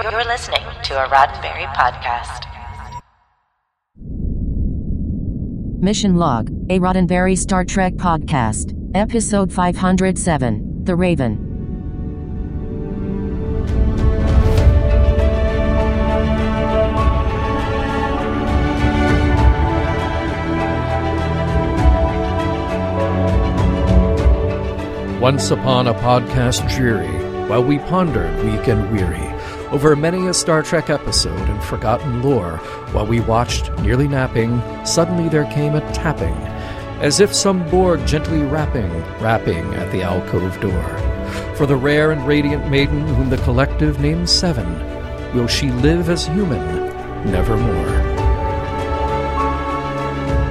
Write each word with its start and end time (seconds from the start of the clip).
You're 0.00 0.24
listening 0.24 0.62
to 0.84 0.94
a 0.94 1.08
Roddenberry 1.08 1.66
podcast. 1.74 2.44
Mission 5.80 6.14
Log, 6.14 6.50
a 6.70 6.78
Roddenberry 6.78 7.36
Star 7.36 7.64
Trek 7.64 7.94
podcast, 7.94 8.76
Episode 8.94 9.52
507 9.52 10.84
The 10.84 10.94
Raven. 10.94 11.44
Once 25.20 25.50
upon 25.50 25.88
a 25.88 25.94
podcast 25.94 26.70
dreary, 26.70 27.08
while 27.48 27.64
we 27.64 27.80
pondered 27.80 28.32
weak 28.44 28.68
and 28.68 28.92
weary 28.92 29.37
over 29.70 29.94
many 29.94 30.28
a 30.28 30.34
Star 30.34 30.62
Trek 30.62 30.88
episode 30.88 31.48
and 31.48 31.62
forgotten 31.62 32.22
lore, 32.22 32.56
while 32.92 33.06
we 33.06 33.20
watched, 33.20 33.70
nearly 33.80 34.08
napping, 34.08 34.62
suddenly 34.86 35.28
there 35.28 35.44
came 35.52 35.74
a 35.74 35.92
tapping, 35.92 36.34
as 37.02 37.20
if 37.20 37.34
some 37.34 37.68
Borg 37.68 38.06
gently 38.06 38.42
rapping, 38.42 38.90
rapping 39.20 39.74
at 39.74 39.92
the 39.92 40.02
alcove 40.02 40.58
door. 40.60 41.54
For 41.54 41.66
the 41.66 41.76
rare 41.76 42.12
and 42.12 42.26
radiant 42.26 42.70
maiden 42.70 43.06
whom 43.08 43.28
the 43.28 43.36
collective 43.38 44.00
names 44.00 44.32
Seven, 44.32 44.66
will 45.34 45.46
she 45.46 45.70
live 45.70 46.08
as 46.08 46.26
human, 46.26 46.86
nevermore. 47.30 48.16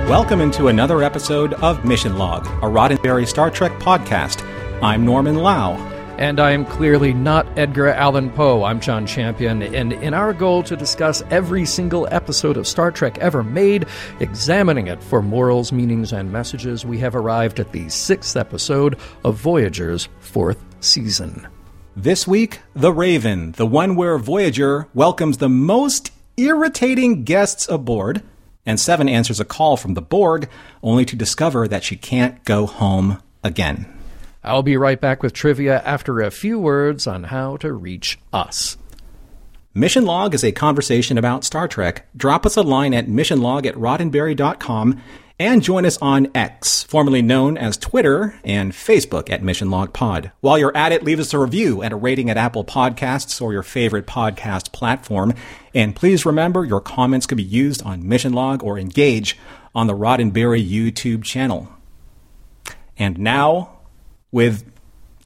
Welcome 0.07 0.41
into 0.41 0.67
another 0.67 1.01
episode 1.01 1.53
of 1.55 1.83
Mission 1.83 2.19
Log, 2.19 2.45
a 2.45 2.67
Roddenberry 2.67 3.27
Star 3.27 3.49
Trek 3.49 3.71
podcast. 3.79 4.43
I'm 4.83 5.03
Norman 5.03 5.37
Lau. 5.37 5.96
And 6.17 6.39
I 6.39 6.49
am 6.49 6.65
clearly 6.65 7.13
not 7.13 7.45
Edgar 7.59 7.89
Allan 7.89 8.31
Poe. 8.31 8.63
I'm 8.63 8.79
John 8.79 9.05
Champion. 9.05 9.61
And 9.61 9.93
in 9.93 10.15
our 10.15 10.33
goal 10.33 10.63
to 10.63 10.75
discuss 10.75 11.21
every 11.29 11.63
single 11.63 12.07
episode 12.09 12.57
of 12.57 12.65
Star 12.65 12.91
Trek 12.91 13.19
ever 13.19 13.43
made, 13.43 13.85
examining 14.19 14.87
it 14.87 15.03
for 15.03 15.21
morals, 15.21 15.71
meanings, 15.71 16.13
and 16.13 16.31
messages, 16.31 16.83
we 16.83 16.97
have 16.97 17.15
arrived 17.15 17.59
at 17.59 17.71
the 17.71 17.87
sixth 17.89 18.35
episode 18.35 18.97
of 19.23 19.35
Voyager's 19.35 20.09
fourth 20.19 20.63
season. 20.79 21.47
This 21.95 22.27
week, 22.27 22.61
The 22.73 22.91
Raven, 22.91 23.51
the 23.51 23.67
one 23.67 23.95
where 23.95 24.17
Voyager 24.17 24.87
welcomes 24.95 25.37
the 25.37 25.49
most 25.49 26.11
irritating 26.35 27.25
guests 27.25 27.69
aboard, 27.69 28.23
and 28.65 28.79
Seven 28.79 29.07
answers 29.07 29.39
a 29.39 29.45
call 29.45 29.77
from 29.77 29.93
the 29.93 30.01
Borg, 30.01 30.49
only 30.81 31.05
to 31.05 31.15
discover 31.15 31.67
that 31.67 31.83
she 31.83 31.95
can't 31.95 32.43
go 32.43 32.65
home 32.65 33.21
again. 33.43 33.93
I'll 34.47 34.63
be 34.63 34.77
right 34.77 34.99
back 34.99 35.21
with 35.21 35.33
trivia 35.33 35.81
after 35.83 36.21
a 36.21 36.31
few 36.31 36.57
words 36.57 37.05
on 37.05 37.25
how 37.25 37.57
to 37.57 37.73
reach 37.73 38.17
us. 38.31 38.77
Mission 39.73 40.05
Log 40.05 40.33
is 40.33 40.43
a 40.43 40.51
conversation 40.51 41.17
about 41.17 41.43
Star 41.43 41.67
Trek. 41.67 42.07
Drop 42.15 42.45
us 42.45 42.57
a 42.57 42.63
line 42.63 42.93
at 42.93 43.07
missionlog 43.07 43.65
at 43.65 43.75
roddenberry.com 43.75 45.01
and 45.39 45.61
join 45.61 45.85
us 45.85 45.99
on 45.99 46.31
X, 46.33 46.81
formerly 46.83 47.21
known 47.21 47.57
as 47.57 47.77
Twitter, 47.77 48.39
and 48.43 48.71
Facebook 48.71 49.29
at 49.29 49.43
Mission 49.43 49.69
Log 49.69 49.93
Pod. 49.93 50.31
While 50.39 50.57
you're 50.57 50.75
at 50.75 50.91
it, 50.91 51.03
leave 51.03 51.19
us 51.19 51.33
a 51.33 51.39
review 51.39 51.83
and 51.83 51.93
a 51.93 51.97
rating 51.97 52.29
at 52.29 52.37
Apple 52.37 52.63
Podcasts 52.63 53.39
or 53.39 53.53
your 53.53 53.63
favorite 53.63 54.07
podcast 54.07 54.71
platform. 54.71 55.33
And 55.75 55.95
please 55.95 56.25
remember 56.25 56.65
your 56.65 56.81
comments 56.81 57.27
could 57.27 57.37
be 57.37 57.43
used 57.43 57.83
on 57.83 58.07
Mission 58.07 58.33
Log 58.33 58.63
or 58.63 58.79
Engage 58.79 59.37
on 59.75 59.85
the 59.85 59.93
Roddenberry 59.93 60.67
YouTube 60.67 61.23
channel. 61.23 61.67
And 62.97 63.19
now, 63.19 63.76
with 64.31 64.69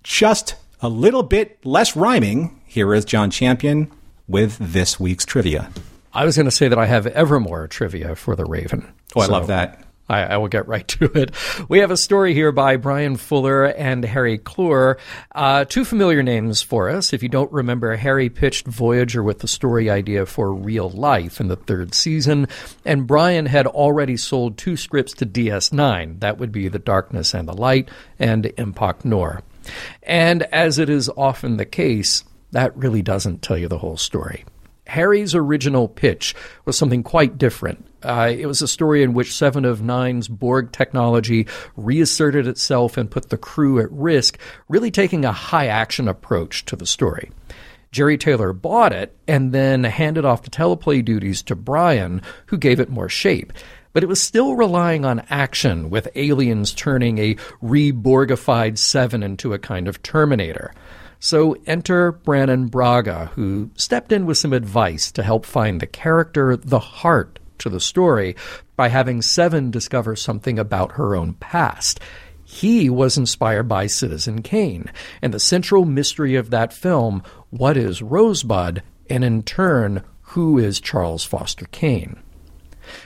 just 0.04 0.56
a 0.82 0.90
little 0.90 1.24
bit 1.24 1.64
less 1.66 1.96
rhyming, 1.96 2.62
here 2.66 2.94
is 2.94 3.06
John 3.06 3.30
Champion 3.30 3.92
with 4.28 4.58
this 4.60 5.00
week's 5.00 5.26
trivia. 5.26 5.70
I 6.14 6.26
was 6.26 6.36
going 6.36 6.46
to 6.46 6.52
say 6.52 6.68
that 6.68 6.80
I 6.80 6.88
have 6.88 7.08
Evermore 7.08 7.68
trivia 7.68 8.16
for 8.16 8.36
The 8.36 8.46
Raven. 8.46 8.92
Oh, 9.16 9.22
I 9.22 9.26
So 9.26 9.32
love 9.32 9.48
that. 9.48 9.86
I, 10.10 10.22
I 10.24 10.38
will 10.38 10.48
get 10.48 10.68
right 10.68 10.88
to 11.00 11.06
it. 11.18 11.32
We 11.70 11.80
have 11.80 11.92
a 11.92 11.98
story 11.98 12.34
here 12.34 12.52
by 12.52 12.78
Bryan 12.78 13.18
Fuller 13.18 13.66
and 13.66 14.04
Harry 14.04 14.38
Kloor. 14.38 14.98
Uh, 15.34 15.66
two 15.66 15.86
familiar 15.86 16.24
names 16.24 16.62
for 16.62 16.90
us. 16.90 17.14
If 17.14 17.24
you 17.24 17.30
don't 17.30 17.52
remember, 17.52 17.96
Harry 17.96 18.30
pitched 18.30 18.68
Voyager 18.68 19.24
with 19.24 19.40
the 19.40 19.48
story 19.48 19.90
idea 19.90 20.26
for 20.26 20.54
real 20.54 20.90
life 20.90 21.40
in 21.40 21.48
the 21.48 21.56
third 21.56 21.94
season, 21.94 22.48
and 22.86 23.08
Brian 23.08 23.46
had 23.46 23.68
already 23.68 24.18
sold 24.18 24.58
two 24.58 24.76
scripts 24.78 25.14
to 25.14 25.26
DS9. 25.26 26.20
That 26.20 26.38
would 26.38 26.52
be 26.52 26.68
The 26.68 26.80
Darkness 26.80 27.34
and 27.34 27.48
the 27.48 27.54
Light 27.54 27.90
and 28.20 28.46
Empok 28.46 29.06
Nor. 29.06 29.42
And 30.04 30.44
as 30.44 30.80
it 30.80 30.90
is 30.90 31.10
often 31.16 31.58
the 31.58 31.66
case, 31.66 32.24
that 32.52 32.76
really 32.76 33.02
doesn't 33.02 33.42
tell 33.42 33.58
you 33.58 33.68
the 33.68 33.78
whole 33.78 33.98
story. 33.98 34.44
Harry's 34.92 35.34
original 35.34 35.88
pitch 35.88 36.36
was 36.66 36.78
something 36.78 37.02
quite 37.02 37.38
different. 37.38 37.88
Uh, 38.04 38.30
it 38.38 38.46
was 38.46 38.62
a 38.62 38.68
story 38.68 39.04
in 39.04 39.14
which 39.14 39.34
Seven 39.34 39.64
of 39.64 39.82
Nine's 39.82 40.28
Borg 40.28 40.74
technology 40.74 41.48
reasserted 41.78 42.46
itself 42.46 42.98
and 42.98 43.10
put 43.10 43.30
the 43.30 43.38
crew 43.38 43.80
at 43.80 43.90
risk, 43.90 44.38
really 44.68 44.92
taking 44.92 45.24
a 45.24 45.32
high 45.32 45.68
action 45.68 46.10
approach 46.10 46.66
to 46.66 46.76
the 46.76 46.86
story. 46.86 47.32
Jeri 47.94 48.20
Taylor 48.20 48.52
bought 48.52 48.92
it 48.92 49.16
and 49.30 49.54
then 49.54 49.86
handed 49.86 50.26
off 50.26 50.44
the 50.44 50.50
teleplay 50.50 51.04
duties 51.04 51.42
to 51.44 51.56
Bryan, 51.56 52.22
who 52.48 52.58
gave 52.58 52.82
it 52.82 52.90
more 52.90 53.08
shape. 53.08 53.54
But 53.94 54.04
it 54.04 54.08
was 54.08 54.22
still 54.22 54.56
relying 54.56 55.06
on 55.06 55.26
action, 55.30 55.90
with 55.90 56.08
aliens 56.16 56.74
turning 56.74 57.18
a 57.18 57.36
reborgified 57.64 58.78
Seven 58.78 59.24
into 59.24 59.54
a 59.54 59.60
kind 59.60 59.88
of 59.88 60.04
Terminator. 60.04 60.74
So 61.24 61.56
enter 61.68 62.12
Brannon 62.12 62.66
Braga, 62.66 63.28
who 63.36 63.70
stepped 63.76 64.12
in 64.12 64.26
with 64.26 64.40
some 64.40 64.54
advice 64.54 65.12
to 65.12 65.22
help 65.22 65.46
find 65.46 65.80
the 65.80 65.86
character, 65.86 66.58
the 66.58 66.80
heart 66.80 67.38
to 67.60 67.70
the 67.70 67.80
story, 67.80 68.36
by 68.76 68.88
having 68.88 69.22
Seven 69.22 69.70
discover 69.70 70.16
something 70.16 70.58
about 70.58 70.94
her 70.94 71.16
own 71.16 71.34
past. 71.34 72.00
He 72.44 72.90
was 72.90 73.20
inspired 73.20 73.68
by 73.68 73.86
Citizen 73.86 74.42
Kane, 74.42 74.92
and 75.22 75.32
the 75.32 75.40
central 75.40 75.86
mystery 75.86 76.36
of 76.36 76.50
that 76.50 76.74
film 76.74 77.22
what 77.52 77.78
is 77.78 78.02
Rosebud, 78.02 78.82
and 79.08 79.24
in 79.24 79.44
turn, 79.44 80.02
who 80.22 80.58
is 80.58 80.82
Charles 80.82 81.24
Foster 81.24 81.68
Kane? 81.72 82.18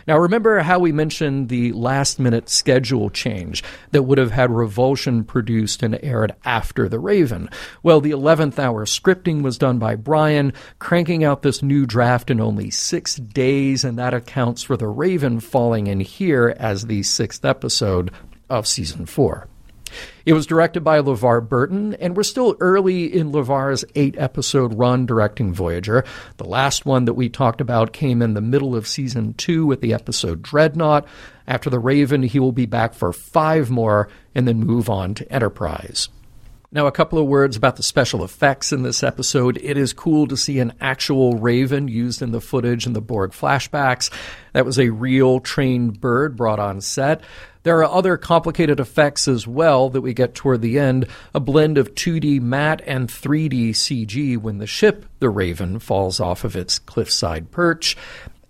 Now, 0.08 0.18
remember 0.18 0.60
how 0.60 0.80
we 0.80 0.92
mentioned 0.92 1.50
the 1.50 1.72
last 1.74 2.20
minute 2.20 2.50
schedule 2.50 3.10
change 3.10 3.64
that 3.92 4.04
would 4.04 4.18
have 4.18 4.32
had 4.32 4.52
Revulsion 4.52 5.24
produced 5.24 5.84
and 5.84 6.00
aired 6.04 6.36
after 6.44 6.88
The 6.88 7.00
Raven? 7.00 7.50
Well, 7.84 8.02
the 8.02 8.12
11th 8.12 8.60
hour 8.60 8.86
scripting 8.86 9.42
was 9.42 9.58
done 9.58 9.80
by 9.80 9.96
Bryan, 9.96 10.54
cranking 10.80 11.24
out 11.24 11.42
this 11.42 11.62
new 11.64 11.86
draft 11.86 12.30
in 12.30 12.40
only 12.40 12.70
six 12.70 13.16
days, 13.16 13.84
and 13.84 13.98
that 13.98 14.14
accounts 14.14 14.64
for 14.64 14.78
The 14.78 14.88
Raven 14.88 15.40
falling 15.40 15.88
in 15.88 16.00
here 16.00 16.56
as 16.60 16.86
the 16.86 17.04
sixth 17.04 17.46
episode 17.46 18.12
of 18.50 18.68
season 18.68 19.06
four. 19.06 19.48
It 20.26 20.34
was 20.34 20.46
directed 20.46 20.84
by 20.84 21.00
LeVar 21.00 21.48
Burton, 21.48 21.94
and 21.96 22.16
we're 22.16 22.24
still 22.24 22.56
early 22.60 23.06
in 23.06 23.32
LeVar's 23.32 23.86
eight 23.96 24.16
episode 24.18 24.74
run 24.74 25.06
directing 25.06 25.54
Voyager. 25.54 26.04
The 26.38 26.46
last 26.46 26.86
one 26.86 27.06
that 27.06 27.14
we 27.14 27.30
talked 27.30 27.62
about 27.62 27.94
came 27.94 28.22
in 28.22 28.34
the 28.34 28.42
middle 28.42 28.76
of 28.76 28.88
season 28.88 29.34
two 29.34 29.66
with 29.66 29.82
the 29.82 29.94
episode 29.94 30.42
Dreadnought. 30.42 31.08
After 31.48 31.70
The 31.70 31.80
Raven, 31.80 32.24
he 32.24 32.40
will 32.40 32.52
be 32.52 32.66
back 32.66 32.94
for 32.94 33.14
five 33.14 33.70
more 33.70 34.10
and 34.34 34.48
then 34.48 34.60
move 34.60 34.90
on 34.90 35.14
to 35.16 35.32
Enterprise. 35.32 36.10
Now, 36.72 36.88
a 36.88 36.92
couple 36.92 37.20
of 37.20 37.28
words 37.28 37.56
about 37.56 37.78
the 37.78 37.84
special 37.84 38.22
effects 38.26 38.74
in 38.74 38.84
this 38.84 39.02
episode. 39.02 39.58
It 39.64 39.78
is 39.78 39.94
cool 39.94 40.28
to 40.28 40.36
see 40.36 40.60
an 40.60 40.74
actual 40.82 41.38
raven 41.38 41.88
used 41.88 42.22
in 42.22 42.32
the 42.32 42.42
footage 42.42 42.86
in 42.86 42.92
the 42.92 43.00
Borg 43.00 43.32
flashbacks. 43.32 44.10
That 44.52 44.66
was 44.66 44.78
a 44.78 44.90
real 44.90 45.40
trained 45.40 46.02
bird 46.02 46.36
brought 46.36 46.60
on 46.60 46.82
set. 46.82 47.22
There 47.66 47.80
are 47.80 47.92
other 47.92 48.16
complicated 48.16 48.80
effects 48.80 49.28
as 49.28 49.48
well 49.48 49.90
that 49.90 50.02
we 50.02 50.14
get 50.14 50.36
toward 50.36 50.62
the 50.62 50.78
end 50.78 51.08
a 51.34 51.40
blend 51.40 51.80
of 51.80 51.96
2D 51.96 52.40
matte 52.40 52.84
and 52.86 53.10
3D 53.10 53.72
CG 53.72 54.38
when 54.38 54.60
the 54.60 54.68
ship, 54.68 55.08
the 55.18 55.32
Raven, 55.32 55.80
falls 55.80 56.20
off 56.20 56.44
of 56.44 56.56
its 56.56 56.78
cliffside 56.78 57.50
perch. 57.50 57.98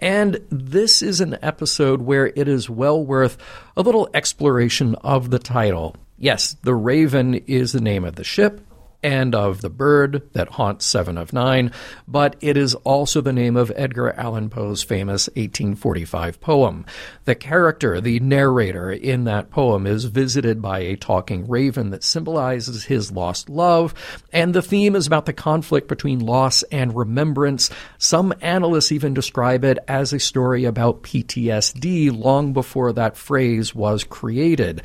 And 0.02 0.42
this 0.50 1.02
is 1.02 1.22
an 1.22 1.38
episode 1.42 2.02
where 2.02 2.28
it 2.28 2.50
is 2.50 2.70
well 2.70 3.02
worth 3.02 3.38
a 3.78 3.82
little 3.82 4.10
exploration 4.14 4.96
of 4.96 5.32
the 5.32 5.40
title. 5.40 5.96
Yes, 6.18 6.58
the 6.64 6.76
Raven 6.76 7.36
is 7.36 7.72
the 7.72 7.80
name 7.80 8.04
of 8.04 8.16
the 8.16 8.26
ship 8.26 8.60
and 9.06 9.36
of 9.36 9.62
the 9.62 9.70
bird 9.70 10.28
that 10.34 10.50
haunts 10.50 10.84
Seven 10.84 11.16
of 11.16 11.32
Nine, 11.32 11.72
but 12.08 12.36
it 12.42 12.58
is 12.58 12.74
also 12.74 13.22
the 13.22 13.32
name 13.32 13.56
of 13.56 13.72
Edgar 13.76 14.12
Allan 14.14 14.50
Poe's 14.50 14.82
famous 14.82 15.28
1845 15.36 16.42
poem. 16.42 16.88
The 17.26 17.36
character, 17.36 18.02
the 18.02 18.20
narrator 18.20 18.92
in 18.92 19.26
that 19.26 19.52
poem, 19.52 19.86
is 19.86 20.06
visited 20.06 20.60
by 20.60 20.80
a 20.80 20.96
talking 20.96 21.48
raven 21.48 21.92
that 21.92 22.04
symbolizes 22.04 22.86
his 22.86 23.12
lost 23.12 23.48
love, 23.48 23.94
and 24.34 24.56
the 24.56 24.64
theme 24.64 24.96
is 24.96 25.06
about 25.06 25.28
the 25.28 25.34
conflict 25.34 25.88
between 25.88 26.18
loss 26.18 26.64
and 26.64 26.96
remembrance. 26.96 27.70
Some 28.00 28.34
analysts 28.42 28.92
even 28.92 29.14
describe 29.14 29.64
it 29.64 29.78
as 29.88 30.14
a 30.14 30.20
story 30.20 30.66
about 30.66 31.04
PTSD 31.04 32.12
long 32.12 32.54
before 32.54 32.92
that 32.94 33.18
phrase 33.18 33.76
was 33.76 34.04
created. 34.04 34.82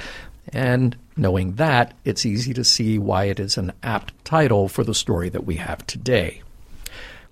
And 0.52 0.97
knowing 1.17 1.55
that, 1.55 1.94
it's 2.05 2.26
easy 2.26 2.55
to 2.55 2.64
see 2.64 2.99
why 2.99 3.25
it 3.25 3.41
is 3.41 3.56
an 3.56 3.73
apt 3.82 4.25
title 4.25 4.69
for 4.69 4.85
the 4.85 4.94
story 4.94 5.29
that 5.29 5.44
we 5.44 5.56
have 5.56 5.87
today. 5.87 6.43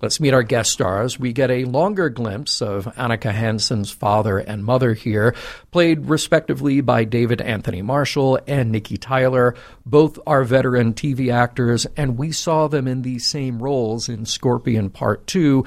Let's 0.01 0.21
meet 0.21 0.33
our 0.33 0.45
guest 0.45 0.71
stars. 0.71 1.19
We 1.19 1.33
get 1.33 1.51
a 1.51 1.65
longer 1.65 2.09
glimpse 2.09 2.63
of 2.63 2.85
Annika 2.95 3.33
Hansen's 3.33 3.91
father 3.91 4.39
and 4.39 4.65
mother 4.65 4.95
here, 4.95 5.35
played 5.73 6.09
respectively 6.09 6.81
by 6.81 7.03
David 7.03 7.41
Anthony 7.41 7.83
Marshall 7.83 8.39
and 8.47 8.71
Nikki 8.71 8.97
Tyler. 8.97 9.57
Both 9.85 10.21
are 10.25 10.45
veteran 10.45 10.95
TV 10.95 11.33
actors, 11.33 11.85
and 11.97 12.17
we 12.17 12.31
saw 12.31 12.69
them 12.69 12.87
in 12.87 13.03
these 13.03 13.27
same 13.27 13.61
roles 13.61 14.09
in 14.09 14.25
Scorpion 14.25 14.89
Part 14.89 15.27
2 15.27 15.65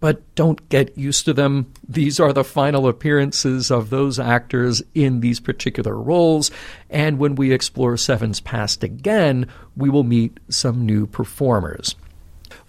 but 0.00 0.34
don't 0.34 0.68
get 0.68 0.96
used 0.96 1.24
to 1.24 1.32
them. 1.32 1.72
These 1.88 2.20
are 2.20 2.32
the 2.32 2.44
final 2.44 2.86
appearances 2.86 3.70
of 3.70 3.90
those 3.90 4.18
actors 4.18 4.82
in 4.94 5.20
these 5.20 5.40
particular 5.40 5.96
roles. 5.96 6.50
And 6.90 7.18
when 7.18 7.34
we 7.34 7.52
explore 7.52 7.96
Seven's 7.96 8.40
past 8.40 8.84
again, 8.84 9.48
we 9.76 9.88
will 9.88 10.04
meet 10.04 10.38
some 10.48 10.84
new 10.84 11.06
performers. 11.06 11.94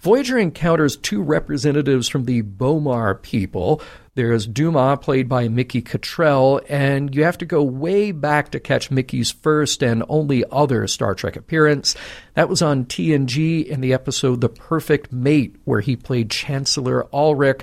Voyager 0.00 0.38
encounters 0.38 0.96
two 0.96 1.22
representatives 1.22 2.08
from 2.08 2.24
the 2.24 2.42
Bomar 2.42 3.20
people. 3.20 3.82
There's 4.18 4.48
Duma, 4.48 4.96
played 4.96 5.28
by 5.28 5.46
Mickey 5.46 5.80
Cottrell, 5.80 6.60
and 6.68 7.14
you 7.14 7.22
have 7.22 7.38
to 7.38 7.46
go 7.46 7.62
way 7.62 8.10
back 8.10 8.50
to 8.50 8.58
catch 8.58 8.90
Mickey's 8.90 9.30
first 9.30 9.80
and 9.80 10.02
only 10.08 10.42
other 10.50 10.88
Star 10.88 11.14
Trek 11.14 11.36
appearance. 11.36 11.94
That 12.34 12.48
was 12.48 12.60
on 12.60 12.86
TNG 12.86 13.64
in 13.64 13.80
the 13.80 13.92
episode 13.92 14.40
The 14.40 14.48
Perfect 14.48 15.12
Mate, 15.12 15.54
where 15.62 15.82
he 15.82 15.94
played 15.94 16.32
Chancellor 16.32 17.06
Alrik 17.12 17.62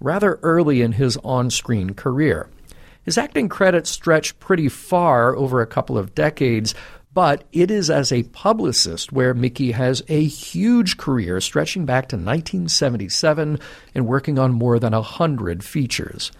rather 0.00 0.38
early 0.42 0.80
in 0.80 0.92
his 0.92 1.18
on 1.18 1.50
screen 1.50 1.92
career. 1.92 2.48
His 3.02 3.18
acting 3.18 3.50
credits 3.50 3.90
stretch 3.90 4.38
pretty 4.38 4.70
far 4.70 5.36
over 5.36 5.60
a 5.60 5.66
couple 5.66 5.98
of 5.98 6.14
decades, 6.14 6.74
but 7.20 7.44
it 7.52 7.70
is 7.70 7.90
as 7.90 8.10
a 8.10 8.22
publicist 8.22 9.12
where 9.12 9.34
Mickey 9.34 9.72
has 9.72 10.02
a 10.08 10.24
huge 10.24 10.96
career 10.96 11.38
stretching 11.42 11.84
back 11.84 12.08
to 12.08 12.16
1977 12.16 13.58
and 13.94 14.06
working 14.06 14.38
on 14.38 14.54
more 14.54 14.78
than 14.78 14.94
a 14.94 15.02
hundred 15.02 15.62
features. 15.62 16.32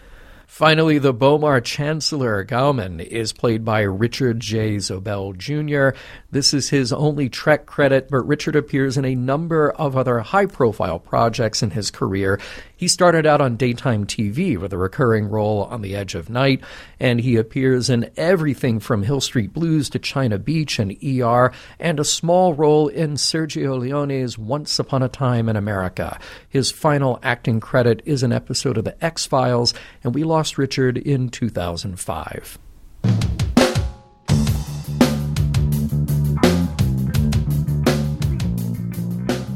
Finally, 0.46 0.98
the 0.98 1.12
Bomar 1.12 1.62
Chancellor 1.62 2.44
Gauman 2.44 2.98
is 2.98 3.32
played 3.32 3.62
by 3.62 3.82
Richard 3.82 4.40
J. 4.40 4.76
Zobel 4.76 5.36
Jr. 5.36 5.96
This 6.30 6.54
is 6.54 6.70
his 6.70 6.94
only 6.94 7.28
Trek 7.28 7.66
credit, 7.66 8.08
but 8.10 8.26
Richard 8.26 8.56
appears 8.56 8.96
in 8.96 9.04
a 9.04 9.14
number 9.14 9.70
of 9.72 9.98
other 9.98 10.20
high 10.20 10.46
profile 10.46 10.98
projects 10.98 11.62
in 11.62 11.70
his 11.70 11.90
career. 11.90 12.40
He 12.80 12.88
started 12.88 13.26
out 13.26 13.42
on 13.42 13.56
daytime 13.56 14.06
TV 14.06 14.56
with 14.56 14.72
a 14.72 14.78
recurring 14.78 15.28
role 15.28 15.64
on 15.64 15.82
The 15.82 15.94
Edge 15.94 16.14
of 16.14 16.30
Night, 16.30 16.62
and 16.98 17.20
he 17.20 17.36
appears 17.36 17.90
in 17.90 18.10
everything 18.16 18.80
from 18.80 19.02
Hill 19.02 19.20
Street 19.20 19.52
Blues 19.52 19.90
to 19.90 19.98
China 19.98 20.38
Beach 20.38 20.78
and 20.78 20.96
ER, 21.04 21.52
and 21.78 22.00
a 22.00 22.04
small 22.06 22.54
role 22.54 22.88
in 22.88 23.16
Sergio 23.16 23.78
Leone's 23.78 24.38
Once 24.38 24.78
Upon 24.78 25.02
a 25.02 25.10
Time 25.10 25.50
in 25.50 25.56
America. 25.56 26.18
His 26.48 26.70
final 26.70 27.18
acting 27.22 27.60
credit 27.60 28.00
is 28.06 28.22
an 28.22 28.32
episode 28.32 28.78
of 28.78 28.84
The 28.84 29.04
X 29.04 29.26
Files, 29.26 29.74
and 30.02 30.14
we 30.14 30.24
lost 30.24 30.56
Richard 30.56 30.96
in 30.96 31.28
2005. 31.28 32.58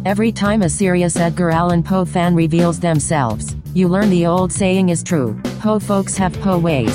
Every 0.05 0.33
time 0.33 0.61
a 0.61 0.69
serious 0.69 1.17
Edgar 1.17 1.49
Allan 1.49 1.83
Poe 1.83 2.05
fan 2.05 2.35
reveals 2.35 2.79
themselves, 2.79 3.57
you 3.73 3.89
learn 3.89 4.11
the 4.11 4.27
old 4.27 4.53
saying 4.53 4.91
is 4.91 5.03
true 5.03 5.41
Poe 5.61 5.79
folks 5.79 6.19
have 6.19 6.39
Poe 6.43 6.59
ways. 6.59 6.95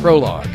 Prologue. 0.00 0.48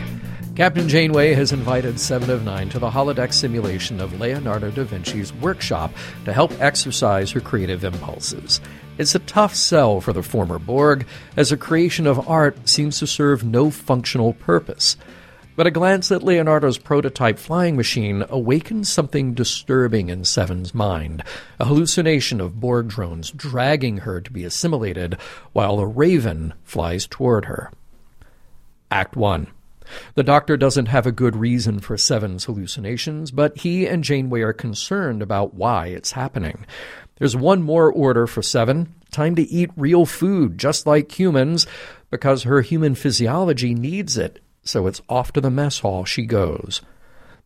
Captain 0.57 0.89
Janeway 0.89 1.33
has 1.33 1.53
invited 1.53 1.97
Seven 1.97 2.29
of 2.29 2.43
Nine 2.43 2.67
to 2.69 2.79
the 2.79 2.89
holodeck 2.89 3.33
simulation 3.33 4.01
of 4.01 4.19
Leonardo 4.19 4.71
da 4.71 4.83
Vinci's 4.83 5.31
workshop 5.35 5.93
to 6.25 6.33
help 6.33 6.51
exercise 6.59 7.31
her 7.31 7.39
creative 7.39 7.85
impulses. 7.85 8.59
It's 8.97 9.15
a 9.15 9.19
tough 9.19 9.55
sell 9.55 9.99
for 9.99 10.13
the 10.13 10.23
former 10.23 10.57
Borg, 10.57 11.05
as 11.35 11.51
a 11.51 11.57
creation 11.57 12.07
of 12.07 12.29
art 12.29 12.69
seems 12.69 12.99
to 12.99 13.07
serve 13.07 13.43
no 13.43 13.69
functional 13.69 14.33
purpose. 14.33 14.95
But 15.57 15.67
a 15.67 15.71
glance 15.71 16.11
at 16.11 16.23
Leonardo's 16.23 16.77
prototype 16.77 17.37
flying 17.37 17.75
machine 17.75 18.23
awakens 18.29 18.89
something 18.89 19.33
disturbing 19.33 20.09
in 20.09 20.23
Seven's 20.23 20.73
mind 20.73 21.23
a 21.59 21.65
hallucination 21.65 22.39
of 22.39 22.59
Borg 22.59 22.89
drones 22.89 23.31
dragging 23.31 23.97
her 23.99 24.21
to 24.21 24.31
be 24.31 24.43
assimilated 24.43 25.17
while 25.53 25.79
a 25.79 25.85
raven 25.85 26.53
flies 26.63 27.05
toward 27.05 27.45
her. 27.45 27.71
Act 28.91 29.15
1. 29.15 29.47
The 30.15 30.23
doctor 30.23 30.57
doesn't 30.57 30.87
have 30.87 31.05
a 31.05 31.11
good 31.11 31.35
reason 31.35 31.79
for 31.79 31.97
Seven's 31.97 32.45
hallucinations, 32.45 33.31
but 33.31 33.57
he 33.57 33.85
and 33.85 34.03
Janeway 34.03 34.41
are 34.41 34.53
concerned 34.53 35.21
about 35.21 35.53
why 35.53 35.87
it's 35.87 36.13
happening. 36.13 36.65
There's 37.17 37.35
one 37.35 37.63
more 37.63 37.91
order 37.91 38.27
for 38.27 38.41
Seven 38.41 38.93
time 39.15 39.35
to 39.35 39.49
eat 39.49 39.71
real 39.77 40.05
food, 40.05 40.57
just 40.57 40.85
like 40.85 41.17
humans, 41.17 41.65
because 42.11 42.43
her 42.43 42.61
human 42.61 42.95
physiology 42.95 43.73
needs 43.73 44.17
it, 44.17 44.41
so 44.63 44.87
it's 44.87 45.01
off 45.07 45.31
to 45.31 45.41
the 45.41 45.49
mess 45.49 45.79
hall 45.79 46.03
she 46.03 46.25
goes. 46.25 46.81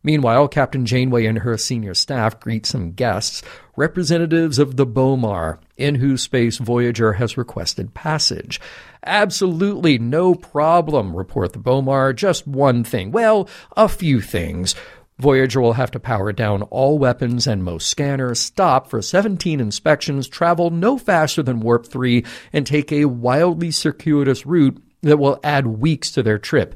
Meanwhile, 0.02 0.48
Captain 0.48 0.86
Janeway 0.86 1.26
and 1.26 1.40
her 1.40 1.58
senior 1.58 1.92
staff 1.94 2.40
greet 2.40 2.64
some 2.64 2.92
guests, 2.92 3.42
representatives 3.76 4.58
of 4.58 4.76
the 4.76 4.86
Bomar, 4.86 5.58
in 5.76 5.96
whose 5.96 6.22
space 6.22 6.56
Voyager 6.56 7.14
has 7.14 7.36
requested 7.36 7.92
passage. 7.92 8.60
Absolutely 9.04 9.98
no 9.98 10.34
problem, 10.34 11.14
report 11.14 11.52
the 11.52 11.58
Bomar. 11.58 12.14
Just 12.16 12.46
one 12.46 12.82
thing. 12.82 13.10
Well, 13.10 13.48
a 13.76 13.88
few 13.88 14.22
things. 14.22 14.74
Voyager 15.20 15.60
will 15.60 15.74
have 15.74 15.90
to 15.92 16.00
power 16.00 16.32
down 16.32 16.62
all 16.62 16.98
weapons 16.98 17.46
and 17.46 17.62
most 17.62 17.88
scanners, 17.88 18.40
stop 18.40 18.88
for 18.88 19.02
17 19.02 19.60
inspections, 19.60 20.28
travel 20.28 20.70
no 20.70 20.98
faster 20.98 21.42
than 21.42 21.60
Warp 21.60 21.86
3, 21.86 22.24
and 22.52 22.66
take 22.66 22.90
a 22.90 23.04
wildly 23.04 23.70
circuitous 23.70 24.46
route 24.46 24.82
that 25.02 25.18
will 25.18 25.38
add 25.44 25.66
weeks 25.66 26.10
to 26.12 26.22
their 26.22 26.38
trip. 26.38 26.74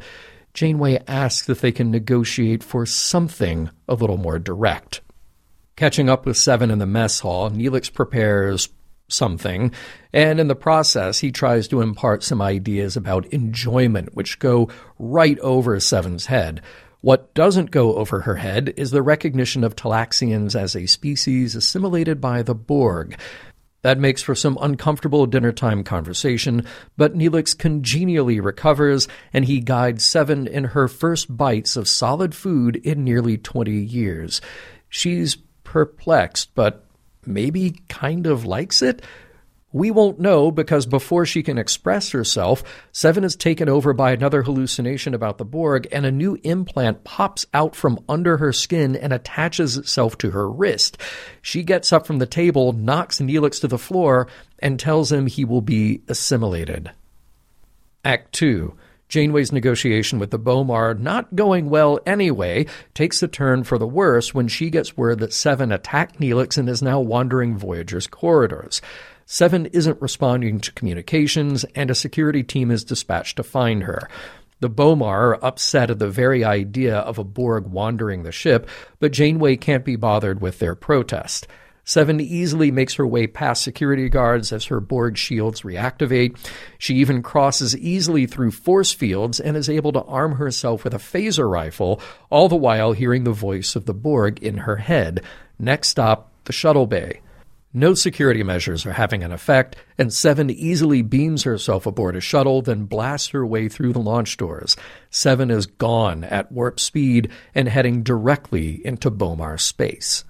Janeway 0.53 1.03
asks 1.09 1.49
if 1.49 1.61
they 1.61 1.73
can 1.73 1.91
negotiate 1.91 2.63
for 2.63 2.87
something 2.87 3.71
a 3.89 3.95
little 3.95 4.19
more 4.19 4.39
direct. 4.39 5.01
Catching 5.77 6.09
up 6.09 6.25
with 6.25 6.37
Seven 6.37 6.71
in 6.71 6.79
the 6.79 6.87
mess 6.87 7.21
hall, 7.21 7.51
Neelix 7.51 7.93
prepares 7.93 8.69
something, 9.09 9.73
and 10.13 10.39
in 10.39 10.49
the 10.49 10.55
process, 10.55 11.19
he 11.19 11.33
tries 11.33 11.69
to 11.69 11.81
impart 11.81 12.23
some 12.23 12.41
ideas 12.41 12.97
about 12.97 13.27
enjoyment, 13.27 14.15
which 14.15 14.39
go 14.39 14.69
right 14.99 15.39
over 15.41 15.79
Seven's 15.81 16.27
head. 16.27 16.63
What 17.05 17.35
doesn't 17.35 17.71
go 17.71 17.97
over 17.97 18.23
her 18.23 18.37
head 18.37 18.73
is 18.79 18.91
the 18.91 19.03
recognition 19.03 19.63
of 19.63 19.77
Talaxians 19.77 20.59
as 20.59 20.75
a 20.75 20.87
species 20.87 21.55
assimilated 21.55 22.19
by 22.19 22.41
the 22.41 22.55
Borg. 22.55 23.19
That 23.83 23.99
makes 23.99 24.23
for 24.23 24.35
some 24.35 24.57
uncomfortable 24.59 25.27
dinner 25.27 25.53
time 25.53 25.85
conversation, 25.85 26.67
but 26.97 27.15
Neelix 27.15 27.59
congenially 27.59 28.41
recovers 28.41 29.07
and 29.35 29.45
he 29.45 29.61
guides 29.61 30.07
Seven 30.07 30.47
in 30.47 30.65
her 30.65 30.89
first 30.89 31.37
bites 31.37 31.77
of 31.77 31.89
solid 31.89 32.35
food 32.35 32.77
in 32.77 33.05
nearly 33.05 33.37
20 33.37 33.71
years. 33.71 34.41
She's 34.89 35.37
perplexed, 35.63 36.55
but 36.55 36.87
maybe 37.27 37.83
kind 37.91 38.27
of 38.27 38.47
likes 38.47 38.81
it. 38.81 39.03
We 39.75 39.91
won't 39.91 40.21
know 40.21 40.53
because 40.53 40.87
before 40.87 41.27
she 41.27 41.43
can 41.43 41.59
express 41.59 42.13
herself, 42.13 42.63
Seven 42.93 43.25
is 43.25 43.35
taken 43.35 43.69
over 43.69 43.93
by 43.93 44.13
another 44.13 44.45
hallucination 44.45 45.15
about 45.15 45.37
the 45.37 45.45
Borg, 45.45 45.89
and 45.91 46.07
a 46.07 46.13
new 46.13 46.39
implant 46.45 47.03
pops 47.03 47.45
out 47.53 47.75
from 47.75 47.99
under 48.09 48.37
her 48.37 48.53
skin 48.53 48.95
and 48.95 49.13
attaches 49.13 49.77
itself 49.77 50.17
to 50.19 50.31
her 50.31 50.49
wrist. 50.49 50.97
She 51.43 51.65
gets 51.65 51.93
up 51.93 52.07
from 52.07 52.21
the 52.21 52.27
table, 52.27 52.73
knocks 52.73 53.19
Neelix 53.19 53.61
to 53.63 53.67
the 53.67 53.77
floor, 53.77 54.29
and 54.61 54.79
tells 54.79 55.11
him 55.11 55.27
he 55.27 55.45
will 55.45 55.61
be 55.61 56.03
assimilated. 56.07 56.93
Act 58.05 58.33
2. 58.35 58.77
Janeway's 59.09 59.53
negotiation 59.53 60.21
with 60.21 60.31
the 60.31 60.39
Bomar, 60.39 60.99
not 60.99 61.35
going 61.35 61.69
well 61.69 61.99
anyway, 62.07 62.67
takes 62.95 63.23
a 63.23 63.29
turn 63.29 63.65
for 63.65 63.79
the 63.79 63.87
worse 63.87 64.33
when 64.33 64.47
she 64.49 64.71
gets 64.71 64.97
word 64.97 65.19
that 65.19 65.33
Seven 65.33 65.73
attacked 65.73 66.21
Neelix 66.21 66.59
and 66.59 66.69
is 66.69 66.83
now 66.83 67.01
wandering 67.01 67.59
Voyager's 67.59 68.07
corridors. 68.07 68.81
Seven 69.27 69.67
isn't 69.67 70.03
responding 70.03 70.61
to 70.61 70.73
communications, 70.73 71.65
and 71.75 71.91
a 71.91 71.95
security 71.95 72.43
team 72.43 72.71
is 72.71 72.85
dispatched 72.85 73.37
to 73.37 73.43
find 73.43 73.85
her. 73.85 74.09
The 74.61 74.71
Bomar 74.71 75.35
are 75.35 75.45
upset 75.45 75.91
at 75.91 75.99
the 75.99 76.09
very 76.09 76.45
idea 76.45 76.97
of 76.97 77.19
a 77.19 77.25
Borg 77.25 77.67
wandering 77.67 78.23
the 78.23 78.33
ship, 78.33 78.69
but 78.99 79.13
Janeway 79.13 79.57
can't 79.57 79.85
be 79.85 79.97
bothered 79.97 80.41
with 80.41 80.59
their 80.59 80.75
protest. 80.75 81.47
Seven 81.87 82.19
easily 82.19 82.71
makes 82.71 82.95
her 82.95 83.07
way 83.07 83.27
past 83.27 83.63
security 83.63 84.09
guards 84.09 84.53
as 84.53 84.65
her 84.67 84.81
Borg 84.81 85.19
shields 85.19 85.63
reactivate. 85.63 86.39
She 86.79 86.95
even 86.95 87.23
crosses 87.23 87.77
easily 87.77 88.27
through 88.27 88.53
force 88.53 88.93
fields 88.93 89.39
and 89.39 89.55
is 89.55 89.69
able 89.69 89.93
to 89.93 90.03
arm 90.05 90.37
herself 90.37 90.83
with 90.83 90.95
a 90.95 90.99
phaser 90.99 91.51
rifle, 91.51 92.01
all 92.31 92.49
the 92.49 92.57
while 92.57 92.93
hearing 92.93 93.25
the 93.25 93.33
voice 93.33 93.77
of 93.77 93.85
the 93.85 93.93
Borg 93.93 94.43
in 94.43 94.59
her 94.59 94.77
head. 94.77 95.23
Next 95.59 95.91
stop, 95.91 96.33
the 96.45 96.55
shuttle 96.55 96.87
bay. 96.87 97.21
No 97.77 97.95
security 97.95 98.45
measures 98.45 98.87
are 98.87 98.93
having 98.93 99.25
an 99.25 99.33
effect, 99.33 99.75
and 99.99 100.13
Seven 100.13 100.49
easily 100.49 101.03
beams 101.03 101.43
herself 101.43 101.87
aboard 101.87 102.15
a 102.15 102.21
shuttle, 102.21 102.63
then 102.63 102.85
blasts 102.85 103.31
her 103.31 103.45
way 103.45 103.69
through 103.69 103.93
the 103.93 103.99
launch 103.99 104.37
doors. 104.37 104.77
Seven 105.11 105.51
is 105.51 105.67
gone 105.67 106.23
at 106.23 106.53
warp 106.53 106.79
speed 106.79 107.33
and 107.53 107.69
heading 107.69 108.05
directly 108.05 108.81
into 108.87 109.11
Bomar 109.11 109.61
space. 109.61 110.25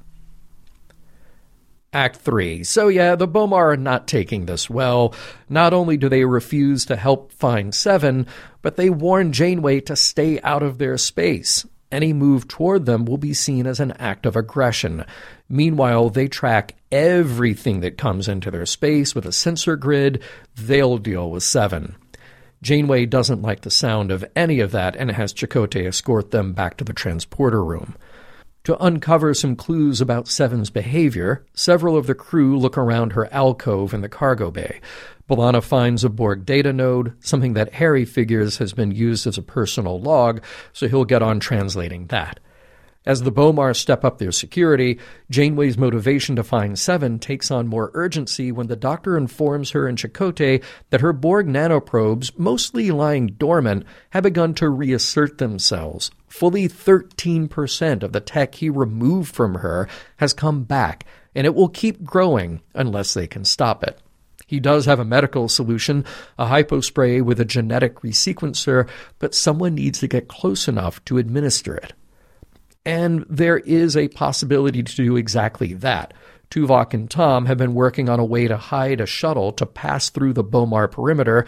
Act 1.93 2.17
3. 2.17 2.65
So, 2.65 2.89
yeah, 2.89 3.15
the 3.15 3.29
Bomar 3.29 3.75
are 3.75 3.77
not 3.77 4.09
taking 4.09 4.47
this 4.47 4.71
well. 4.71 5.15
Not 5.47 5.75
only 5.75 5.99
do 5.99 6.09
they 6.09 6.25
refuse 6.25 6.87
to 6.87 6.97
help 6.97 7.31
find 7.31 7.75
Seven, 7.75 8.27
but 8.63 8.77
they 8.77 8.89
warn 8.89 9.35
Janeway 9.35 9.81
to 9.81 9.97
stay 9.97 10.41
out 10.41 10.63
of 10.63 10.79
their 10.79 10.97
space. 10.97 11.67
Any 11.95 12.13
move 12.13 12.49
toward 12.49 12.87
them 12.87 13.05
will 13.05 13.19
be 13.19 13.35
seen 13.35 13.69
as 13.69 13.79
an 13.79 13.93
act 14.01 14.27
of 14.27 14.35
aggression. 14.35 15.05
Meanwhile, 15.49 16.11
they 16.11 16.27
track 16.27 16.75
everything 16.91 17.83
that 17.83 17.97
comes 17.97 18.27
into 18.27 18.51
their 18.51 18.67
space 18.67 19.15
with 19.15 19.25
a 19.27 19.33
sensor 19.33 19.77
grid. 19.77 20.21
They'll 20.57 20.99
deal 20.99 21.31
with 21.31 21.45
Seven. 21.45 21.95
Janeway 22.63 23.07
doesn't 23.07 23.43
like 23.43 23.61
the 23.61 23.71
sound 23.71 24.11
of 24.11 24.25
any 24.35 24.59
of 24.59 24.73
that 24.73 24.97
and 24.97 25.13
has 25.13 25.33
Chakotay 25.33 25.87
escort 25.87 26.33
them 26.33 26.53
back 26.53 26.77
to 26.79 26.85
the 26.85 26.93
transporter 26.93 27.65
room. 27.65 27.95
To 28.64 28.83
uncover 28.83 29.35
some 29.35 29.56
clues 29.56 30.00
about 30.00 30.26
Seven's 30.26 30.71
behavior, 30.71 31.44
several 31.52 31.99
of 31.99 32.06
the 32.06 32.14
crew 32.14 32.59
look 32.59 32.78
around 32.78 33.12
her 33.12 33.30
alcove 33.30 33.92
in 33.92 34.00
the 34.00 34.09
cargo 34.09 34.50
bay. 34.50 34.80
B'Elanna 35.28 35.62
finds 35.62 36.02
a 36.02 36.09
Borg 36.09 36.47
data 36.47 36.73
node, 36.73 37.12
something 37.23 37.52
that 37.52 37.75
Harry 37.75 38.06
figures 38.06 38.56
has 38.56 38.73
been 38.73 38.90
used 38.90 39.26
as 39.26 39.37
a 39.37 39.42
personal 39.42 40.00
log, 40.00 40.42
so 40.73 40.88
he'll 40.88 41.04
get 41.04 41.23
on 41.23 41.40
translating 41.40 42.06
that. 42.06 42.40
As 43.06 43.20
the 43.20 43.32
Bomar 43.32 43.76
step 43.76 44.02
up 44.02 44.16
their 44.16 44.32
security, 44.32 44.99
Janeway's 45.30 45.76
motivation 45.76 46.37
to 46.37 46.42
find 46.42 46.78
Seven 46.78 47.18
takes 47.18 47.50
on 47.50 47.66
more 47.66 47.90
urgency 47.92 48.50
when 48.50 48.68
the 48.68 48.76
Doctor 48.76 49.18
informs 49.18 49.73
her 49.73 49.87
and 49.87 49.99
Chakotay 49.99 50.64
that 50.88 51.02
her 51.02 51.12
Borg 51.12 51.46
nanoprobes, 51.46 52.30
mostly 52.38 52.90
lying 52.90 53.26
dormant, 53.26 53.84
have 54.11 54.23
begun 54.23 54.54
to 54.54 54.70
reassert 54.70 55.37
themselves. 55.37 56.11
Fully 56.28 56.66
13% 56.66 58.02
of 58.02 58.12
the 58.12 58.20
tech 58.20 58.54
he 58.54 58.70
removed 58.70 59.34
from 59.34 59.56
her 59.56 59.87
has 60.16 60.32
come 60.32 60.64
back, 60.64 61.04
and 61.34 61.46
it 61.46 61.54
will 61.54 61.68
keep 61.68 62.04
growing 62.04 62.62
unless 62.73 63.12
they 63.12 63.26
can 63.26 63.44
stop 63.44 63.84
it. 63.84 63.99
He 64.46 64.61
does 64.61 64.87
have 64.87 64.99
a 64.99 65.04
medical 65.04 65.50
solution, 65.50 66.06
a 66.38 66.46
hypospray 66.46 67.20
with 67.23 67.38
a 67.38 67.44
genetic 67.44 67.96
resequencer, 67.96 68.88
but 69.18 69.34
someone 69.34 69.75
needs 69.75 69.99
to 69.99 70.08
get 70.08 70.28
close 70.28 70.68
enough 70.68 71.04
to 71.04 71.18
administer 71.18 71.75
it. 71.75 71.92
And 72.85 73.25
there 73.29 73.59
is 73.59 73.97
a 73.97 74.09
possibility 74.09 74.83
to 74.83 74.97
do 74.97 75.17
exactly 75.17 75.75
that. 75.75 76.12
Tuvok 76.50 76.95
and 76.95 77.11
Tom 77.11 77.47
have 77.47 77.59
been 77.59 77.75
working 77.75 78.09
on 78.09 78.21
a 78.21 78.25
way 78.25 78.47
to 78.47 78.57
hide 78.57 79.00
a 79.00 79.07
shuttle 79.07 79.53
to 79.53 79.67
pass 79.67 80.11
through 80.11 80.35
the 80.35 80.45
Bomar 80.45 80.91
perimeter. 80.91 81.47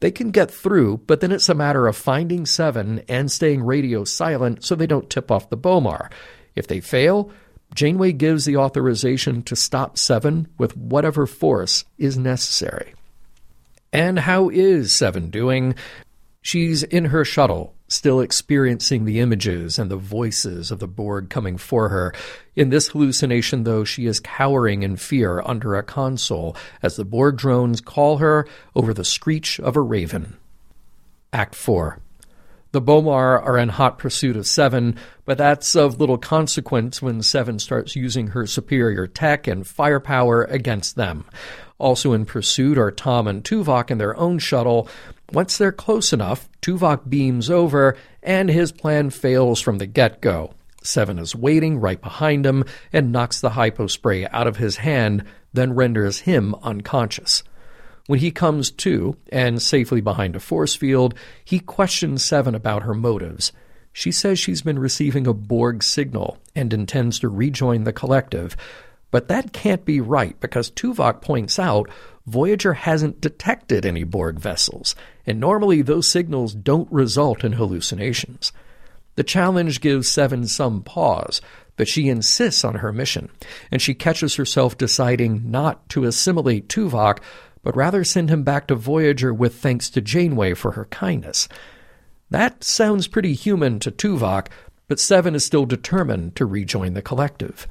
They 0.00 0.10
can 0.10 0.30
get 0.30 0.50
through, 0.50 0.98
but 1.06 1.20
then 1.20 1.32
it's 1.32 1.48
a 1.48 1.54
matter 1.54 1.86
of 1.86 1.96
finding 1.96 2.46
Seven 2.46 3.02
and 3.08 3.30
staying 3.30 3.62
radio 3.62 4.04
silent 4.04 4.64
so 4.64 4.74
they 4.74 4.86
don't 4.86 5.10
tip 5.10 5.30
off 5.30 5.50
the 5.50 5.56
Bomar. 5.56 6.10
If 6.54 6.66
they 6.66 6.80
fail, 6.80 7.30
Janeway 7.74 8.12
gives 8.12 8.44
the 8.44 8.56
authorization 8.56 9.42
to 9.44 9.56
stop 9.56 9.98
Seven 9.98 10.48
with 10.56 10.76
whatever 10.76 11.26
force 11.26 11.84
is 11.98 12.16
necessary. 12.16 12.94
And 13.92 14.18
how 14.18 14.48
is 14.48 14.92
Seven 14.92 15.30
doing? 15.30 15.74
She's 16.42 16.82
in 16.82 17.06
her 17.06 17.24
shuttle, 17.24 17.74
still 17.88 18.20
experiencing 18.20 19.04
the 19.04 19.18
images 19.20 19.78
and 19.78 19.90
the 19.90 19.96
voices 19.96 20.70
of 20.70 20.78
the 20.78 20.86
Borg 20.86 21.30
coming 21.30 21.56
for 21.56 21.88
her. 21.88 22.14
In 22.54 22.70
this 22.70 22.88
hallucination, 22.88 23.64
though, 23.64 23.84
she 23.84 24.06
is 24.06 24.20
cowering 24.20 24.82
in 24.82 24.96
fear 24.96 25.42
under 25.44 25.74
a 25.74 25.82
console 25.82 26.54
as 26.82 26.96
the 26.96 27.04
Borg 27.04 27.36
drones 27.36 27.80
call 27.80 28.18
her 28.18 28.46
over 28.76 28.94
the 28.94 29.04
screech 29.04 29.58
of 29.58 29.76
a 29.76 29.80
raven. 29.80 30.36
Act 31.32 31.54
4. 31.54 31.98
The 32.70 32.82
Bomar 32.82 33.42
are 33.42 33.56
in 33.56 33.70
hot 33.70 33.98
pursuit 33.98 34.36
of 34.36 34.46
Seven, 34.46 34.96
but 35.24 35.38
that's 35.38 35.74
of 35.74 35.98
little 35.98 36.18
consequence 36.18 37.00
when 37.00 37.22
Seven 37.22 37.58
starts 37.58 37.96
using 37.96 38.28
her 38.28 38.46
superior 38.46 39.06
tech 39.06 39.46
and 39.46 39.66
firepower 39.66 40.44
against 40.44 40.94
them. 40.94 41.24
Also 41.78 42.12
in 42.12 42.24
pursuit 42.24 42.76
are 42.76 42.90
Tom 42.90 43.28
and 43.28 43.44
Tuvok 43.44 43.90
in 43.90 43.98
their 43.98 44.16
own 44.16 44.38
shuttle, 44.38 44.88
once 45.32 45.58
they're 45.58 45.72
close 45.72 46.12
enough, 46.12 46.48
Tuvok 46.62 47.08
beams 47.08 47.50
over, 47.50 47.96
and 48.22 48.48
his 48.48 48.72
plan 48.72 49.10
fails 49.10 49.60
from 49.60 49.78
the 49.78 49.86
get 49.86 50.20
go. 50.20 50.54
Seven 50.82 51.18
is 51.18 51.34
waiting 51.34 51.78
right 51.78 52.00
behind 52.00 52.46
him 52.46 52.64
and 52.92 53.12
knocks 53.12 53.40
the 53.40 53.50
hypospray 53.50 54.28
out 54.32 54.46
of 54.46 54.56
his 54.56 54.78
hand, 54.78 55.24
then 55.52 55.74
renders 55.74 56.20
him 56.20 56.54
unconscious. 56.62 57.42
When 58.06 58.20
he 58.20 58.30
comes 58.30 58.70
to, 58.70 59.16
and 59.30 59.60
safely 59.60 60.00
behind 60.00 60.34
a 60.34 60.40
force 60.40 60.74
field, 60.74 61.14
he 61.44 61.58
questions 61.58 62.24
Seven 62.24 62.54
about 62.54 62.84
her 62.84 62.94
motives. 62.94 63.52
She 63.92 64.12
says 64.12 64.38
she's 64.38 64.62
been 64.62 64.78
receiving 64.78 65.26
a 65.26 65.34
Borg 65.34 65.82
signal 65.82 66.38
and 66.54 66.72
intends 66.72 67.18
to 67.18 67.28
rejoin 67.28 67.84
the 67.84 67.92
collective. 67.92 68.56
But 69.10 69.28
that 69.28 69.52
can't 69.52 69.84
be 69.84 70.00
right 70.00 70.38
because 70.40 70.70
Tuvok 70.70 71.22
points 71.22 71.58
out 71.58 71.88
Voyager 72.26 72.74
hasn't 72.74 73.22
detected 73.22 73.86
any 73.86 74.04
Borg 74.04 74.38
vessels, 74.38 74.94
and 75.26 75.40
normally 75.40 75.80
those 75.80 76.06
signals 76.06 76.54
don't 76.54 76.92
result 76.92 77.42
in 77.42 77.52
hallucinations. 77.52 78.52
The 79.14 79.24
challenge 79.24 79.80
gives 79.80 80.10
Seven 80.10 80.46
some 80.46 80.82
pause, 80.82 81.40
but 81.76 81.88
she 81.88 82.08
insists 82.08 82.64
on 82.64 82.76
her 82.76 82.92
mission, 82.92 83.30
and 83.70 83.80
she 83.80 83.94
catches 83.94 84.34
herself 84.34 84.76
deciding 84.76 85.50
not 85.50 85.88
to 85.88 86.04
assimilate 86.04 86.68
Tuvok, 86.68 87.20
but 87.62 87.76
rather 87.76 88.04
send 88.04 88.28
him 88.28 88.42
back 88.42 88.66
to 88.66 88.74
Voyager 88.74 89.32
with 89.32 89.54
thanks 89.54 89.88
to 89.90 90.00
Janeway 90.00 90.54
for 90.54 90.72
her 90.72 90.84
kindness. 90.86 91.48
That 92.30 92.62
sounds 92.62 93.08
pretty 93.08 93.32
human 93.32 93.80
to 93.80 93.90
Tuvok, 93.90 94.48
but 94.86 95.00
Seven 95.00 95.34
is 95.34 95.44
still 95.44 95.64
determined 95.64 96.36
to 96.36 96.44
rejoin 96.44 96.92
the 96.92 97.02
collective. 97.02 97.66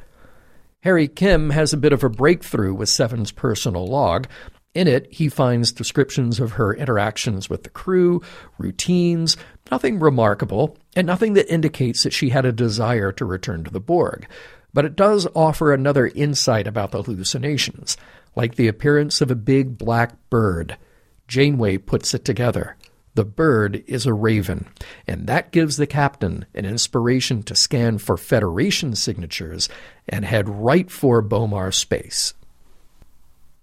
Harry 0.81 1.07
Kim 1.07 1.49
has 1.49 1.73
a 1.73 1.77
bit 1.77 1.91
of 1.91 2.03
a 2.03 2.09
breakthrough 2.09 2.73
with 2.73 2.89
Seven's 2.89 3.31
personal 3.31 3.87
log. 3.87 4.27
In 4.73 4.87
it, 4.87 5.11
he 5.11 5.27
finds 5.27 5.71
descriptions 5.71 6.39
of 6.39 6.51
her 6.51 6.73
interactions 6.73 7.49
with 7.49 7.63
the 7.63 7.69
crew, 7.69 8.21
routines, 8.59 9.35
nothing 9.71 9.99
remarkable, 9.99 10.77
and 10.95 11.07
nothing 11.07 11.33
that 11.33 11.51
indicates 11.51 12.03
that 12.03 12.13
she 12.13 12.29
had 12.29 12.45
a 12.45 12.51
desire 12.51 13.11
to 13.13 13.25
return 13.25 13.63
to 13.63 13.71
the 13.71 13.79
Borg. 13.79 14.27
But 14.73 14.85
it 14.85 14.95
does 14.95 15.27
offer 15.33 15.73
another 15.73 16.07
insight 16.07 16.67
about 16.67 16.91
the 16.91 17.01
hallucinations, 17.01 17.97
like 18.35 18.53
the 18.53 18.67
appearance 18.67 19.19
of 19.19 19.31
a 19.31 19.35
big 19.35 19.79
black 19.79 20.13
bird. 20.29 20.77
Janeway 21.27 21.79
puts 21.79 22.13
it 22.13 22.23
together. 22.23 22.77
The 23.17 23.25
bird 23.25 23.83
is 23.87 24.05
a 24.05 24.13
raven, 24.13 24.67
and 25.07 25.25
that 25.25 25.51
gives 25.51 25.77
the 25.77 25.87
captain 25.87 26.45
an 26.53 26.65
inspiration 26.65 27.41
to 27.41 27.55
scan 27.55 27.97
for 27.97 28.15
Federation 28.15 28.93
signatures 28.93 29.69
and 30.07 30.23
head 30.23 30.47
right 30.47 30.91
for 30.91 31.23
Bomar 31.23 31.73
space. 31.73 32.35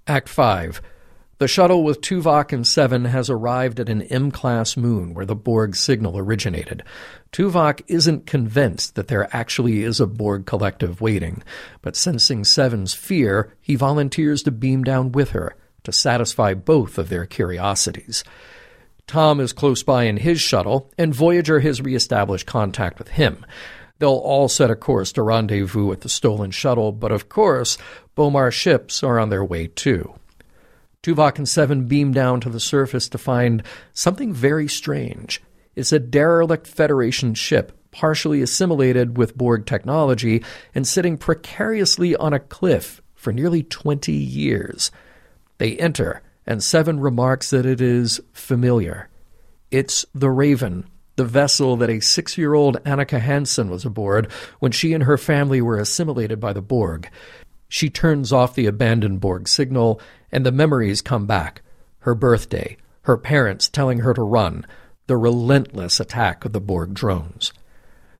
Act 0.08 0.28
5. 0.28 0.82
The 1.38 1.46
shuttle 1.46 1.84
with 1.84 2.00
Tuvok 2.00 2.52
and 2.52 2.66
Seven 2.66 3.04
has 3.04 3.30
arrived 3.30 3.78
at 3.78 3.88
an 3.88 4.02
M 4.02 4.32
class 4.32 4.76
moon 4.76 5.14
where 5.14 5.24
the 5.24 5.36
Borg 5.36 5.76
signal 5.76 6.18
originated. 6.18 6.82
Tuvok 7.30 7.80
isn't 7.86 8.26
convinced 8.26 8.96
that 8.96 9.06
there 9.06 9.28
actually 9.32 9.84
is 9.84 10.00
a 10.00 10.08
Borg 10.08 10.46
collective 10.46 11.00
waiting, 11.00 11.44
but 11.80 11.94
sensing 11.94 12.42
Seven's 12.42 12.92
fear, 12.92 13.54
he 13.60 13.76
volunteers 13.76 14.42
to 14.42 14.50
beam 14.50 14.82
down 14.82 15.12
with 15.12 15.30
her 15.30 15.54
to 15.84 15.92
satisfy 15.92 16.54
both 16.54 16.98
of 16.98 17.08
their 17.08 17.24
curiosities. 17.24 18.24
Tom 19.06 19.40
is 19.40 19.52
close 19.52 19.82
by 19.82 20.04
in 20.04 20.16
his 20.16 20.40
shuttle, 20.40 20.90
and 20.96 21.14
Voyager 21.14 21.60
has 21.60 21.82
reestablished 21.82 22.46
contact 22.46 22.98
with 22.98 23.08
him. 23.08 23.44
They'll 23.98 24.10
all 24.10 24.48
set 24.48 24.70
a 24.70 24.76
course 24.76 25.12
to 25.12 25.22
rendezvous 25.22 25.86
with 25.86 26.00
the 26.00 26.08
stolen 26.08 26.50
shuttle, 26.50 26.90
but 26.92 27.12
of 27.12 27.28
course, 27.28 27.78
Bomar 28.16 28.52
ships 28.52 29.02
are 29.02 29.18
on 29.18 29.30
their 29.30 29.44
way 29.44 29.68
too. 29.68 30.14
Tuvok 31.02 31.36
and 31.38 31.48
Seven 31.48 31.84
beam 31.86 32.12
down 32.12 32.40
to 32.40 32.48
the 32.48 32.58
surface 32.58 33.08
to 33.10 33.18
find 33.18 33.62
something 33.92 34.32
very 34.32 34.68
strange. 34.68 35.42
It's 35.76 35.92
a 35.92 35.98
derelict 35.98 36.66
Federation 36.66 37.34
ship, 37.34 37.72
partially 37.90 38.40
assimilated 38.40 39.18
with 39.18 39.36
Borg 39.36 39.66
technology 39.66 40.42
and 40.74 40.86
sitting 40.86 41.18
precariously 41.18 42.16
on 42.16 42.32
a 42.32 42.40
cliff 42.40 43.02
for 43.14 43.32
nearly 43.32 43.62
20 43.62 44.12
years. 44.12 44.90
They 45.58 45.76
enter 45.76 46.22
and 46.46 46.62
Seven 46.62 47.00
remarks 47.00 47.50
that 47.50 47.66
it 47.66 47.80
is 47.80 48.20
familiar. 48.32 49.08
It's 49.70 50.04
the 50.14 50.30
Raven, 50.30 50.88
the 51.16 51.24
vessel 51.24 51.76
that 51.76 51.90
a 51.90 52.00
six 52.00 52.36
year 52.36 52.54
old 52.54 52.82
Annika 52.84 53.20
Hansen 53.20 53.70
was 53.70 53.84
aboard 53.84 54.30
when 54.58 54.72
she 54.72 54.92
and 54.92 55.04
her 55.04 55.18
family 55.18 55.60
were 55.60 55.78
assimilated 55.78 56.40
by 56.40 56.52
the 56.52 56.62
Borg. 56.62 57.08
She 57.68 57.90
turns 57.90 58.32
off 58.32 58.54
the 58.54 58.66
abandoned 58.66 59.20
Borg 59.20 59.48
signal, 59.48 60.00
and 60.30 60.44
the 60.44 60.52
memories 60.52 61.02
come 61.02 61.26
back 61.26 61.62
her 62.00 62.14
birthday, 62.14 62.76
her 63.02 63.16
parents 63.16 63.66
telling 63.66 64.00
her 64.00 64.12
to 64.12 64.22
run, 64.22 64.66
the 65.06 65.16
relentless 65.16 66.00
attack 66.00 66.44
of 66.44 66.52
the 66.52 66.60
Borg 66.60 66.92
drones. 66.92 67.52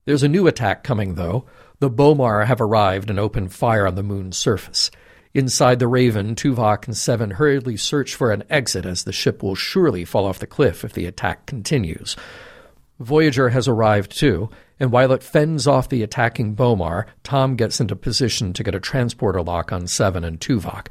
There's 0.07 0.23
a 0.23 0.29
new 0.29 0.47
attack 0.47 0.83
coming, 0.83 1.15
though. 1.15 1.45
The 1.81 1.91
Bomar 1.91 2.47
have 2.47 2.61
arrived 2.61 3.11
and 3.11 3.19
opened 3.19 3.53
fire 3.53 3.87
on 3.87 3.95
the 3.95 4.03
moon's 4.03 4.39
surface. 4.39 4.91
Inside 5.35 5.81
the 5.81 5.89
Raven, 5.89 6.37
Tuvok 6.37 6.87
and 6.87 6.97
Seven 6.97 7.33
hurriedly 7.33 7.77
search 7.77 8.15
for 8.15 8.31
an 8.31 8.45
exit 8.49 8.87
as 8.87 9.03
the 9.03 9.13
ship 9.13 9.43
will 9.43 9.57
surely 9.57 10.05
fall 10.05 10.27
off 10.27 10.39
the 10.39 10.47
cliff 10.47 10.85
if 10.85 10.93
the 10.93 11.07
attack 11.07 11.45
continues. 11.45 12.15
Voyager 13.01 13.49
has 13.49 13.67
arrived 13.67 14.17
too, 14.17 14.49
and 14.79 14.93
while 14.93 15.11
it 15.11 15.25
fends 15.25 15.67
off 15.67 15.89
the 15.89 16.05
attacking 16.05 16.55
Bomar, 16.55 17.07
Tom 17.25 17.57
gets 17.57 17.81
into 17.81 17.97
position 17.97 18.53
to 18.53 18.63
get 18.63 18.77
a 18.77 18.81
transporter 18.81 19.43
lock 19.43 19.73
on 19.73 19.89
Seven 19.89 20.23
and 20.23 20.41
Tuvok. 20.41 20.87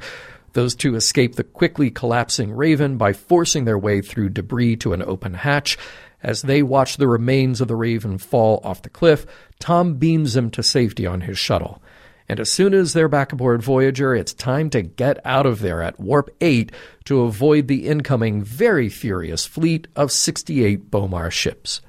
Those 0.52 0.74
two 0.74 0.94
escape 0.94 1.36
the 1.36 1.44
quickly 1.44 1.90
collapsing 1.90 2.52
Raven 2.52 2.98
by 2.98 3.14
forcing 3.14 3.64
their 3.64 3.78
way 3.78 4.02
through 4.02 4.28
debris 4.28 4.76
to 4.76 4.92
an 4.92 5.02
open 5.02 5.32
hatch. 5.32 5.78
As 6.22 6.42
they 6.42 6.62
watch 6.62 6.98
the 6.98 7.08
remains 7.08 7.62
of 7.62 7.68
the 7.68 7.76
Raven 7.76 8.18
fall 8.18 8.60
off 8.62 8.82
the 8.82 8.90
cliff, 8.90 9.24
Tom 9.58 9.94
beams 9.94 10.34
them 10.34 10.50
to 10.50 10.62
safety 10.62 11.06
on 11.06 11.22
his 11.22 11.38
shuttle. 11.38 11.82
And 12.28 12.40
as 12.40 12.50
soon 12.50 12.72
as 12.72 12.92
they're 12.92 13.08
back 13.08 13.32
aboard 13.32 13.62
Voyager, 13.62 14.14
it's 14.14 14.32
time 14.32 14.70
to 14.70 14.82
get 14.82 15.20
out 15.26 15.44
of 15.44 15.60
there 15.60 15.82
at 15.82 16.00
Warp 16.00 16.30
8 16.40 16.72
to 17.04 17.22
avoid 17.22 17.68
the 17.68 17.86
incoming 17.86 18.42
very 18.42 18.88
furious 18.88 19.44
fleet 19.46 19.88
of 19.94 20.10
68 20.10 20.90
Bomar 20.90 21.30
ships. 21.30 21.82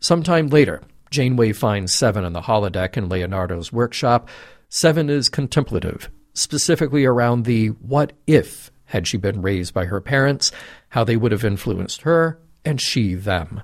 Sometime 0.00 0.48
later, 0.48 0.82
Janeway 1.10 1.52
finds 1.52 1.92
Seven 1.92 2.24
on 2.24 2.32
the 2.32 2.40
holodeck 2.40 2.96
in 2.96 3.08
Leonardo's 3.08 3.72
workshop. 3.72 4.28
Seven 4.70 5.10
is 5.10 5.28
contemplative, 5.28 6.08
specifically 6.32 7.04
around 7.04 7.44
the 7.44 7.68
what 7.68 8.12
if 8.26 8.70
had 8.86 9.06
she 9.06 9.16
been 9.16 9.42
raised 9.42 9.74
by 9.74 9.84
her 9.84 10.00
parents, 10.00 10.52
how 10.88 11.04
they 11.04 11.16
would 11.16 11.32
have 11.32 11.44
influenced 11.44 12.02
her, 12.02 12.38
and 12.64 12.80
she 12.80 13.14
them. 13.14 13.62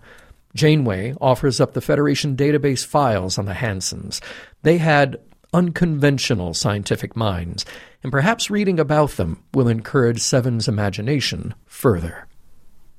Janeway 0.54 1.14
offers 1.20 1.60
up 1.60 1.74
the 1.74 1.80
Federation 1.80 2.36
database 2.36 2.84
files 2.84 3.38
on 3.38 3.44
the 3.44 3.52
Hansens. 3.52 4.20
They 4.62 4.78
had 4.78 5.18
unconventional 5.56 6.52
scientific 6.52 7.16
minds, 7.16 7.64
and 8.02 8.12
perhaps 8.12 8.50
reading 8.50 8.78
about 8.78 9.12
them 9.12 9.42
will 9.54 9.68
encourage 9.68 10.20
Seven's 10.20 10.68
imagination 10.68 11.54
further. 11.64 12.26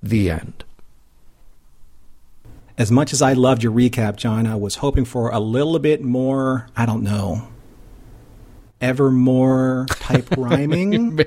The 0.01 0.31
end. 0.31 0.63
As 2.75 2.91
much 2.91 3.13
as 3.13 3.21
I 3.21 3.33
loved 3.33 3.61
your 3.61 3.71
recap, 3.71 4.15
John, 4.15 4.47
I 4.47 4.55
was 4.55 4.77
hoping 4.77 5.05
for 5.05 5.29
a 5.29 5.39
little 5.39 5.77
bit 5.77 6.03
more, 6.03 6.67
I 6.75 6.87
don't 6.87 7.03
know, 7.03 7.47
evermore 8.81 9.85
type 9.89 10.27
rhyming? 10.37 11.19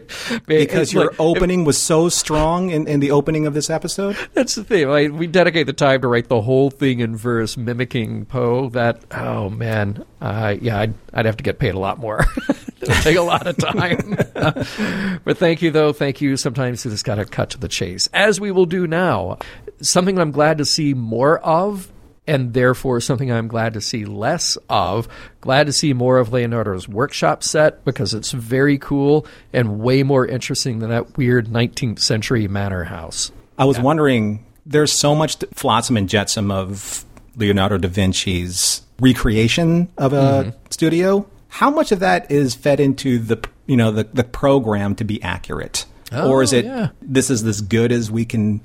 Because 0.46 0.92
your 0.92 1.06
like, 1.06 1.20
opening 1.20 1.64
was 1.64 1.78
so 1.78 2.08
strong 2.08 2.70
in, 2.70 2.86
in 2.86 3.00
the 3.00 3.10
opening 3.10 3.46
of 3.46 3.54
this 3.54 3.70
episode? 3.70 4.16
That's 4.34 4.54
the 4.54 4.64
thing 4.64 4.88
like, 4.88 5.12
we 5.12 5.26
dedicate 5.26 5.66
the 5.66 5.72
time 5.72 6.00
to 6.02 6.08
write 6.08 6.28
the 6.28 6.40
whole 6.40 6.70
thing 6.70 7.00
in 7.00 7.16
verse 7.16 7.56
mimicking 7.56 8.26
poe. 8.26 8.68
That 8.70 9.04
oh 9.12 9.50
man 9.50 10.04
uh, 10.20 10.56
yeah 10.60 10.78
I'd, 10.80 10.94
I'd 11.12 11.26
have 11.26 11.36
to 11.38 11.44
get 11.44 11.58
paid 11.58 11.74
a 11.74 11.78
lot 11.78 11.98
more. 11.98 12.26
It'll 12.80 12.94
take 13.02 13.16
a 13.16 13.22
lot 13.22 13.46
of 13.46 13.56
time. 13.56 14.16
But 15.22 15.36
thank 15.36 15.60
you 15.60 15.70
though. 15.70 15.92
Thank 15.92 16.20
you. 16.20 16.36
Sometimes 16.36 16.84
you 16.84 16.90
just 16.90 17.04
gotta 17.04 17.24
cut 17.24 17.50
to 17.50 17.58
the 17.58 17.68
chase. 17.68 18.08
As 18.12 18.40
we 18.40 18.50
will 18.50 18.66
do 18.66 18.86
now 18.86 19.38
something 19.80 20.18
i'm 20.18 20.30
glad 20.30 20.58
to 20.58 20.64
see 20.64 20.94
more 20.94 21.38
of 21.38 21.90
and 22.26 22.54
therefore 22.54 23.00
something 23.00 23.30
I'm 23.32 23.48
glad 23.48 23.74
to 23.74 23.80
see 23.80 24.04
less 24.04 24.56
of. 24.68 25.08
Glad 25.40 25.66
to 25.66 25.72
see 25.72 25.92
more 25.92 26.18
of 26.18 26.32
Leonardo's 26.32 26.88
workshop 26.88 27.42
set 27.42 27.84
because 27.84 28.14
it's 28.14 28.32
very 28.32 28.78
cool 28.78 29.26
and 29.52 29.80
way 29.80 30.02
more 30.02 30.26
interesting 30.26 30.78
than 30.78 30.90
that 30.90 31.16
weird 31.16 31.48
19th 31.48 31.98
century 31.98 32.46
manor 32.46 32.84
house. 32.84 33.32
I 33.58 33.64
was 33.64 33.78
yeah. 33.78 33.82
wondering, 33.82 34.46
there's 34.64 34.92
so 34.92 35.14
much 35.14 35.36
flotsam 35.54 35.96
and 35.96 36.08
jetsam 36.08 36.50
of 36.50 37.04
Leonardo 37.36 37.78
da 37.78 37.88
Vinci's 37.88 38.82
recreation 39.00 39.90
of 39.98 40.12
a 40.12 40.16
mm-hmm. 40.16 40.50
studio. 40.70 41.26
How 41.48 41.70
much 41.70 41.90
of 41.90 42.00
that 42.00 42.30
is 42.30 42.54
fed 42.54 42.80
into 42.80 43.18
the 43.18 43.44
you 43.66 43.76
know 43.76 43.90
the 43.90 44.04
the 44.04 44.24
program 44.24 44.94
to 44.96 45.04
be 45.04 45.22
accurate, 45.22 45.84
oh, 46.12 46.30
or 46.30 46.42
is 46.42 46.52
it 46.52 46.64
yeah. 46.64 46.90
this 47.02 47.30
is 47.30 47.44
as 47.44 47.60
good 47.60 47.90
as 47.90 48.10
we 48.10 48.24
can 48.24 48.60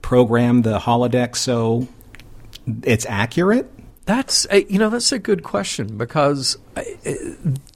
program 0.00 0.62
the 0.62 0.78
holodeck 0.78 1.36
so 1.36 1.86
it's 2.82 3.06
accurate? 3.06 3.70
That's 4.06 4.46
uh, 4.46 4.60
you 4.68 4.78
know 4.78 4.90
that's 4.90 5.12
a 5.12 5.18
good 5.18 5.42
question 5.42 5.96
because 5.96 6.56
uh, 6.76 6.82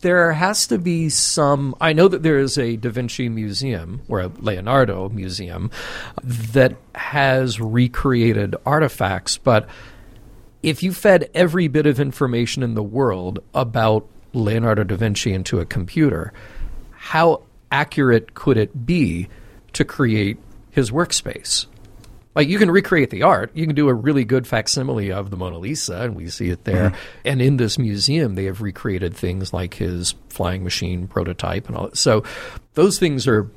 there 0.00 0.32
has 0.32 0.66
to 0.68 0.78
be 0.78 1.09
some. 1.09 1.76
I 1.80 1.92
know 1.92 2.09
that 2.09 2.22
there 2.22 2.38
is 2.38 2.59
a 2.59 2.76
Da 2.76 2.90
Vinci 2.90 3.28
museum 3.28 4.02
or 4.09 4.20
a 4.20 4.28
Leonardo 4.38 5.09
museum 5.11 5.70
that 6.22 6.76
has 6.94 7.61
recreated 7.61 8.56
artifacts, 8.66 9.38
but 9.38 9.68
if 10.64 10.82
you 10.82 10.92
fed 10.94 11.30
every 11.35 11.68
bit 11.68 11.87
of 11.87 12.00
information 12.00 12.62
in 12.62 12.74
the 12.74 12.82
world 12.82 13.38
about 13.52 14.09
Leonardo 14.32 14.82
da 14.82 14.96
Vinci 14.96 15.32
into 15.32 15.61
a 15.61 15.66
computer, 15.66 16.32
how 16.90 17.42
accurate 17.70 18.32
could 18.35 18.56
it 18.56 18.87
be 18.87 19.28
to 19.74 19.85
create 19.85 20.38
his 20.70 20.90
workspace? 20.90 21.66
Like 22.35 22.49
you 22.49 22.59
can 22.59 22.70
recreate 22.70 23.11
the 23.11 23.23
art. 23.23 23.51
You 23.55 23.66
can 23.66 23.75
do 23.75 23.88
a 23.88 23.94
really 23.94 24.25
good 24.25 24.47
facsimile 24.47 25.12
of 25.12 25.31
the 25.31 25.37
Mona 25.37 25.59
Lisa, 25.59 26.03
and 26.03 26.16
we 26.16 26.29
see 26.29 26.51
it 26.51 26.64
there. 26.64 26.90
Mm-hmm. 26.90 27.20
And 27.25 27.42
in 27.42 27.57
this 27.59 27.79
museum, 27.79 28.35
they 28.35 28.44
have 28.44 28.61
recreated 28.61 29.14
things 29.14 29.53
like 29.53 29.75
his 29.75 30.14
flying 30.29 30.64
machine 30.64 31.07
prototype 31.07 31.68
and 31.68 31.77
all. 31.77 31.88
That. 31.88 31.97
So 31.97 32.25
those 32.75 32.99
things 32.99 33.29
are 33.29 33.49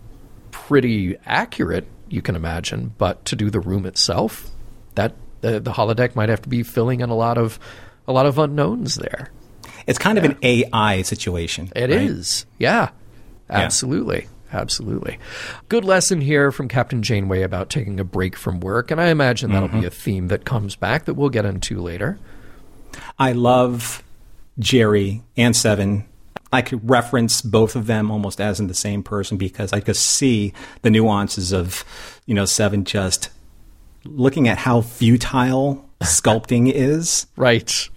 pretty 0.51 1.17
accurate, 1.25 1.87
you 2.09 2.21
can 2.21 2.35
imagine. 2.35 2.93
But 2.97 3.25
to 3.25 3.35
do 3.35 3.49
the 3.49 3.59
room 3.59 3.85
itself, 3.85 4.51
that 4.95 5.15
the, 5.41 5.59
the 5.59 5.71
holodeck 5.71 6.15
might 6.15 6.29
have 6.29 6.41
to 6.43 6.49
be 6.49 6.63
filling 6.63 7.01
in 7.01 7.09
a 7.09 7.15
lot 7.15 7.37
of 7.37 7.59
a 8.07 8.13
lot 8.13 8.25
of 8.25 8.37
unknowns 8.37 8.95
there. 8.95 9.31
It's 9.85 9.99
kind 9.99 10.17
yeah. 10.17 10.25
of 10.25 10.31
an 10.31 10.37
AI 10.41 11.01
situation. 11.01 11.71
It 11.75 11.89
right? 11.89 11.91
is, 11.91 12.45
yeah, 12.57 12.89
absolutely. 13.49 14.23
Yeah. 14.23 14.29
Absolutely. 14.51 15.19
Good 15.67 15.83
lesson 15.83 16.21
here 16.21 16.51
from 16.51 16.67
Captain 16.67 17.03
Janeway 17.03 17.41
about 17.41 17.69
taking 17.69 17.99
a 17.99 18.03
break 18.03 18.37
from 18.37 18.59
work, 18.59 18.91
and 18.91 19.01
I 19.01 19.07
imagine 19.07 19.51
that'll 19.51 19.67
mm-hmm. 19.69 19.81
be 19.81 19.87
a 19.87 19.91
theme 19.91 20.29
that 20.29 20.45
comes 20.45 20.75
back 20.75 21.05
that 21.05 21.15
we'll 21.15 21.29
get 21.29 21.45
into 21.45 21.81
later. 21.81 22.17
I 23.19 23.33
love 23.33 24.03
Jeri 24.59 25.21
and 25.35 25.55
Seven. 25.55 26.05
I 26.51 26.61
could 26.61 26.89
reference 26.89 27.41
both 27.41 27.75
of 27.75 27.87
them 27.87 28.09
almost 28.09 28.39
as 28.39 28.59
in 28.59 28.67
the 28.67 28.73
same 28.73 29.03
person 29.03 29.37
because 29.37 29.73
I 29.73 29.81
could 29.81 29.97
see 29.97 30.53
the 30.81 30.89
nuances 30.89 31.51
of, 31.51 31.83
you 32.25 32.33
know, 32.33 32.45
Seven 32.45 32.85
just 32.85 33.29
looking 34.05 34.47
at 34.47 34.57
how 34.57 34.81
futile 34.81 35.87
sculpting 36.01 36.71
is. 36.71 37.27
Right. 37.35 37.89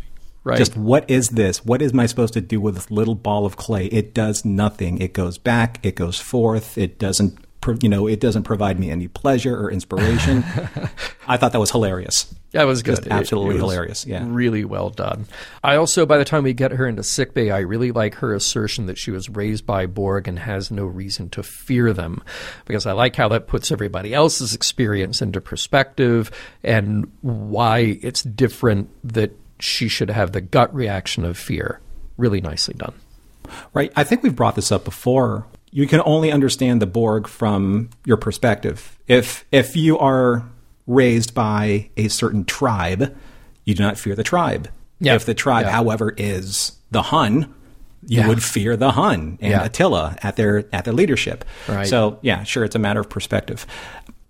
Right. 0.43 0.59
Just 0.59 0.77
what 0.77 1.09
is 1.11 1.31
this? 1.31 1.65
What 1.65 1.83
am 1.83 2.01
I 2.01 2.07
supposed 2.07 2.35
to 2.35 2.41
do 2.41 2.61
with 2.61 2.75
this 2.75 2.91
little 2.91 3.15
ball 3.15 3.45
of 3.45 3.57
clay? 3.57 3.87
It 3.87 4.15
does 4.15 4.45
nothing. 4.45 4.99
It 4.99 5.13
goes 5.13 5.37
back. 5.37 5.85
It 5.85 5.97
goes 5.97 6.19
forth. 6.19 6.79
It 6.79 6.99
doesn't. 6.99 7.39
You 7.83 7.91
know, 7.91 8.07
it 8.07 8.21
doesn't 8.21 8.45
provide 8.45 8.81
me 8.81 8.91
any 8.91 9.07
pleasure 9.07 9.55
or 9.55 9.71
inspiration. 9.71 10.43
I 11.29 11.37
thought 11.37 11.53
that 11.53 11.61
was 11.61 11.71
hilarious. 11.71 12.35
That 12.53 12.65
was 12.65 12.83
good. 12.83 12.97
Just 12.97 13.09
absolutely 13.09 13.57
it, 13.57 13.59
it 13.59 13.61
hilarious. 13.61 14.07
Yeah, 14.07 14.25
really 14.27 14.65
well 14.65 14.89
done. 14.89 15.27
I 15.63 15.77
also, 15.77 16.07
by 16.07 16.17
the 16.17 16.25
time 16.25 16.43
we 16.43 16.55
get 16.55 16.73
her 16.73 16.89
into 16.89 17.03
sickbay, 17.03 17.51
I 17.51 17.59
really 17.59 17.93
like 17.93 18.15
her 18.17 18.33
assertion 18.33 18.87
that 18.87 18.97
she 18.97 19.11
was 19.11 19.29
raised 19.29 19.67
by 19.67 19.85
Borg 19.85 20.27
and 20.27 20.39
has 20.39 20.71
no 20.71 20.87
reason 20.87 21.29
to 21.31 21.43
fear 21.43 21.93
them, 21.93 22.23
because 22.65 22.87
I 22.87 22.93
like 22.93 23.15
how 23.15 23.29
that 23.29 23.47
puts 23.47 23.71
everybody 23.71 24.15
else's 24.15 24.55
experience 24.55 25.21
into 25.21 25.43
perspective 25.43 26.31
and 26.65 27.13
why 27.21 27.99
it's 28.01 28.23
different 28.23 28.89
that 29.05 29.33
she 29.63 29.89
should 29.89 30.11
have 30.11 30.33
the 30.33 30.41
gut 30.41 30.75
reaction 30.75 31.25
of 31.25 31.37
fear. 31.39 31.81
Really 32.17 32.41
nicely 32.41 32.75
done. 32.75 32.95
Right. 33.75 33.93
I 33.97 34.05
think 34.05 34.23
we've 34.23 34.37
brought 34.37 34.55
this 34.55 34.71
up 34.71 34.85
before. 34.85 35.47
You 35.73 35.87
can 35.87 36.03
only 36.05 36.31
understand 36.33 36.83
the 36.83 36.87
Borg 36.87 37.27
from 37.29 37.91
your 38.05 38.17
perspective. 38.17 38.99
If 39.09 39.45
if 39.53 39.77
you 39.77 39.99
are 39.99 40.45
raised 40.87 41.35
by 41.35 41.91
a 41.97 42.09
certain 42.09 42.45
tribe, 42.45 43.17
you 43.65 43.75
do 43.75 43.83
not 43.83 43.97
fear 43.99 44.15
the 44.15 44.25
tribe. 44.25 44.69
Yeah. 44.99 45.15
If 45.15 45.25
the 45.25 45.35
tribe, 45.35 45.67
however, 45.67 46.13
is 46.17 46.73
the 46.91 47.03
Hun, 47.03 47.55
you 48.07 48.19
yeah. 48.21 48.29
would 48.29 48.43
fear 48.43 48.77
the 48.77 48.93
Hun 48.93 49.39
and 49.41 49.51
Yeah. 49.53 49.65
Attila 49.65 50.17
at 50.23 50.37
their 50.37 50.65
at 50.73 50.85
their 50.85 50.95
leadership. 50.95 51.45
Right. 51.69 51.87
So 51.87 52.19
yeah, 52.23 52.43
sure, 52.45 52.65
it's 52.65 52.77
a 52.77 52.81
matter 52.81 53.01
of 53.01 53.09
perspective. 53.09 53.67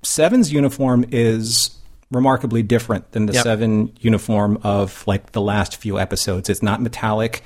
Seven's 0.02 0.52
uniform 0.52 1.04
is 1.10 1.70
remarkably 2.10 2.62
different 2.62 3.12
than 3.12 3.26
the 3.26 3.32
Yep. 3.34 3.42
seven 3.44 3.92
uniform 4.00 4.58
of 4.62 5.04
like 5.06 5.32
the 5.32 5.40
last 5.40 5.76
few 5.76 5.98
episodes. 5.98 6.48
It's 6.48 6.62
not 6.62 6.80
metallic. 6.82 7.42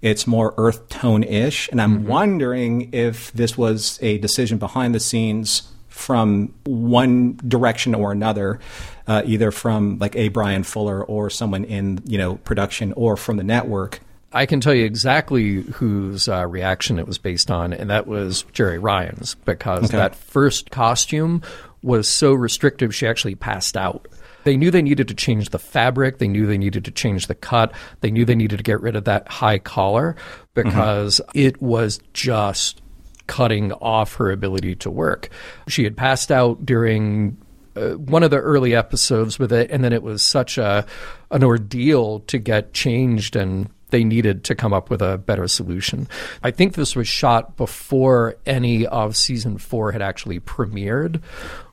It's 0.00 0.26
more 0.26 0.54
earth 0.56 0.88
tone 0.88 1.24
ish. 1.24 1.68
And 1.70 1.80
I'm 1.82 2.06
wondering 2.06 2.90
if 2.92 3.32
this 3.32 3.58
was 3.58 3.98
a 4.00 4.18
decision 4.18 4.56
behind 4.58 4.94
the 4.94 5.00
scenes 5.00 5.62
from 5.88 6.54
one 6.64 7.38
direction 7.48 7.94
or 7.94 8.12
another, 8.12 8.60
uh, 9.08 9.22
either 9.26 9.50
from 9.50 9.98
like 9.98 10.14
a 10.14 10.28
Bryan 10.28 10.62
Fuller 10.62 11.04
or 11.04 11.28
someone 11.30 11.64
in, 11.64 12.00
you 12.06 12.16
know, 12.16 12.36
production 12.36 12.92
or 12.94 13.16
from 13.16 13.36
the 13.36 13.42
network. 13.44 14.00
I 14.32 14.46
can 14.46 14.60
tell 14.60 14.74
you 14.74 14.84
exactly 14.84 15.62
whose 15.62 16.28
uh, 16.28 16.46
reaction 16.46 16.98
it 16.98 17.06
was 17.06 17.16
based 17.18 17.50
on, 17.50 17.72
and 17.72 17.88
that 17.90 18.06
was 18.06 18.44
Jeri 18.52 18.80
Ryan's, 18.80 19.34
because 19.46 19.84
Okay. 19.86 19.96
that 19.96 20.14
first 20.14 20.70
costume 20.70 21.42
was 21.82 22.08
so 22.08 22.32
restrictive 22.32 22.94
she 22.94 23.06
actually 23.06 23.34
passed 23.34 23.76
out. 23.76 24.08
They 24.44 24.56
knew 24.56 24.70
they 24.70 24.82
needed 24.82 25.08
to 25.08 25.14
change 25.14 25.50
the 25.50 25.58
fabric. 25.58 26.18
They 26.18 26.28
knew 26.28 26.46
they 26.46 26.58
needed 26.58 26.84
to 26.86 26.90
change 26.90 27.26
the 27.26 27.34
cut. 27.34 27.72
They 28.00 28.10
knew 28.10 28.24
they 28.24 28.34
needed 28.34 28.56
to 28.56 28.62
get 28.62 28.80
rid 28.80 28.96
of 28.96 29.04
that 29.04 29.28
high 29.28 29.58
collar 29.58 30.16
because 30.54 31.20
it 31.34 31.60
was 31.60 32.00
just 32.12 32.80
cutting 33.26 33.72
off 33.72 34.14
her 34.14 34.30
ability 34.30 34.74
to 34.76 34.90
work. 34.90 35.28
She 35.68 35.84
had 35.84 35.96
passed 35.96 36.32
out 36.32 36.64
during 36.64 37.36
uh, 37.76 37.90
one 37.90 38.22
of 38.22 38.30
the 38.30 38.38
early 38.38 38.74
episodes 38.74 39.38
with 39.38 39.52
it, 39.52 39.70
and 39.70 39.84
then 39.84 39.92
it 39.92 40.02
was 40.02 40.22
such 40.22 40.58
a 40.58 40.86
an 41.30 41.44
ordeal 41.44 42.20
to 42.20 42.38
get 42.38 42.72
changed 42.72 43.36
and 43.36 43.68
they 43.90 44.04
needed 44.04 44.44
to 44.44 44.54
come 44.54 44.72
up 44.72 44.90
with 44.90 45.02
a 45.02 45.18
better 45.18 45.48
solution. 45.48 46.08
I 46.42 46.50
think 46.50 46.74
this 46.74 46.94
was 46.94 47.08
shot 47.08 47.56
before 47.56 48.36
any 48.46 48.86
of 48.86 49.16
season 49.16 49.58
four 49.58 49.92
had 49.92 50.02
actually 50.02 50.40
premiered, 50.40 51.22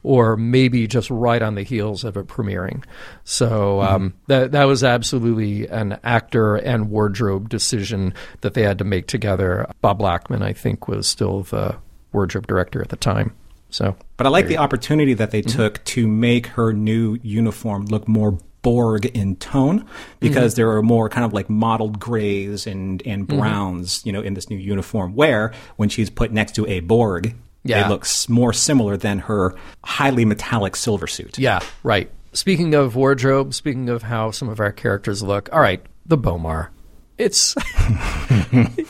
or 0.04 0.38
maybe 0.38 0.88
just 0.88 1.10
right 1.10 1.42
on 1.42 1.56
the 1.56 1.64
heels 1.64 2.04
of 2.04 2.18
it 2.18 2.28
premiering. 2.28 2.84
So 3.24 3.82
um, 3.82 4.14
that 4.28 4.52
that 4.52 4.66
was 4.66 4.84
absolutely 4.84 5.68
an 5.68 6.00
actor 6.04 6.56
and 6.56 6.90
wardrobe 6.90 7.50
decision 7.50 8.14
that 8.42 8.54
they 8.54 8.64
had 8.64 8.78
to 8.80 8.84
make 8.86 9.08
together. 9.08 9.68
Bob 9.82 10.00
Blackman, 10.00 10.44
I 10.44 10.54
think, 10.54 10.88
was 10.88 11.08
still 11.08 11.44
the 11.44 11.78
wardrobe 12.12 12.48
director 12.48 12.82
at 12.82 12.90
the 12.90 12.96
time. 12.96 13.36
So, 13.70 13.98
But 14.16 14.26
I 14.26 14.30
like 14.30 14.48
the 14.48 14.60
opportunity 14.60 15.16
that 15.16 15.32
they 15.32 15.42
took 15.42 15.84
to 15.86 16.08
make 16.08 16.48
her 16.48 16.72
new 16.72 17.20
uniform 17.22 17.86
look 17.88 18.08
more 18.08 18.38
Borg 18.66 19.06
in 19.06 19.36
tone 19.36 19.86
because 20.20 20.54
mm-hmm. 20.54 20.62
there 20.62 20.72
are 20.72 20.82
more 20.82 21.08
kind 21.08 21.24
of 21.24 21.34
like 21.34 21.52
mottled 21.52 22.00
grays 22.00 22.66
and, 22.66 23.00
and 23.06 23.28
mm-hmm. 23.28 23.38
browns, 23.38 24.04
you 24.04 24.12
know, 24.12 24.22
in 24.22 24.34
this 24.34 24.50
new 24.50 24.58
uniform. 24.58 25.14
Where 25.14 25.54
when 25.76 25.88
she's 25.88 26.10
put 26.10 26.32
next 26.32 26.56
to 26.56 26.66
a 26.66 26.80
Borg, 26.80 27.36
Yeah. 27.64 27.86
it 27.86 27.90
looks 27.90 28.28
more 28.28 28.54
similar 28.54 28.98
than 28.98 29.20
her 29.20 29.54
highly 29.84 30.26
metallic 30.26 30.76
silver 30.76 31.06
suit. 31.06 31.38
Yeah, 31.38 31.60
right. 31.84 32.10
Speaking 32.34 32.74
of 32.74 32.96
wardrobe, 32.96 33.54
speaking 33.54 33.88
of 33.88 34.02
how 34.02 34.32
some 34.32 34.50
of 34.50 34.60
our 34.60 34.72
characters 34.72 35.22
look, 35.22 35.48
all 35.54 35.60
right, 35.60 35.86
the 36.08 36.18
Bomar. 36.18 36.70
It's 37.20 37.54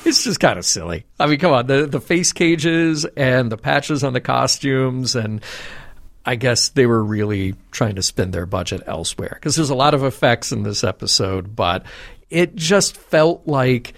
it's 0.06 0.24
just 0.24 0.40
kind 0.40 0.58
of 0.58 0.64
silly. 0.66 1.06
I 1.20 1.28
mean, 1.28 1.38
come 1.38 1.52
on, 1.52 1.68
the 1.68 1.86
the 1.86 2.00
face 2.00 2.32
cages 2.32 3.04
and 3.18 3.52
the 3.52 3.58
patches 3.58 4.06
on 4.06 4.14
the 4.14 4.22
costumes 4.22 5.18
and 5.18 5.42
I 6.26 6.36
guess 6.36 6.70
they 6.70 6.86
were 6.86 7.04
really 7.04 7.56
trying 7.72 7.96
to 7.96 8.04
spend 8.04 8.34
their 8.34 8.46
budget 8.46 8.82
elsewhere. 8.88 9.32
Because 9.36 9.56
there's 9.56 9.70
a 9.70 9.76
lot 9.76 9.94
of 9.94 10.04
effects 10.04 10.52
in 10.52 10.64
this 10.64 10.84
episode, 10.84 11.56
but 11.56 11.86
it 12.30 12.56
just 12.56 12.98
felt 12.98 13.46
like 13.46 13.94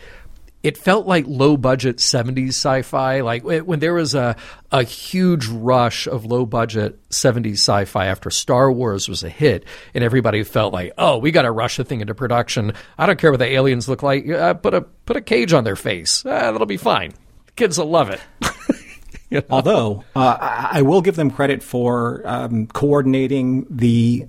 it 0.63 0.77
felt 0.77 1.07
like 1.07 1.23
low 1.27 1.55
budget 1.55 1.97
70s 1.97 2.49
sci-fi. 2.49 3.21
Like 3.21 3.43
when 3.43 3.79
there 3.79 3.93
was 3.93 4.15
a 4.15 4.35
a 4.71 4.83
huge 4.83 5.47
rush 5.47 6.07
of 6.07 6.25
low 6.25 6.45
budget 6.45 6.99
70s 7.09 7.53
sci-fi 7.53 8.07
after 8.07 8.29
Star 8.29 8.69
Wars 8.69 9.07
was 9.07 9.23
a 9.23 9.29
hit 9.29 9.63
and 9.93 10.03
everybody 10.03 10.43
felt 10.43 10.73
like 10.73 10.91
oh 10.97 11.19
we 11.19 11.31
got 11.31 11.43
to 11.43 11.51
rush 11.51 11.77
the 11.77 11.85
thing 11.85 12.01
into 12.01 12.13
production. 12.15 12.73
I 12.97 13.05
don't 13.05 13.19
care 13.19 13.31
what 13.31 13.37
the 13.37 13.45
aliens 13.45 13.87
look 13.87 14.03
like. 14.03 14.27
Uh, 14.29 14.55
put 14.55 14.73
a 14.73 14.81
put 14.81 15.15
a 15.15 15.21
cage 15.21 15.53
on 15.53 15.63
their 15.63 15.77
face. 15.77 16.25
Uh, 16.25 16.51
that'll 16.51 16.65
be 16.65 16.75
fine. 16.75 17.13
Kids 17.55 17.77
will 17.77 17.89
love 17.89 18.09
it 18.09 18.19
You 19.29 19.39
know? 19.41 19.45
Although 19.49 20.03
uh, 20.15 20.67
I, 20.71 20.81
will 20.81 21.01
give 21.01 21.15
them 21.15 21.29
credit 21.31 21.61
for 21.63 22.21
um, 22.25 22.67
coordinating 22.67 23.65
the 23.69 24.25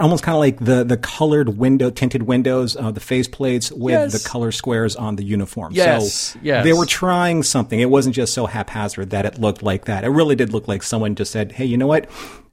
almost 0.00 0.24
kind 0.24 0.34
of 0.34 0.40
like 0.40 0.58
the 0.60 0.82
the 0.82 0.96
colored 0.96 1.58
window 1.58 1.90
tinted 1.90 2.22
windows, 2.24 2.76
uh, 2.76 2.90
the 2.90 3.00
face 3.00 3.28
plates 3.28 3.70
with 3.70 3.92
Yes. 3.92 4.12
the 4.22 4.28
color 4.28 4.50
squares 4.52 4.96
on 4.96 5.16
the 5.16 5.24
uniform. 5.24 5.72
Yes, 5.74 6.12
so 6.14 6.38
yes. 6.42 6.64
they 6.64 6.72
were 6.72 6.86
trying 6.86 7.42
something. 7.42 7.78
It 7.80 7.90
wasn't 7.90 8.14
just 8.14 8.32
so 8.34 8.46
haphazard 8.46 9.10
that 9.10 9.26
it 9.26 9.38
looked 9.38 9.62
like 9.62 9.84
that. 9.86 10.04
It 10.04 10.08
really 10.08 10.36
did 10.36 10.52
look 10.52 10.68
like 10.68 10.82
someone 10.82 11.14
just 11.14 11.32
said, 11.32 11.52
"Hey, 11.52 11.66
you 11.66 11.76
know 11.76 11.86
what, 11.86 12.06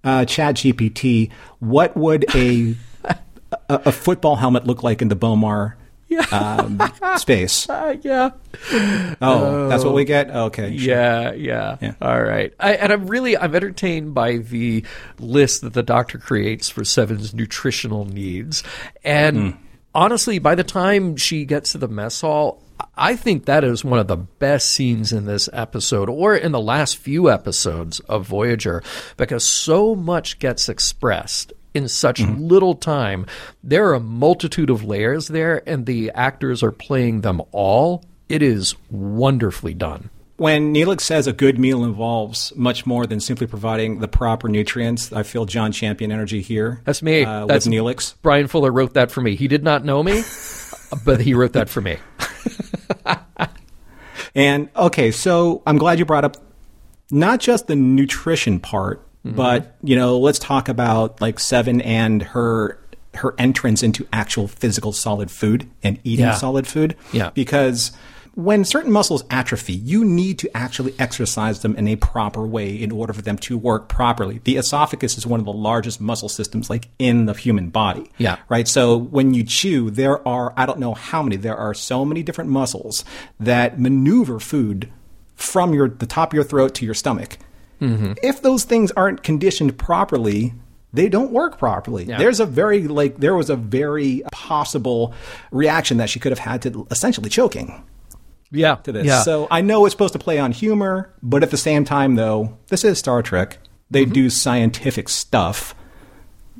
uh, 0.03 0.21
ChatGPT, 0.25 1.31
what 1.59 1.95
would 1.95 2.25
a 2.35 2.75
a, 3.05 3.19
a 3.69 3.91
football 3.91 4.35
helmet 4.37 4.65
look 4.67 4.83
like 4.83 5.01
in 5.01 5.07
the 5.07 5.15
Bomar?" 5.15 5.73
Um, 6.31 6.81
space. 7.17 7.67
Uh, 7.69 7.95
yeah 8.01 8.31
Oh, 9.21 9.67
that's 9.69 9.83
what 9.83 9.93
we 9.93 10.05
get. 10.05 10.29
Okay, 10.29 10.77
sure. 10.77 10.95
Yeah, 10.95 11.33
yeah, 11.33 11.77
Yeah. 11.81 11.93
All 12.01 12.21
right. 12.21 12.53
I, 12.59 12.73
and 12.75 12.91
I'm 12.93 13.07
really 13.07 13.37
I'm 13.37 13.55
entertained 13.55 14.13
by 14.13 14.37
the 14.37 14.83
list 15.19 15.61
that 15.61 15.73
the 15.73 15.83
doctor 15.83 16.17
creates 16.17 16.69
for 16.69 16.83
Seven's 16.83 17.33
nutritional 17.33 18.05
needs. 18.05 18.63
And 19.03 19.57
honestly, 19.95 20.39
by 20.39 20.55
the 20.55 20.63
time 20.63 21.17
she 21.17 21.45
gets 21.45 21.71
to 21.71 21.77
the 21.77 21.87
mess 21.87 22.21
hall, 22.21 22.61
I 22.95 23.15
think 23.15 23.45
that 23.45 23.63
is 23.63 23.83
one 23.83 23.99
of 23.99 24.07
the 24.07 24.17
best 24.17 24.69
scenes 24.69 25.13
in 25.13 25.25
this 25.25 25.49
episode 25.53 26.09
or 26.09 26.35
in 26.35 26.51
the 26.51 26.59
last 26.59 26.97
few 26.97 27.29
episodes 27.29 27.99
of 28.01 28.25
Voyager 28.27 28.81
because 29.17 29.47
so 29.47 29.95
much 29.95 30.39
gets 30.39 30.67
expressed 30.67 31.53
in 31.73 31.87
such 31.87 32.21
little 32.21 32.75
time. 32.75 33.25
There 33.63 33.87
are 33.89 33.93
a 33.93 33.99
multitude 33.99 34.69
of 34.69 34.83
layers 34.83 35.27
there, 35.27 35.61
and 35.67 35.85
the 35.85 36.11
actors 36.11 36.63
are 36.63 36.71
playing 36.71 37.21
them 37.21 37.41
all. 37.51 38.03
It 38.29 38.41
is 38.41 38.75
wonderfully 38.89 39.73
done. 39.73 40.09
When 40.37 40.73
Neelix 40.73 41.01
says 41.01 41.27
a 41.27 41.33
good 41.33 41.59
meal 41.59 41.83
involves 41.83 42.51
much 42.55 42.85
more 42.87 43.05
than 43.05 43.19
simply 43.19 43.45
providing 43.45 43.99
the 43.99 44.07
proper 44.07 44.47
nutrients, 44.47 45.13
I 45.13 45.21
feel 45.21 45.45
John 45.45 45.71
Champion 45.71 46.11
energy 46.11 46.41
here. 46.41 46.81
That's 46.83 47.03
me. 47.03 47.23
Uh, 47.23 47.45
That's 47.45 47.67
with 47.67 47.75
Neelix. 47.75 48.15
Bryan 48.23 48.47
Fuller 48.47 48.71
wrote 48.71 48.95
that 48.95 49.11
for 49.11 49.21
me. 49.21 49.35
He 49.35 49.47
did 49.47 49.63
not 49.63 49.85
know 49.85 50.01
me, 50.01 50.23
but 51.05 51.21
he 51.21 51.35
wrote 51.35 51.53
that 51.53 51.69
for 51.69 51.81
me. 51.81 51.97
And 54.35 54.69
okay, 54.75 55.11
so 55.11 55.61
I'm 55.65 55.77
glad 55.77 55.99
you 55.99 56.05
brought 56.05 56.25
up 56.25 56.37
not 57.09 57.39
just 57.39 57.67
the 57.67 57.75
nutrition 57.75 58.59
part, 58.59 59.05
Mm-hmm. 59.25 59.35
but 59.35 59.75
you 59.83 59.95
know, 59.95 60.17
let's 60.17 60.39
talk 60.39 60.67
about 60.67 61.21
like 61.21 61.39
Seven 61.39 61.79
and 61.81 62.23
her 62.23 62.79
her 63.13 63.35
entrance 63.37 63.83
into 63.83 64.07
actual 64.13 64.47
physical 64.47 64.93
solid 64.93 65.29
food 65.29 65.69
and 65.83 65.99
eating 66.03 66.25
Yeah. 66.25 66.33
solid 66.33 66.65
food. 66.65 66.95
Yeah. 67.11 67.29
Because 67.31 67.91
when 68.35 68.63
certain 68.63 68.91
muscles 68.93 69.25
atrophy, 69.29 69.73
you 69.73 70.05
need 70.05 70.39
to 70.39 70.49
actually 70.57 70.95
exercise 70.97 71.59
them 71.61 71.75
in 71.75 71.89
a 71.89 71.97
proper 71.97 72.47
way 72.47 72.73
in 72.73 72.89
order 72.89 73.11
for 73.11 73.21
them 73.21 73.37
to 73.39 73.57
work 73.57 73.89
properly. 73.89 74.39
The 74.45 74.55
esophagus 74.55 75.17
is 75.17 75.27
one 75.27 75.41
of 75.41 75.45
the 75.45 75.51
largest 75.51 75.99
muscle 75.99 76.29
systems 76.29 76.69
like 76.69 76.87
in 76.97 77.25
the 77.25 77.33
human 77.33 77.69
body. 77.69 78.09
Yeah. 78.17 78.37
Right. 78.47 78.65
So 78.69 78.95
when 78.95 79.33
you 79.33 79.43
chew, 79.43 79.91
there 79.91 80.25
are, 80.25 80.53
I 80.55 80.65
don't 80.65 80.79
know 80.79 80.93
how 80.93 81.21
many, 81.21 81.35
there 81.35 81.57
are 81.57 81.73
so 81.73 82.05
many 82.05 82.23
different 82.23 82.49
muscles 82.49 83.03
that 83.41 83.77
maneuver 83.77 84.39
food 84.39 84.89
from 85.35 85.73
your, 85.73 85.89
the 85.89 86.05
top 86.05 86.29
of 86.31 86.35
your 86.35 86.45
throat 86.45 86.73
to 86.75 86.85
your 86.85 86.93
stomach. 86.93 87.37
Mm-hmm. 87.81 88.13
If 88.23 88.41
those 88.41 88.63
things 88.63 88.91
aren't 88.91 89.23
conditioned 89.23 89.77
properly, 89.77 90.53
they 90.93 91.09
don't 91.09 91.31
work 91.31 91.57
properly. 91.57 92.03
There's 92.05 92.39
a 92.39 92.45
very, 92.45 92.87
like, 92.87 93.17
there 93.17 93.35
was 93.35 93.49
a 93.49 93.55
very 93.55 94.23
possible 94.31 95.13
reaction 95.51 95.97
that 95.97 96.09
she 96.09 96.19
could 96.19 96.31
have 96.31 96.39
had 96.39 96.61
to 96.63 96.85
essentially 96.91 97.29
choking 97.29 97.83
Yeah. 98.51 98.75
to 98.75 98.91
this. 98.91 99.05
Yeah. 99.05 99.23
So 99.23 99.47
I 99.49 99.61
know 99.61 99.85
it's 99.85 99.93
supposed 99.93 100.13
to 100.13 100.19
play 100.19 100.37
on 100.37 100.51
humor, 100.51 101.11
but 101.23 101.43
at 101.43 101.49
the 101.51 101.57
same 101.57 101.85
time, 101.85 102.15
though, 102.15 102.57
this 102.67 102.83
is 102.83 102.99
Star 102.99 103.21
Trek. 103.23 103.57
They 103.89 104.05
do 104.05 104.29
scientific 104.29 105.09
stuff. 105.09 105.73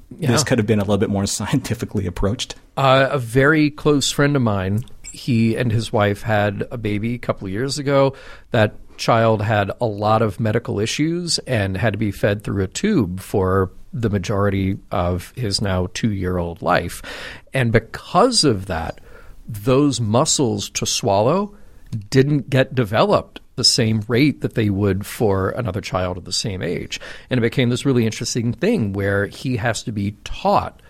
This 0.09 0.29
Mm-hmm. 0.41 0.47
Could 0.47 0.57
have 0.57 0.67
been 0.67 0.79
a 0.79 0.83
little 0.83 0.97
bit 0.97 1.09
more 1.09 1.25
scientifically 1.25 2.05
approached. 2.05 2.55
Uh, 2.75 3.07
a 3.11 3.19
very 3.19 3.69
close 3.69 4.11
friend 4.11 4.35
of 4.35 4.41
mine, 4.41 4.83
he 5.11 5.55
and 5.55 5.71
his 5.71 5.93
wife 5.93 6.21
had 6.23 6.67
a 6.71 6.77
baby 6.77 7.15
a 7.15 7.17
couple 7.19 7.45
of 7.47 7.51
years 7.53 7.77
ago. 7.79 8.13
That 8.51 8.75
child 9.01 9.41
had 9.41 9.71
a 9.81 9.85
lot 9.85 10.21
of 10.21 10.39
medical 10.39 10.79
issues 10.79 11.39
and 11.39 11.75
had 11.75 11.93
to 11.93 11.99
be 11.99 12.11
fed 12.11 12.43
through 12.43 12.63
a 12.63 12.67
tube 12.67 13.19
for 13.19 13.71
the 13.91 14.09
majority 14.09 14.77
of 14.91 15.33
his 15.35 15.59
now 15.59 15.87
two 15.93 16.11
year 16.11 16.37
old 16.37 16.61
life. 16.61 17.01
And 17.53 17.71
because 17.71 18.43
of 18.43 18.67
that, 18.67 19.01
those 19.47 19.99
muscles 19.99 20.69
to 20.69 20.85
swallow 20.85 21.55
didn't 22.09 22.49
get 22.49 22.73
developed 22.73 23.41
the 23.55 23.63
same 23.63 24.01
rate 24.07 24.41
that 24.41 24.53
they 24.53 24.69
would 24.69 25.05
for 25.05 25.49
another 25.49 25.81
child 25.81 26.17
of 26.17 26.23
the 26.23 26.31
same 26.31 26.61
age. 26.61 27.01
And 27.29 27.37
it 27.37 27.41
became 27.41 27.69
this 27.69 27.85
really 27.85 28.05
interesting 28.05 28.53
thing 28.53 28.93
where 28.93 29.25
he 29.25 29.57
has 29.57 29.83
to 29.83 29.91
be 29.91 30.15
taught 30.23 30.81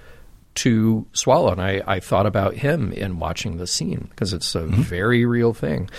to 0.53 1.07
swallow. 1.13 1.53
And 1.53 1.61
I, 1.61 1.81
I 1.87 1.99
thought 1.99 2.25
about 2.25 2.55
him 2.55 2.91
in 2.91 3.19
watching 3.19 3.57
the 3.57 3.65
scene 3.65 4.07
because 4.09 4.33
it's 4.33 4.53
a 4.53 4.65
very 4.65 5.25
real 5.25 5.53
thing. 5.53 5.89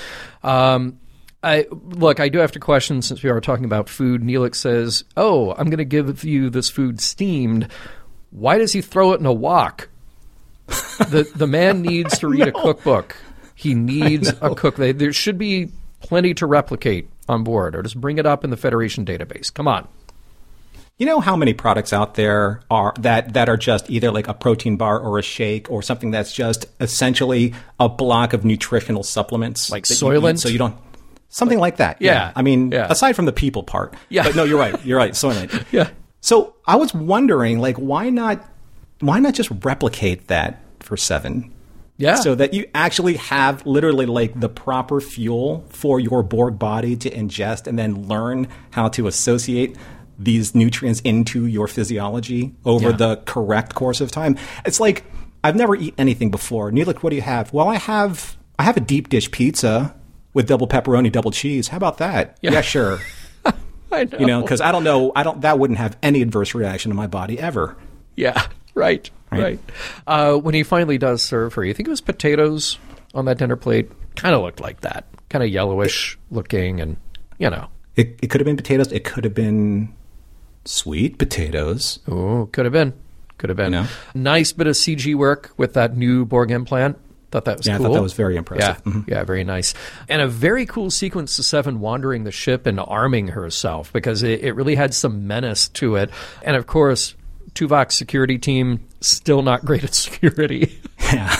Um, 0.42 0.98
I 1.42 1.66
look. 1.70 2.20
I 2.20 2.28
do 2.28 2.38
have 2.38 2.52
to 2.52 2.60
question 2.60 3.02
since 3.02 3.22
we 3.22 3.30
are 3.30 3.40
talking 3.40 3.64
about 3.64 3.88
food. 3.88 4.22
Neelix 4.22 4.56
says, 4.56 5.04
"Oh, 5.16 5.52
I'm 5.52 5.66
going 5.66 5.78
to 5.78 5.84
give 5.84 6.22
you 6.24 6.50
this 6.50 6.70
food 6.70 7.00
steamed. 7.00 7.68
Why 8.30 8.58
does 8.58 8.72
he 8.72 8.80
throw 8.80 9.12
it 9.12 9.20
in 9.20 9.26
a 9.26 9.32
wok? 9.32 9.88
the 10.66 11.30
The 11.34 11.46
man 11.46 11.82
needs 11.82 12.18
to 12.20 12.28
read 12.28 12.46
a 12.48 12.52
cookbook. 12.52 13.16
He 13.54 13.74
needs 13.74 14.28
a 14.40 14.54
cook. 14.54 14.76
They, 14.76 14.92
there 14.92 15.12
should 15.12 15.38
be 15.38 15.70
plenty 16.00 16.34
to 16.34 16.46
replicate 16.46 17.08
on 17.28 17.44
board, 17.44 17.74
or 17.76 17.82
just 17.82 18.00
bring 18.00 18.18
it 18.18 18.26
up 18.26 18.44
in 18.44 18.50
the 18.50 18.56
Federation 18.56 19.04
database. 19.04 19.52
Come 19.52 19.68
on. 19.68 19.88
You 20.98 21.06
know 21.06 21.20
how 21.20 21.34
many 21.36 21.54
products 21.54 21.92
out 21.92 22.14
there 22.14 22.60
are 22.70 22.94
that 23.00 23.32
that 23.34 23.48
are 23.48 23.56
just 23.56 23.90
either 23.90 24.12
like 24.12 24.28
a 24.28 24.34
protein 24.34 24.76
bar 24.76 25.00
or 25.00 25.18
a 25.18 25.22
shake 25.22 25.70
or 25.70 25.82
something 25.82 26.12
that's 26.12 26.32
just 26.32 26.66
essentially 26.80 27.54
a 27.80 27.88
block 27.88 28.32
of 28.32 28.44
nutritional 28.44 29.02
supplements, 29.02 29.70
Like 29.70 29.84
Soylent? 29.84 30.38
so 30.38 30.48
you 30.48 30.58
don't 30.58 30.76
something 31.32 31.58
like 31.58 31.78
that. 31.78 31.96
Yeah. 32.00 32.30
I 32.36 32.42
mean, 32.42 32.70
Yeah. 32.70 32.86
aside 32.88 33.14
from 33.16 33.24
the 33.24 33.32
people 33.32 33.62
part. 33.64 33.94
Yeah. 34.08 34.22
But 34.22 34.36
no, 34.36 34.44
you're 34.44 34.58
right. 34.58 34.76
You're 34.84 34.98
right. 34.98 35.12
Soylent. 35.12 35.50
Yeah. 35.72 35.88
So 36.20 36.54
I 36.66 36.76
was 36.76 36.94
wondering, 36.94 37.58
like, 37.58 37.76
why 37.76 38.08
not? 38.10 38.48
Why 39.00 39.18
not 39.18 39.34
just 39.34 39.50
replicate 39.64 40.28
that 40.28 40.60
for 40.78 40.96
seven? 40.96 41.50
Yeah. 41.96 42.14
So 42.16 42.34
that 42.36 42.54
you 42.54 42.66
actually 42.74 43.14
have 43.16 43.66
literally 43.66 44.06
like 44.06 44.38
the 44.38 44.48
proper 44.48 45.00
fuel 45.00 45.64
for 45.70 45.98
your 45.98 46.22
Borg 46.22 46.58
body 46.58 46.94
to 46.96 47.10
ingest 47.10 47.66
and 47.66 47.76
then 47.78 48.06
learn 48.08 48.46
how 48.70 48.88
to 48.90 49.06
associate 49.08 49.76
these 50.18 50.54
nutrients 50.54 51.00
into 51.00 51.46
your 51.46 51.66
physiology 51.66 52.54
over 52.64 52.90
Yeah. 52.90 52.96
the 52.96 53.16
correct 53.24 53.74
course 53.74 54.00
of 54.00 54.10
time. 54.12 54.36
It's 54.64 54.78
like 54.80 55.04
I've 55.42 55.56
never 55.56 55.74
eaten 55.74 55.94
anything 55.98 56.30
before. 56.30 56.70
Neelix, 56.70 57.02
what 57.02 57.10
do 57.10 57.16
you 57.16 57.22
have? 57.22 57.52
Well, 57.52 57.68
I 57.68 57.76
have 57.76 58.36
I 58.58 58.62
have 58.64 58.76
a 58.76 58.80
deep 58.80 59.08
dish 59.08 59.30
pizza 59.32 59.94
with 60.34 60.46
double 60.46 60.66
pepperoni, 60.68 61.10
double 61.12 61.30
cheese. 61.30 61.68
How 61.68 61.76
about 61.76 61.98
that? 61.98 62.38
Yeah, 62.40 62.60
sure. 62.60 63.00
I 63.92 64.04
know. 64.04 64.18
You 64.18 64.26
know, 64.26 64.40
because 64.42 64.60
I 64.60 64.72
don't 64.72 64.84
know, 64.84 65.12
I 65.14 65.22
don't 65.22 65.42
that 65.42 65.58
wouldn't 65.58 65.78
have 65.78 65.96
any 66.02 66.22
adverse 66.22 66.54
reaction 66.54 66.90
in 66.90 66.96
my 66.96 67.06
body 67.06 67.38
ever. 67.38 67.76
Yeah, 68.16 68.46
right, 68.74 69.08
right. 69.30 69.40
Right. 69.42 69.58
Uh, 70.06 70.36
when 70.36 70.54
he 70.54 70.62
finally 70.62 70.98
does 70.98 71.22
serve 71.22 71.54
her, 71.54 71.64
you 71.64 71.74
think 71.74 71.88
it 71.88 71.90
was 71.90 72.00
potatoes 72.00 72.78
on 73.14 73.24
that 73.26 73.38
dinner 73.38 73.56
plate? 73.56 73.90
Kind 74.16 74.34
of 74.34 74.42
looked 74.42 74.60
like 74.60 74.80
that. 74.82 75.06
Kind 75.28 75.42
of 75.42 75.50
yellowish 75.50 76.18
looking, 76.30 76.80
and 76.80 76.96
you 77.38 77.48
know, 77.50 77.68
It, 77.96 78.18
it 78.22 78.28
could 78.28 78.40
have 78.40 78.46
been 78.46 78.56
potatoes. 78.56 78.92
It 78.92 79.04
could 79.04 79.24
have 79.24 79.34
been 79.34 79.94
sweet 80.64 81.18
potatoes. 81.18 81.98
oh, 82.08 82.48
could 82.52 82.64
have 82.66 82.72
been, 82.72 82.92
could 83.38 83.50
have 83.50 83.56
been. 83.56 83.72
You 83.72 83.80
know? 83.80 83.86
Nice 84.14 84.52
bit 84.52 84.66
of 84.66 84.74
CG 84.74 85.14
work 85.14 85.52
with 85.56 85.74
that 85.74 85.96
new 85.96 86.24
Borg 86.24 86.50
implant. 86.50 86.98
Thought 87.32 87.46
that 87.46 87.56
was 87.56 87.66
Yeah, 87.66 87.74
I 87.74 87.78
thought 87.78 87.94
that 87.94 88.02
was 88.02 88.12
very 88.12 88.36
impressive. 88.36 88.80
Yeah, 88.86 88.92
Mhm. 88.92 89.08
yeah, 89.08 89.24
very 89.24 89.42
nice. 89.42 89.74
And 90.08 90.22
a 90.22 90.28
very 90.28 90.66
cool 90.66 90.90
sequence 90.90 91.36
of 91.38 91.44
Seven 91.46 91.80
wandering 91.80 92.22
the 92.24 92.30
ship 92.30 92.66
and 92.66 92.78
arming 92.78 93.28
herself 93.28 93.92
because 93.92 94.22
it, 94.22 94.44
it 94.44 94.52
really 94.54 94.74
had 94.76 94.92
some 94.94 95.26
menace 95.26 95.66
to 95.70 95.96
it. 95.96 96.10
And 96.44 96.54
of 96.56 96.66
course, 96.66 97.14
Tuvok's 97.54 97.96
security 97.96 98.38
team 98.38 98.80
still 99.00 99.42
not 99.42 99.64
great 99.64 99.82
at 99.82 99.94
security. 100.06 100.78
Yeah. 101.12 101.34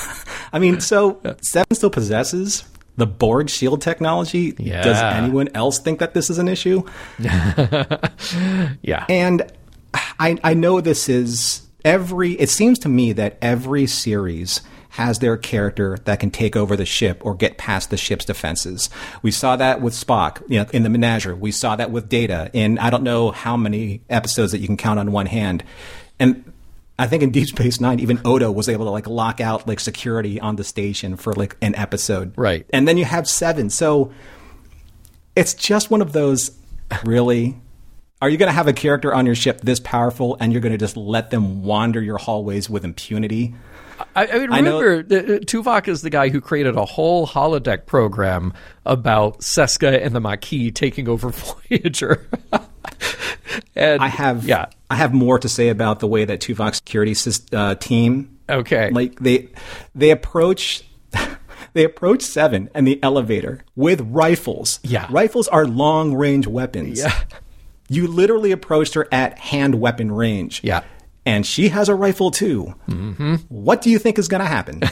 I 0.53 0.59
mean, 0.59 0.81
so 0.81 1.21
Seven 1.43 1.75
still 1.75 1.91
possesses 1.91 2.65
the 2.97 3.07
Borg 3.07 3.49
shield 3.49 3.81
technology. 3.83 4.55
Yeah. 4.59 4.83
Does 4.83 5.01
anyone 5.01 5.49
else 5.55 5.79
think 5.79 5.99
that 6.01 6.15
this 6.15 6.29
is 6.31 6.39
an 6.39 6.49
issue? 6.49 6.83
yeah, 8.83 9.05
And 9.09 9.51
I, 10.19 10.39
I 10.45 10.55
know 10.55 10.81
this 10.81 11.09
is 11.09 11.63
every, 11.85 12.33
it 12.33 12.49
seems 12.51 12.79
to 12.81 12.89
me 12.89 13.13
that 13.15 13.39
every 13.43 13.87
series 13.87 14.61
has 14.93 15.21
their 15.21 15.39
character 15.39 15.97
that 16.05 16.21
can 16.21 16.31
take 16.31 16.55
over 16.55 16.77
the 16.77 16.85
ship 16.85 17.25
or 17.25 17.35
get 17.35 17.57
past 17.57 17.89
the 17.89 17.97
ship's 17.97 18.27
defenses. 18.27 18.91
We 19.23 19.31
saw 19.31 19.57
that 19.57 19.81
with 19.81 19.95
Spock, 19.95 20.43
you 20.49 20.59
know, 20.59 20.67
in 20.71 20.83
the 20.83 20.91
Menagerie. 20.91 21.33
We 21.33 21.51
saw 21.51 21.77
that 21.77 21.91
with 21.91 22.11
Data 22.11 22.51
in 22.53 22.79
I 22.79 22.91
don't 22.91 23.03
know 23.03 23.31
how 23.31 23.57
many 23.57 24.03
episodes 24.11 24.53
that 24.53 24.59
you 24.59 24.67
can 24.67 24.77
count 24.77 25.01
on 25.01 25.11
one 25.11 25.25
hand. 25.25 25.65
And 26.19 26.53
I 26.99 27.07
think 27.07 27.23
in 27.23 27.31
Deep 27.31 27.49
Space 27.49 27.81
Nine, 27.81 28.01
even 28.01 28.21
Odo 28.23 28.53
was 28.53 28.69
able 28.69 28.85
to 28.85 28.91
like 28.91 29.07
lock 29.07 29.41
out 29.41 29.67
like 29.67 29.81
security 29.81 30.39
on 30.39 30.57
the 30.57 30.65
station 30.65 31.17
for 31.17 31.33
like 31.33 31.57
an 31.63 31.75
episode. 31.75 32.35
Right. 32.37 32.67
And 32.71 32.87
then 32.87 32.99
you 32.99 33.07
have 33.07 33.27
Seven. 33.27 33.71
So 33.71 34.13
it's 35.35 35.55
just 35.55 35.91
one 35.91 36.03
of 36.03 36.13
those 36.13 36.51
really 37.03 37.57
are 38.21 38.29
you 38.29 38.37
going 38.37 38.51
to 38.51 38.55
have 38.55 38.69
a 38.69 38.75
character 38.75 39.15
on 39.15 39.25
your 39.25 39.35
ship 39.35 39.63
this 39.63 39.81
powerful 39.81 40.37
and 40.39 40.53
you're 40.53 40.61
going 40.61 40.73
to 40.73 40.79
just 40.79 40.99
let 40.99 41.31
them 41.31 41.65
wander 41.65 42.01
your 42.01 42.19
hallways 42.19 42.69
with 42.69 42.85
impunity 42.85 43.55
I, 44.17 44.27
I 44.27 44.39
mean, 44.39 44.53
I 44.53 44.61
know- 44.61 44.81
remember, 44.81 45.35
uh, 45.35 45.39
Tuvok 45.41 45.89
is 45.89 46.03
the 46.03 46.11
guy 46.11 46.29
who 46.29 46.41
created 46.41 46.77
a 46.77 46.85
whole 46.85 47.27
holodeck 47.27 47.87
program 47.87 48.53
about 48.87 49.41
Seska 49.41 50.05
and 50.05 50.15
the 50.15 50.21
Maquis 50.21 50.73
taking 50.73 51.09
over 51.09 51.29
Voyager. 51.71 52.27
and 53.77 54.03
i 54.03 54.09
have 54.09 54.45
yeah, 54.45 54.67
i 54.91 54.97
have 54.97 55.13
more 55.13 55.39
to 55.39 55.49
say 55.49 55.69
about 55.69 56.01
the 56.01 56.07
way 56.07 56.25
that 56.25 56.41
tuvok 56.41 56.75
security 56.75 57.15
uh, 57.55 57.75
team 57.75 58.39
okay, 58.49 58.91
like 58.91 59.19
they 59.21 59.49
they 59.95 60.11
approach 60.11 60.85
they 61.75 61.85
approach 61.85 62.23
seven 62.23 62.71
and 62.75 62.87
the 62.87 63.03
elevator 63.03 63.63
with 63.77 64.01
rifles 64.11 64.81
Yeah. 64.83 65.07
rifles 65.11 65.49
are 65.49 65.67
long 65.67 66.15
range 66.15 66.47
weapons 66.47 66.99
yeah, 67.01 67.13
you 67.89 68.07
literally 68.07 68.53
approached 68.53 68.95
her 68.95 69.07
at 69.13 69.39
hand 69.39 69.75
weapon 69.77 70.11
range 70.13 70.61
Yeah. 70.65 70.83
And 71.25 71.47
she 71.47 71.69
has 71.69 71.89
a 71.89 71.95
rifle 71.95 72.31
too. 72.31 72.75
Mm-hmm. 72.89 73.37
What 73.49 73.83
do 73.83 73.91
you 73.91 73.99
think 73.99 74.19
is 74.19 74.29
going 74.29 74.41
to 74.41 74.47
happen? 74.47 74.83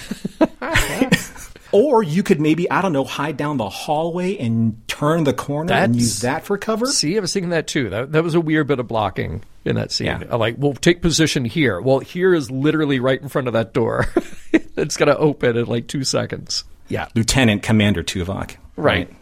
or 1.73 2.03
you 2.03 2.23
could 2.23 2.41
maybe, 2.41 2.71
I 2.71 2.83
don't 2.83 2.93
know, 2.93 3.05
hide 3.05 3.37
down 3.37 3.57
the 3.57 3.69
hallway 3.69 4.37
and 4.39 4.81
turn 4.89 5.25
the 5.25 5.33
corner 5.33 5.73
and 5.73 5.97
use 5.97 6.21
that 6.21 6.45
for 6.45 6.59
cover. 6.59 6.87
See, 6.87 7.17
I 7.17 7.21
was 7.21 7.33
thinking 7.33 7.51
that 7.51 7.67
too. 7.67 7.91
That, 7.91 8.13
that 8.13 8.25
was 8.25 8.35
a 8.35 8.41
weird 8.41 8.67
bit 8.67 8.79
of 8.79 8.89
blocking 8.89 9.43
in 9.65 9.77
that 9.77 9.93
scene. 9.93 10.07
Yeah. 10.07 10.37
Like, 10.37 10.57
well, 10.59 10.75
take 10.75 11.03
position 11.03 11.45
here. 11.45 11.81
Well, 11.81 11.99
here 11.99 12.35
is 12.35 12.51
literally 12.51 13.01
right 13.01 13.21
in 13.21 13.29
front 13.29 13.49
of 13.49 13.55
that 13.55 13.73
door. 13.73 14.07
it's 14.53 14.97
going 14.97 15.09
to 15.09 15.17
open 15.17 15.57
in 15.57 15.67
like 15.67 15.87
two 15.87 16.05
seconds. 16.05 16.65
Yeah. 16.89 17.09
Lieutenant 17.15 17.63
Commander 17.63 18.03
Tuvok. 18.03 18.57
Right, 18.77 19.09
right. 19.09 19.17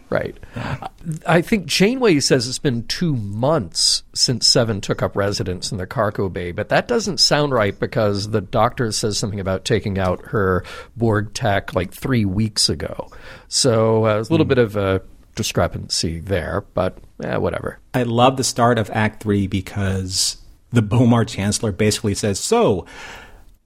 I 1.27 1.43
think 1.43 1.67
Janeway 1.67 2.21
says 2.21 2.49
it's 2.49 2.59
been 2.59 2.87
two 2.87 3.17
months 3.17 4.03
since 4.15 4.47
Seven 4.47 4.81
took 4.81 5.03
up 5.03 5.17
residence 5.17 5.71
in 5.71 5.79
the 5.79 5.87
cargo 5.87 6.29
bay, 6.29 6.53
but 6.53 6.69
that 6.71 6.89
doesn't 6.89 7.19
sound 7.19 7.53
right 7.53 7.79
because 7.79 8.31
the 8.31 8.41
doctor 8.41 8.91
says 8.93 9.19
something 9.19 9.41
about 9.41 9.65
taking 9.65 9.99
out 9.99 10.27
her 10.27 10.65
Borg 10.97 11.35
tech 11.35 11.75
like 11.75 11.93
three 11.93 12.25
weeks 12.25 12.69
ago. 12.69 13.11
So 13.49 14.07
uh, 14.07 14.21
a 14.21 14.31
little 14.31 14.47
bit 14.47 14.59
of 14.59 14.77
a 14.77 15.03
discrepancy 15.35 16.19
there, 16.21 16.65
but 16.75 16.99
eh, 17.23 17.37
whatever. 17.37 17.79
I 17.95 18.03
love 18.03 18.37
the 18.37 18.45
start 18.45 18.79
of 18.79 18.91
Act 18.91 19.23
Three 19.23 19.47
because 19.47 20.37
the 20.71 20.83
Bomar 20.83 21.27
Chancellor 21.27 21.73
basically 21.73 22.15
says, 22.15 22.41
"So," 22.41 22.85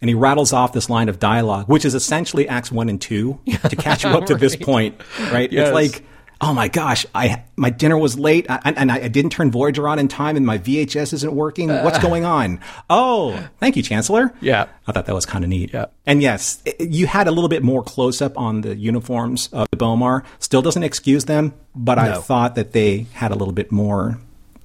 and 0.00 0.08
he 0.08 0.14
rattles 0.14 0.52
off 0.52 0.72
this 0.72 0.88
line 0.90 1.08
of 1.08 1.18
dialogue, 1.18 1.68
which 1.68 1.84
is 1.84 1.94
essentially 1.94 2.48
Acts 2.48 2.70
One 2.70 2.88
and 2.88 3.00
Two 3.00 3.40
to 3.68 3.74
catch 3.74 4.04
you 4.04 4.10
up 4.10 4.26
to 4.26 4.34
this 4.34 4.54
point. 4.54 5.00
Right? 5.32 5.50
Yes. 5.50 5.68
It's 5.68 5.74
like, 5.74 6.04
oh 6.42 6.52
my 6.52 6.68
gosh, 6.68 7.06
I 7.14 7.44
my 7.56 7.70
dinner 7.70 7.96
was 7.96 8.18
late, 8.18 8.46
I, 8.50 8.72
and 8.76 8.90
I, 8.92 8.96
I 9.04 9.08
didn't 9.08 9.30
turn 9.30 9.50
Voyager 9.50 9.88
on 9.88 9.98
in 9.98 10.08
time, 10.08 10.36
and 10.36 10.44
my 10.44 10.58
VHS 10.58 11.14
isn't 11.14 11.32
working. 11.32 11.68
What's 11.68 11.98
uh. 11.98 12.02
going 12.02 12.24
on? 12.24 12.60
Oh, 12.90 13.48
thank 13.58 13.76
you, 13.76 13.82
Chancellor. 13.82 14.32
Yeah. 14.40 14.66
I 14.86 14.92
thought 14.92 15.06
that 15.06 15.14
was 15.14 15.24
kind 15.24 15.44
of 15.44 15.48
neat. 15.48 15.72
Yeah. 15.72 15.86
And 16.04 16.20
yes, 16.20 16.62
i- 16.66 16.74
you 16.80 17.06
had 17.06 17.28
a 17.28 17.30
little 17.30 17.48
bit 17.48 17.62
more 17.62 17.82
close 17.82 18.20
up 18.20 18.36
on 18.36 18.62
the 18.62 18.76
uniforms 18.76 19.48
of 19.52 19.68
the 19.70 19.76
Bomar. 19.76 20.24
Still 20.40 20.60
doesn't 20.60 20.82
excuse 20.82 21.24
them, 21.24 21.54
but 21.74 21.98
I 21.98 22.20
thought 22.20 22.56
that 22.56 22.72
they 22.72 23.06
had 23.14 23.30
a 23.30 23.34
little 23.36 23.54
bit 23.54 23.70
more 23.70 24.18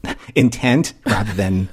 intent 0.36 0.94
rather 1.06 1.34
than 1.34 1.70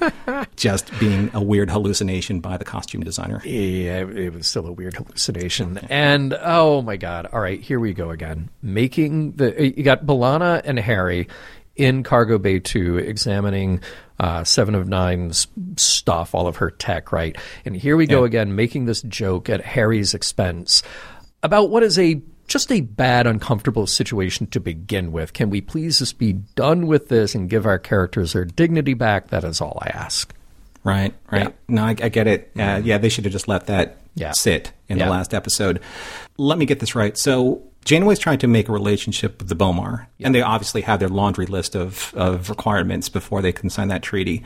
just 0.57 0.91
being 0.99 1.31
a 1.35 1.43
weird 1.43 1.71
hallucination 1.71 2.41
by 2.41 2.57
the 2.57 2.65
costume 2.65 3.03
designer. 3.03 3.41
Yeah, 3.45 4.07
it 4.07 4.33
was 4.33 4.47
still 4.47 4.67
a 4.67 4.73
weird 4.73 4.95
hallucination. 4.95 5.79
And 5.89 6.35
oh 6.41 6.83
my 6.83 6.97
god! 6.97 7.27
All 7.33 7.41
right, 7.41 7.61
here 7.61 7.79
we 7.81 7.93
go 7.95 8.11
again. 8.11 8.51
Making 8.63 9.33
the 9.33 9.73
you 9.77 9.83
got 9.85 10.05
B'Elanna 10.07 10.63
and 10.65 10.79
Harry 10.79 11.29
in 11.77 12.03
Cargo 12.03 12.39
Bay 12.39 12.61
Two 12.61 12.99
examining 12.99 13.81
uh, 14.21 14.45
Seven 14.45 14.75
of 14.75 14.87
Nine's 14.89 15.49
stuff, 15.77 16.35
all 16.35 16.47
of 16.47 16.57
her 16.57 16.71
tech, 16.71 17.11
right? 17.13 17.37
And 17.65 17.75
here 17.77 17.97
we 17.97 18.07
go 18.07 18.21
Yeah. 18.21 18.27
again, 18.27 18.55
making 18.55 18.85
this 18.87 19.03
joke 19.03 19.49
at 19.51 19.61
Harry's 19.61 20.15
expense 20.15 20.83
about 21.43 21.71
what 21.71 21.83
is 21.83 21.99
a 21.99 22.23
just 22.47 22.71
a 22.71 22.81
bad, 22.83 23.27
uncomfortable 23.27 23.87
situation 23.87 24.47
to 24.49 24.61
begin 24.61 25.13
with. 25.13 25.33
Can 25.33 25.51
we 25.51 25.61
please 25.61 25.99
just 25.99 26.19
be 26.19 26.33
done 26.33 26.87
with 26.87 27.09
this 27.09 27.35
and 27.35 27.49
give 27.51 27.67
our 27.67 27.79
characters 27.79 28.33
their 28.33 28.45
dignity 28.45 28.95
back? 28.95 29.29
That 29.29 29.45
is 29.45 29.61
all 29.61 29.79
I 29.83 29.89
ask. 29.89 30.33
Right, 30.85 31.15
right. 31.31 31.55
No, 31.69 31.85
I, 31.85 31.91
I 31.91 32.09
get 32.11 32.27
it. 32.27 32.51
Uh, 32.59 32.81
yeah, 32.85 32.99
they 32.99 33.09
should 33.09 33.25
have 33.25 33.33
just 33.33 33.49
let 33.49 33.67
that 33.67 33.97
Yeah. 34.15 34.33
sit 34.33 34.73
in 34.89 34.99
Yeah. 34.99 35.07
the 35.07 35.11
last 35.11 35.33
episode. 35.33 35.81
Let 36.37 36.59
me 36.59 36.67
get 36.67 36.81
this 36.81 36.95
right. 36.95 37.17
So 37.17 37.63
Janeway's 37.87 38.19
trying 38.19 38.39
to 38.41 38.47
make 38.47 38.69
a 38.69 38.73
relationship 38.73 39.39
with 39.39 39.49
the 39.49 39.57
Bomar, 39.57 40.07
and 40.21 40.35
they 40.35 40.43
obviously 40.43 40.83
have 40.83 41.01
their 41.01 41.09
laundry 41.09 41.47
list 41.47 41.75
of, 41.75 42.13
of 42.15 42.51
requirements 42.51 43.09
before 43.09 43.41
they 43.41 43.53
can 43.53 43.71
sign 43.71 43.89
that 43.89 44.03
treaty. 44.03 44.43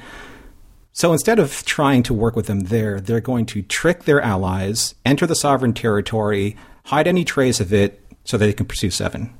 So 0.92 1.12
instead 1.12 1.38
of 1.38 1.64
trying 1.64 2.02
to 2.04 2.14
work 2.14 2.34
with 2.36 2.46
them 2.46 2.60
there, 2.60 3.00
they're 3.00 3.20
going 3.20 3.46
to 3.46 3.62
trick 3.62 4.04
their 4.04 4.20
allies, 4.20 4.94
enter 5.04 5.26
the 5.26 5.36
sovereign 5.36 5.72
territory, 5.72 6.56
hide 6.88 7.06
any 7.06 7.24
trace 7.24 7.60
of 7.60 7.72
it, 7.72 8.02
so 8.24 8.36
that 8.36 8.46
they 8.46 8.52
can 8.52 8.66
pursue 8.66 8.90
Seven. 8.90 9.32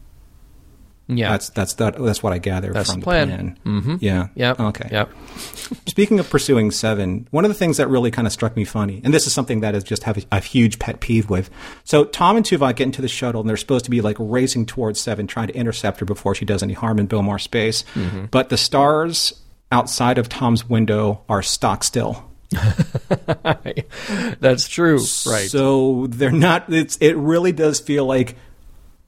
Yeah, 1.10 1.30
That's 1.30 1.48
that's 1.48 1.74
that, 1.74 1.96
that's 1.96 2.22
what 2.22 2.34
I 2.34 2.38
gather 2.38 2.70
That's 2.70 2.90
from 2.90 3.00
the 3.00 3.04
plan. 3.04 3.58
Mm-hmm. 3.64 3.96
Yeah. 4.00 4.28
Yep. 4.34 4.60
Okay. 4.60 4.88
Yep. 4.92 5.10
Speaking 5.86 6.20
of 6.20 6.28
pursuing 6.28 6.70
seven, 6.70 7.26
one 7.30 7.46
of 7.46 7.48
the 7.48 7.54
things 7.54 7.78
that 7.78 7.88
really 7.88 8.10
kind 8.10 8.26
of 8.26 8.32
struck 8.32 8.54
me 8.54 8.66
funny, 8.66 9.00
and 9.02 9.14
this 9.14 9.26
is 9.26 9.32
something 9.32 9.60
that 9.60 9.74
I 9.74 9.78
just 9.78 10.02
have 10.02 10.18
a, 10.18 10.22
a 10.32 10.40
huge 10.40 10.78
pet 10.78 11.00
peeve 11.00 11.30
with. 11.30 11.48
So 11.84 12.04
Tom 12.04 12.36
and 12.36 12.44
Tuvok 12.44 12.76
get 12.76 12.84
into 12.84 13.00
the 13.00 13.08
shuttle, 13.08 13.40
and 13.40 13.48
they're 13.48 13.56
supposed 13.56 13.86
to 13.86 13.90
be 13.90 14.02
like 14.02 14.16
racing 14.20 14.66
towards 14.66 15.00
seven, 15.00 15.26
trying 15.26 15.48
to 15.48 15.54
intercept 15.54 16.00
her 16.00 16.06
before 16.06 16.34
she 16.34 16.44
does 16.44 16.62
any 16.62 16.74
harm 16.74 16.98
in 16.98 17.08
Bomar 17.08 17.40
space. 17.40 17.84
But 18.30 18.50
the 18.50 18.58
stars 18.58 19.32
outside 19.72 20.18
of 20.18 20.28
Tom's 20.28 20.68
window 20.68 21.22
are 21.26 21.42
stock 21.42 21.84
still. 21.84 22.27
That's 24.40 24.68
true. 24.68 24.96
Right. 25.26 25.48
So 25.50 26.06
they're 26.08 26.30
not. 26.30 26.72
It's 26.72 26.96
it 26.98 27.16
really 27.16 27.52
does 27.52 27.80
feel 27.80 28.04
like 28.06 28.36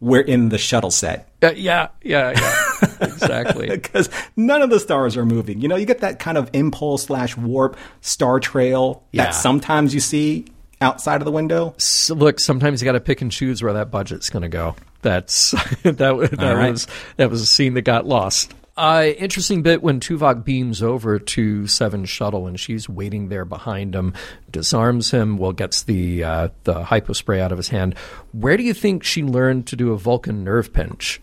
we're 0.00 0.20
in 0.20 0.48
the 0.48 0.58
shuttle 0.58 0.90
set. 0.90 1.28
Uh, 1.42 1.52
yeah, 1.54 1.88
yeah, 2.02 2.32
yeah. 2.32 2.86
exactly. 3.02 3.68
because 3.70 4.08
none 4.36 4.62
of 4.62 4.70
the 4.70 4.80
stars 4.80 5.16
are 5.16 5.26
moving. 5.26 5.60
You 5.60 5.68
know, 5.68 5.76
you 5.76 5.86
get 5.86 6.00
that 6.00 6.18
kind 6.18 6.38
of 6.38 6.50
impulse 6.52 7.04
slash 7.04 7.36
warp 7.36 7.76
star 8.00 8.40
trail 8.40 9.04
Yeah. 9.12 9.24
that 9.24 9.34
sometimes 9.34 9.94
you 9.94 10.00
see 10.00 10.46
outside 10.80 11.20
of 11.20 11.26
the 11.26 11.32
window. 11.32 11.74
So 11.76 12.14
look, 12.14 12.40
sometimes 12.40 12.80
you 12.80 12.86
got 12.86 12.92
to 12.92 13.00
pick 13.00 13.20
and 13.20 13.30
choose 13.30 13.62
where 13.62 13.74
that 13.74 13.90
budget's 13.90 14.30
going 14.30 14.42
to 14.42 14.48
go. 14.48 14.74
That's 15.02 15.50
that, 15.82 15.98
that 15.98 16.54
right. 16.54 16.70
was 16.70 16.86
that 17.16 17.30
was 17.30 17.42
a 17.42 17.46
scene 17.46 17.74
that 17.74 17.82
got 17.82 18.06
lost. 18.06 18.54
Uh, 18.80 19.12
interesting 19.18 19.60
bit 19.60 19.82
when 19.82 20.00
Tuvok 20.00 20.42
beams 20.42 20.82
over 20.82 21.18
to 21.18 21.66
Seven's 21.66 22.08
shuttle 22.08 22.46
and 22.46 22.58
she's 22.58 22.88
waiting 22.88 23.28
there 23.28 23.44
behind 23.44 23.94
him, 23.94 24.14
disarms 24.50 25.10
him, 25.10 25.36
well 25.36 25.52
gets 25.52 25.82
the 25.82 26.24
uh, 26.24 26.48
the 26.64 26.84
hypo 26.84 27.12
spray 27.12 27.42
out 27.42 27.52
of 27.52 27.58
his 27.58 27.68
hand. 27.68 27.94
Where 28.32 28.56
do 28.56 28.62
you 28.62 28.72
think 28.72 29.04
she 29.04 29.22
learned 29.22 29.66
to 29.66 29.76
do 29.76 29.92
a 29.92 29.98
Vulcan 29.98 30.44
nerve 30.44 30.72
pinch? 30.72 31.20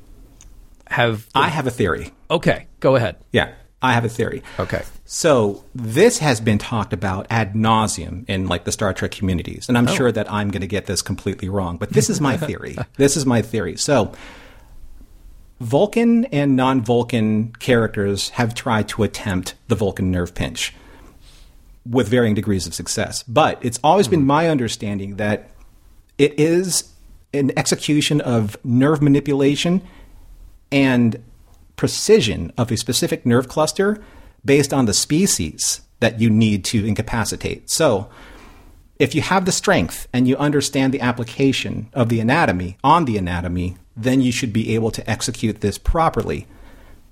Have 0.86 1.26
I 1.34 1.48
have 1.48 1.66
a 1.66 1.72
theory. 1.72 2.14
okay, 2.30 2.68
go 2.80 2.96
ahead. 2.96 3.16
Yeah, 3.32 3.56
I 3.82 3.94
have 3.94 4.06
a 4.06 4.10
theory. 4.10 4.44
Okay, 4.60 4.84
So 5.06 5.64
this 5.74 6.20
has 6.20 6.40
been 6.40 6.60
talked 6.60 6.94
about 6.94 7.26
ad 7.32 7.56
nauseum 7.56 8.24
in 8.30 8.46
like 8.46 8.66
the 8.66 8.72
Star 8.72 8.94
Trek 8.94 9.10
communities, 9.10 9.68
and 9.68 9.80
I'm 9.80 9.88
sure 9.88 10.12
that 10.12 10.32
I'm 10.32 10.52
going 10.52 10.62
to 10.62 10.68
get 10.68 10.86
this 10.86 11.02
completely 11.02 11.50
wrong, 11.50 11.78
but 11.78 11.90
this 11.90 12.08
is 12.08 12.22
my 12.22 12.38
theory. 12.38 12.78
this 12.98 13.18
is 13.18 13.26
my 13.26 13.42
theory. 13.42 13.78
So 13.78 14.14
Vulcan 15.60 16.26
and 16.26 16.56
non-Vulcan 16.56 17.54
characters 17.54 18.30
have 18.30 18.54
tried 18.54 18.88
to 18.90 19.04
attempt 19.04 19.56
the 19.68 19.76
Vulcan 19.76 20.12
nerve 20.12 20.36
pinch 20.36 20.74
with 21.86 22.08
varying 22.08 22.36
degrees 22.36 22.68
of 22.68 22.74
success, 22.74 23.24
but 23.24 23.58
it's 23.66 23.80
always 23.84 24.08
been 24.08 24.26
my 24.26 24.50
understanding 24.50 25.16
that 25.16 25.50
it 26.18 26.40
is 26.40 26.92
an 27.34 27.52
execution 27.58 28.22
of 28.22 28.58
nerve 28.64 29.02
manipulation 29.02 29.82
and 30.72 31.24
precision 31.76 32.52
of 32.58 32.72
a 32.72 32.78
specific 32.78 33.26
nerve 33.26 33.48
cluster 33.48 34.04
based 34.44 34.74
on 34.74 34.86
the 34.86 34.94
species 34.94 35.82
that 36.00 36.20
you 36.20 36.30
need 36.30 36.64
to 36.66 36.86
incapacitate. 36.86 37.70
So, 37.70 38.10
if 39.00 39.14
you 39.14 39.22
have 39.22 39.46
the 39.46 39.52
strength 39.52 40.08
and 40.12 40.28
you 40.28 40.36
understand 40.38 40.94
the 40.94 41.02
application 41.02 41.90
of 41.94 42.10
the 42.10 42.20
anatomy 42.20 42.78
on 42.84 43.06
the 43.06 43.18
anatomy, 43.18 43.78
then 43.98 44.22
you 44.22 44.32
should 44.32 44.54
be 44.54 44.76
able 44.76 44.92
to 44.92 45.10
execute 45.10 45.62
this 45.62 45.78
properly. 45.78 46.48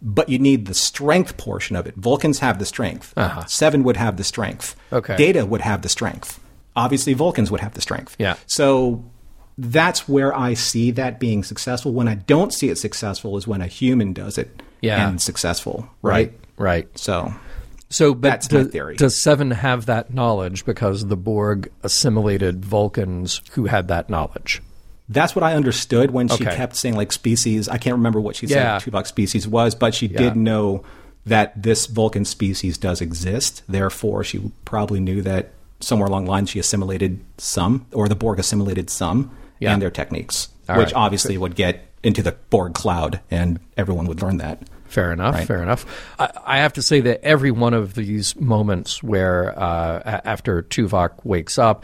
But 0.02 0.30
you 0.30 0.38
need 0.38 0.66
the 0.68 0.74
strength 0.76 1.36
portion 1.38 1.76
of 1.76 1.88
it. 1.88 1.96
Vulcans 1.96 2.40
have 2.40 2.60
the 2.60 2.66
strength. 2.66 3.14
Uh-huh. 3.18 3.46
Seven 3.46 3.84
would 3.84 3.98
have 3.98 4.18
the 4.18 4.24
strength. 4.24 4.76
Okay. 4.94 5.16
Data 5.18 5.46
would 5.46 5.62
have 5.62 5.82
the 5.82 5.90
strength. 5.90 6.40
Obviously, 6.76 7.14
Vulcans 7.14 7.50
would 7.50 7.62
have 7.62 7.74
the 7.74 7.82
strength. 7.82 8.16
Yeah. 8.20 8.36
So 8.46 9.04
that's 9.58 10.08
where 10.08 10.36
I 10.38 10.54
see 10.54 10.92
that 10.92 11.20
being 11.20 11.44
successful. 11.44 11.92
When 11.94 12.08
I 12.08 12.16
don't 12.16 12.54
see 12.54 12.70
it 12.70 12.78
successful 12.78 13.36
is 13.38 13.48
when 13.48 13.62
a 13.62 13.68
human 13.68 14.14
does 14.14 14.38
it 14.38 14.62
Yeah. 14.82 15.08
and 15.08 15.20
successful. 15.22 15.90
Right. 16.02 16.34
right. 16.58 16.88
So 17.00 17.34
So, 17.90 18.14
but 18.14 18.22
That's 18.30 18.52
my 18.52 18.66
theory. 18.66 18.98
Does 18.98 19.20
Seven 19.20 19.52
have 19.52 19.86
that 19.86 20.14
knowledge 20.14 20.66
because 20.66 21.08
the 21.08 21.16
Borg 21.18 21.72
assimilated 21.82 22.66
Vulcans 22.66 23.42
who 23.54 23.66
had 23.66 23.88
that 23.88 24.10
knowledge? 24.10 24.62
That's 25.10 25.36
what 25.36 25.44
I 25.44 25.54
understood 25.54 26.12
when 26.12 26.28
she 26.28 26.44
Okay. 26.46 26.56
kept 26.56 26.76
saying 26.76 26.96
like 26.96 27.12
species. 27.12 27.70
I 27.70 27.78
can't 27.78 27.96
remember 27.96 28.20
what 28.20 28.36
she 28.36 28.48
Yeah. 28.48 28.78
said 28.80 28.92
Tuvok 28.92 29.08
species 29.08 29.48
was, 29.48 29.76
but 29.76 29.94
she 29.94 30.08
Yeah. 30.08 30.18
did 30.18 30.36
know 30.36 30.84
that 31.26 31.62
this 31.62 31.86
Vulcan 31.88 32.26
species 32.26 32.78
does 32.78 33.02
exist. 33.02 33.64
Therefore, 33.68 34.24
she 34.24 34.52
probably 34.64 35.00
knew 35.00 35.22
that 35.24 35.52
somewhere 35.80 36.08
along 36.08 36.26
the 36.26 36.32
line 36.32 36.46
she 36.46 36.60
assimilated 36.60 37.20
some, 37.38 37.86
or 37.92 38.08
the 38.08 38.16
Borg 38.16 38.40
assimilated 38.40 38.90
some, 38.90 39.32
Yeah. 39.60 39.74
and 39.74 39.82
their 39.82 39.92
techniques, 39.92 40.50
All 40.70 40.78
which 40.78 40.88
right. 40.94 40.96
obviously 40.96 41.38
would 41.38 41.56
get 41.56 41.88
into 42.04 42.22
the 42.22 42.36
Borg 42.50 42.74
cloud, 42.74 43.20
and 43.32 43.60
everyone 43.78 44.06
would 44.06 44.22
learn 44.22 44.38
that. 44.38 44.60
Fair 44.88 45.12
enough. 45.12 45.34
Right. 45.36 45.48
Fair 45.48 45.62
enough. 45.64 45.86
I, 46.20 46.30
I 46.46 46.58
have 46.60 46.74
to 46.74 46.82
say 46.82 47.02
that 47.02 47.24
every 47.24 47.52
one 47.52 47.74
of 47.74 47.96
these 47.96 48.36
moments 48.40 49.02
where, 49.04 49.58
uh, 49.60 50.22
after 50.24 50.62
Tuvok 50.62 51.12
wakes 51.24 51.58
up, 51.58 51.84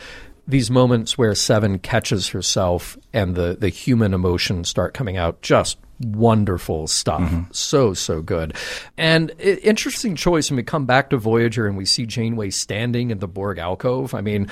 these 0.52 0.70
moments 0.70 1.18
where 1.18 1.34
Seven 1.34 1.80
catches 1.80 2.30
herself 2.30 2.98
and 3.12 3.36
the, 3.36 3.58
the 3.60 3.70
human 3.70 4.14
emotions 4.14 4.70
start 4.70 4.94
coming 4.94 5.18
out, 5.18 5.42
just 5.42 5.78
wonderful 6.00 6.88
stuff. 6.88 7.22
Mm-hmm. 7.22 7.52
So, 7.52 7.94
so 7.94 8.22
good. 8.22 8.56
And 8.98 9.32
i- 9.40 9.60
interesting 9.64 10.16
choice 10.16 10.50
when 10.50 10.58
we 10.58 10.64
come 10.64 10.86
back 10.86 11.10
to 11.12 11.18
Voyager 11.18 11.68
and 11.68 11.78
we 11.78 11.86
see 11.86 12.06
Janeway 12.06 12.50
standing 12.50 13.12
in 13.12 13.20
the 13.20 13.28
Borg 13.28 13.58
alcove. 13.58 14.14
I 14.14 14.22
mean, 14.22 14.48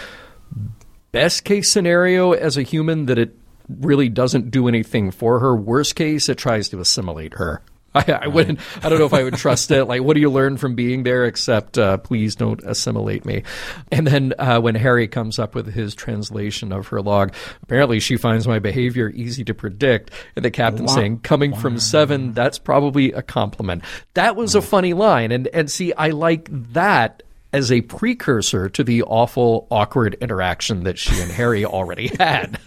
best 1.12 1.44
case 1.44 1.72
scenario 1.72 2.34
as 2.34 2.58
a 2.58 2.64
human 2.64 3.06
that 3.08 3.18
it 3.18 3.36
really 3.68 4.10
doesn't 4.10 4.52
do 4.52 4.68
anything 4.68 5.12
for 5.12 5.40
her. 5.40 5.56
Worst 5.56 5.96
case, 5.96 6.30
it 6.30 6.38
tries 6.38 6.70
to 6.70 6.80
assimilate 6.80 7.36
her. 7.36 7.62
I, 7.96 8.20
I 8.24 8.28
wouldn't. 8.28 8.60
I 8.84 8.90
don't 8.90 9.00
know 9.00 9.06
if 9.06 9.14
I 9.14 9.24
would 9.24 9.36
trust 9.36 9.72
it. 9.72 9.86
Like, 9.86 10.02
what 10.02 10.14
do 10.14 10.20
you 10.20 10.30
learn 10.30 10.58
from 10.58 10.76
being 10.76 11.04
there? 11.04 11.26
Except, 11.26 11.78
uh, 11.78 11.98
please 11.98 12.36
don't 12.36 12.62
assimilate 12.64 13.26
me. 13.26 13.44
And 13.92 14.06
then 14.06 14.34
uh, 14.38 14.60
when 14.60 14.76
Harry 14.76 15.08
comes 15.08 15.40
up 15.40 15.56
with 15.56 15.74
his 15.74 15.96
translation 15.96 16.72
of 16.72 16.88
her 16.88 17.02
log, 17.02 17.34
apparently 17.64 18.00
she 18.00 18.18
finds 18.18 18.48
my 18.48 18.60
behavior 18.60 19.10
easy 19.10 19.44
to 19.46 19.54
predict, 19.54 20.12
and 20.36 20.46
the 20.46 20.52
captain 20.52 20.88
saying, 20.88 21.20
"Coming 21.20 21.56
from 21.56 21.80
seven, 21.80 22.34
that's 22.34 22.60
probably 22.60 23.12
a 23.12 23.22
compliment." 23.22 23.84
That 24.14 24.36
was 24.36 24.56
a 24.56 24.62
funny 24.62 24.94
line, 24.94 25.32
and 25.32 25.48
and 25.48 25.70
see, 25.70 25.94
I 25.94 26.10
like 26.10 26.48
that 26.74 27.24
as 27.52 27.72
a 27.72 27.82
precursor 27.82 28.70
to 28.70 28.84
the 28.84 29.04
awful, 29.04 29.68
awkward 29.72 30.16
interaction 30.22 30.84
that 30.84 31.00
she 31.00 31.20
and 31.20 31.32
Harry 31.32 31.66
already 31.66 32.08
had. 32.20 32.60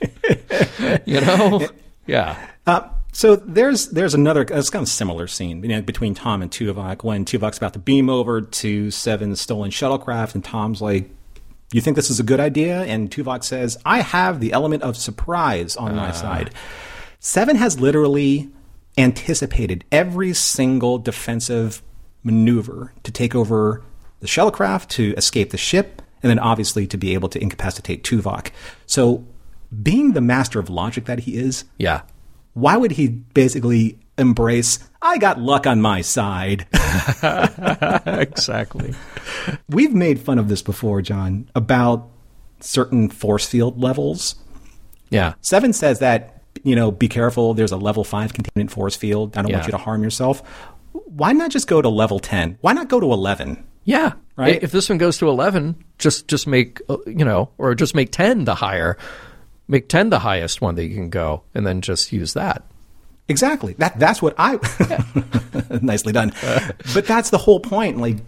you 1.06 1.20
know? 1.20 1.68
Yeah. 2.06 2.48
Uh, 2.66 2.88
so 3.12 3.36
there's 3.36 3.88
there's 3.88 4.14
another 4.14 4.42
it's 4.42 4.70
kind 4.70 4.82
of 4.82 4.88
similar 4.88 5.26
scene 5.26 5.62
you 5.62 5.68
know, 5.68 5.82
between 5.82 6.14
Tom 6.14 6.42
and 6.42 6.50
Tuvok 6.50 7.04
when 7.04 7.24
Tuvok's 7.24 7.58
about 7.58 7.74
to 7.74 7.78
beam 7.78 8.08
over 8.08 8.40
to 8.40 8.90
Seven's 8.90 9.40
stolen 9.40 9.70
shuttlecraft 9.70 10.34
and 10.34 10.42
Tom's 10.42 10.80
like, 10.80 11.10
"You 11.72 11.80
think 11.80 11.96
this 11.96 12.10
is 12.10 12.18
a 12.18 12.24
good 12.24 12.40
idea?" 12.40 12.82
And 12.82 13.10
Tuvok 13.10 13.44
says, 13.44 13.78
"I 13.84 14.00
have 14.00 14.40
the 14.40 14.52
element 14.52 14.82
of 14.82 14.96
surprise 14.96 15.76
on 15.76 15.94
my 15.94 16.08
ah. 16.08 16.12
side." 16.12 16.50
Seven 17.20 17.56
has 17.56 17.78
literally 17.78 18.50
anticipated 18.98 19.84
every 19.92 20.32
single 20.32 20.98
defensive 20.98 21.82
maneuver 22.24 22.92
to 23.02 23.12
take 23.12 23.34
over 23.34 23.82
the 24.20 24.26
shuttlecraft, 24.26 24.88
to 24.88 25.14
escape 25.16 25.50
the 25.50 25.58
ship, 25.58 26.02
and 26.22 26.30
then 26.30 26.38
obviously 26.38 26.86
to 26.86 26.96
be 26.96 27.14
able 27.14 27.28
to 27.28 27.40
incapacitate 27.40 28.04
Tuvok. 28.04 28.50
So, 28.86 29.26
being 29.82 30.12
the 30.12 30.20
master 30.20 30.58
of 30.58 30.70
logic 30.70 31.06
that 31.06 31.20
he 31.20 31.36
is, 31.36 31.64
Yeah. 31.78 32.02
Why 32.54 32.76
would 32.76 32.92
he 32.92 33.08
basically 33.08 33.98
embrace 34.18 34.78
I 35.02 35.18
got 35.18 35.40
luck 35.40 35.66
on 35.66 35.80
my 35.80 36.00
side? 36.00 36.66
exactly. 38.06 38.94
We've 39.68 39.92
made 39.92 40.20
fun 40.20 40.38
of 40.38 40.46
this 40.48 40.62
before, 40.62 41.02
John, 41.02 41.50
about 41.56 42.08
certain 42.60 43.08
force 43.08 43.44
field 43.44 43.82
levels. 43.82 44.36
Yeah. 45.10 45.34
Seven 45.40 45.72
says 45.72 45.98
that, 45.98 46.44
you 46.62 46.76
know, 46.76 46.92
be 46.92 47.08
careful, 47.08 47.52
there's 47.52 47.72
a 47.72 47.76
level 47.76 48.04
5 48.04 48.32
containment 48.32 48.70
force 48.70 48.94
field. 48.94 49.36
I 49.36 49.42
don't 49.42 49.52
want 49.52 49.66
you 49.66 49.72
to 49.72 49.78
harm 49.78 50.04
yourself. 50.04 50.40
Why 50.92 51.32
not 51.32 51.50
just 51.50 51.66
go 51.66 51.82
to 51.82 51.88
level 51.88 52.20
10? 52.20 52.58
Why 52.60 52.72
not 52.72 52.88
go 52.88 53.00
to 53.00 53.12
11? 53.12 53.66
Yeah. 53.84 54.12
Right? 54.36 54.62
If 54.62 54.70
this 54.70 54.88
one 54.88 54.98
goes 54.98 55.18
to 55.18 55.28
11, 55.28 55.84
just 55.98 56.28
just 56.28 56.46
make 56.46 56.80
uh, 56.88 56.98
you 57.06 57.24
know, 57.24 57.50
or 57.58 57.74
just 57.74 57.94
make 57.94 58.12
10 58.12 58.44
the 58.44 58.54
higher. 58.54 58.96
Make 59.72 59.88
10 59.88 60.10
the 60.10 60.18
highest 60.18 60.60
one 60.60 60.74
that 60.74 60.84
you 60.84 60.94
can 60.94 61.08
go 61.08 61.44
and 61.54 61.66
then 61.66 61.80
just 61.80 62.12
use 62.12 62.34
that. 62.34 62.62
Exactly. 63.26 63.72
That 63.78 63.98
that's 63.98 64.20
what 64.20 64.34
I 64.36 64.58
nicely 65.80 66.12
done. 66.12 66.34
but 66.92 67.06
that's 67.06 67.30
the 67.30 67.38
whole 67.38 67.58
point. 67.58 67.96
Like 67.96 68.18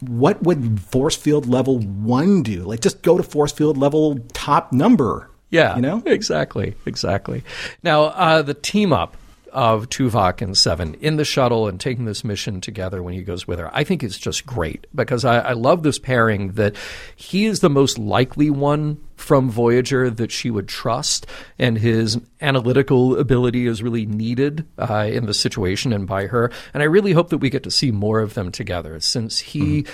what 0.00 0.42
would 0.42 0.80
force 0.80 1.14
field 1.14 1.46
level 1.46 1.78
1 1.78 2.42
do? 2.42 2.62
Like 2.62 2.80
just 2.80 3.02
go 3.02 3.18
to 3.18 3.22
force 3.22 3.52
field 3.52 3.76
level 3.76 4.18
top 4.32 4.72
number. 4.72 5.28
Yeah, 5.50 5.76
You 5.76 5.82
know? 5.82 6.02
exactly, 6.06 6.74
exactly. 6.86 7.44
Now, 7.82 8.04
uh, 8.04 8.40
the 8.40 8.54
team 8.54 8.94
up 8.94 9.18
of 9.52 9.90
Tuvok 9.90 10.40
and 10.40 10.56
Seven 10.56 10.94
in 10.94 11.16
the 11.16 11.26
shuttle 11.26 11.68
and 11.68 11.78
taking 11.78 12.06
this 12.06 12.24
mission 12.24 12.62
together 12.62 13.02
when 13.02 13.12
he 13.12 13.20
goes 13.22 13.46
with 13.46 13.58
her, 13.58 13.68
I 13.76 13.84
think 13.84 14.02
is 14.02 14.16
just 14.16 14.46
great 14.46 14.86
because 14.94 15.26
I, 15.26 15.40
I 15.40 15.52
love 15.52 15.82
this 15.82 15.98
pairing 15.98 16.52
that 16.52 16.74
he 17.14 17.44
is 17.44 17.60
the 17.60 17.68
most 17.68 17.98
likely 17.98 18.48
one 18.48 18.98
from 19.16 19.50
Voyager 19.50 20.10
that 20.10 20.32
she 20.32 20.50
would 20.50 20.68
trust, 20.68 21.26
and 21.58 21.78
his 21.78 22.18
analytical 22.40 23.18
ability 23.18 23.66
is 23.66 23.82
really 23.82 24.06
needed 24.06 24.66
uh, 24.78 25.08
in 25.10 25.26
the 25.26 25.34
situation 25.34 25.92
and 25.92 26.06
by 26.06 26.26
her. 26.26 26.50
And 26.74 26.82
I 26.82 26.86
really 26.86 27.12
hope 27.12 27.30
that 27.30 27.38
we 27.38 27.50
get 27.50 27.62
to 27.64 27.70
see 27.70 27.90
more 27.90 28.20
of 28.20 28.34
them 28.34 28.50
together 28.50 28.98
since 29.00 29.38
he 29.38 29.86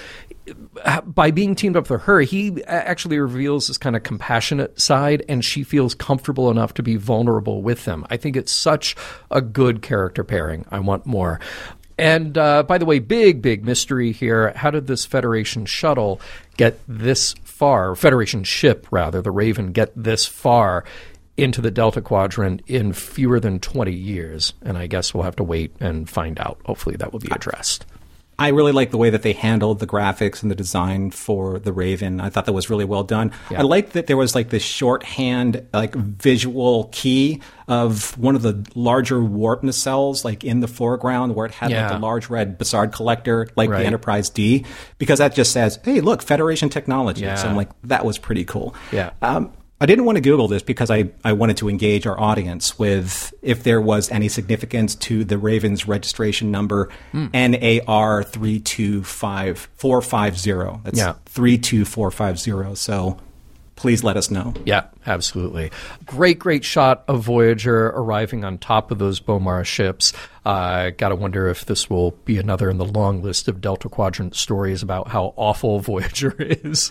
by 1.05 1.31
being 1.31 1.55
teamed 1.55 1.77
up 1.77 1.91
with 1.91 2.03
her, 2.03 2.21
he 2.21 2.65
actually 2.65 3.19
reveals 3.19 3.69
this 3.69 3.79
kind 3.79 3.97
of 3.97 4.03
compassionate 4.03 4.81
side, 4.81 5.23
and 5.29 5.45
she 5.45 5.63
feels 5.63 5.95
comfortable 5.95 6.51
enough 6.51 6.75
to 6.75 6.83
be 6.83 6.97
vulnerable 6.97 7.63
with 7.63 7.85
him. 7.85 8.07
I 8.11 8.17
think 8.17 8.37
it's 8.37 8.53
such 8.53 8.97
a 9.31 9.41
good 9.41 9.83
character 9.83 10.25
pairing. 10.25 10.65
I 10.71 10.79
want 10.79 11.07
more. 11.07 11.41
And 11.99 12.39
uh, 12.39 12.63
by 12.63 12.79
the 12.79 12.85
way, 12.85 13.01
big, 13.01 13.43
big 13.43 13.65
mystery 13.65 14.13
here. 14.13 14.53
How 14.55 14.71
did 14.71 14.87
this 14.87 15.05
Federation 15.05 15.67
shuttle 15.67 16.21
get 16.57 16.79
this 16.87 17.35
far? 17.59 17.97
Federation 17.97 18.45
ship, 18.45 18.87
rather, 18.91 19.21
the 19.21 19.33
Raven, 19.33 19.73
get 19.73 19.91
this 19.97 20.25
far 20.25 20.85
into 21.37 21.61
the 21.61 21.71
Delta 21.71 22.01
Quadrant 22.01 22.63
in 22.67 22.93
fewer 22.93 23.41
than 23.41 23.59
20 23.59 23.93
years? 23.93 24.55
And 24.63 24.79
I 24.79 24.87
guess 24.87 25.13
we'll 25.13 25.25
have 25.25 25.37
to 25.37 25.45
wait 25.45 25.75
and 25.81 26.09
find 26.09 26.39
out. 26.39 26.61
Hopefully, 26.65 26.97
that 26.97 27.13
will 27.13 27.21
be 27.21 27.29
ah. 27.33 27.35
addressed. 27.35 27.85
I 28.41 28.49
really 28.49 28.71
like 28.71 28.93
the 28.93 28.99
way 28.99 29.11
that 29.11 29.23
they 29.23 29.33
handled 29.33 29.81
the 29.81 29.87
graphics 29.87 30.43
and 30.43 30.51
the 30.51 30.55
design 30.55 31.11
for 31.11 31.59
the 31.59 31.73
Raven. 31.73 32.21
I 32.21 32.31
thought 32.31 32.47
that 32.47 32.53
was 32.53 32.71
really 32.71 32.85
well 32.85 33.03
done. 33.03 33.33
Yeah. 33.51 33.59
I 33.59 33.63
liked 33.63 33.95
that 33.95 34.07
there 34.07 34.17
was 34.17 34.37
like 34.37 34.51
this 34.51 34.63
shorthand, 34.63 35.67
like 35.73 35.95
visual 35.97 36.89
key 36.93 37.41
of 37.67 38.17
one 38.17 38.37
of 38.37 38.43
the 38.43 38.65
larger 38.77 39.23
warp 39.23 39.63
nacelles, 39.63 40.25
like 40.25 40.45
in 40.45 40.61
the 40.61 40.69
foreground, 40.69 41.35
where 41.35 41.47
it 41.47 41.53
had 41.53 41.71
Yeah. 41.73 41.83
like 41.91 41.93
the 41.93 41.99
large 41.99 42.31
red 42.31 42.59
Bussard 42.59 42.93
collector, 42.93 43.49
like 43.57 43.71
Right. 43.71 43.81
the 43.81 43.87
Enterprise 43.87 44.31
D, 44.31 44.65
because 44.99 45.19
that 45.19 45.35
just 45.35 45.51
says, 45.53 45.81
"Hey, 45.85 46.01
look, 46.01 46.23
Federation 46.23 46.69
technology." 46.69 47.23
Yeah. 47.23 47.35
So 47.35 47.49
I'm 47.49 47.57
like, 47.57 47.71
that 47.85 48.05
was 48.05 48.19
pretty 48.19 48.45
cool. 48.45 48.73
Yeah. 48.93 49.11
Um, 49.21 49.51
I 49.81 49.87
didn't 49.87 50.07
want 50.07 50.17
to 50.17 50.21
Google 50.21 50.49
this 50.49 50.63
because 50.63 50.91
I, 50.91 51.11
I 51.25 51.33
wanted 51.35 51.57
to 51.59 51.69
engage 51.69 52.05
our 52.07 52.19
audience 52.19 52.79
with 52.79 53.33
if 53.43 53.63
there 53.63 53.81
was 53.81 54.11
any 54.11 54.29
significance 54.29 54.95
to 54.97 55.23
the 55.25 55.39
Ravens 55.39 55.87
registration 55.87 56.51
number 56.51 56.89
Hmm. 57.13 57.27
NAR 57.33 58.23
three 58.25 58.59
two 58.59 59.05
five 59.05 59.69
four 59.77 60.03
five 60.03 60.37
zero. 60.39 60.81
That's 60.85 60.99
Yeah. 60.99 61.15
three 61.27 61.59
two 61.59 61.85
four 61.85 62.11
five 62.11 62.39
zero. 62.41 62.75
So 62.75 63.19
please 63.79 64.03
let 64.03 64.17
us 64.17 64.29
know. 64.29 64.53
Yeah, 64.65 64.87
absolutely. 65.07 65.71
Great, 66.05 66.41
great 66.41 66.65
shot 66.65 67.05
of 67.07 67.23
Voyager 67.23 67.87
arriving 67.87 68.45
on 68.45 68.59
top 68.59 68.91
of 68.91 68.99
those 68.99 69.21
Bomar 69.21 69.65
ships. 69.65 70.13
Uh, 70.45 70.91
Got 70.91 71.11
to 71.11 71.15
wonder 71.15 71.47
if 71.47 71.65
this 71.65 71.89
will 71.89 72.11
be 72.25 72.39
another 72.39 72.71
in 72.71 72.79
the 72.79 72.85
long 72.85 73.23
list 73.23 73.47
of 73.47 73.61
Delta 73.61 73.89
Quadrant 73.89 74.35
stories 74.35 74.83
about 74.83 75.07
how 75.07 75.33
awful 75.37 75.79
Voyager 75.81 76.35
is. 76.41 76.91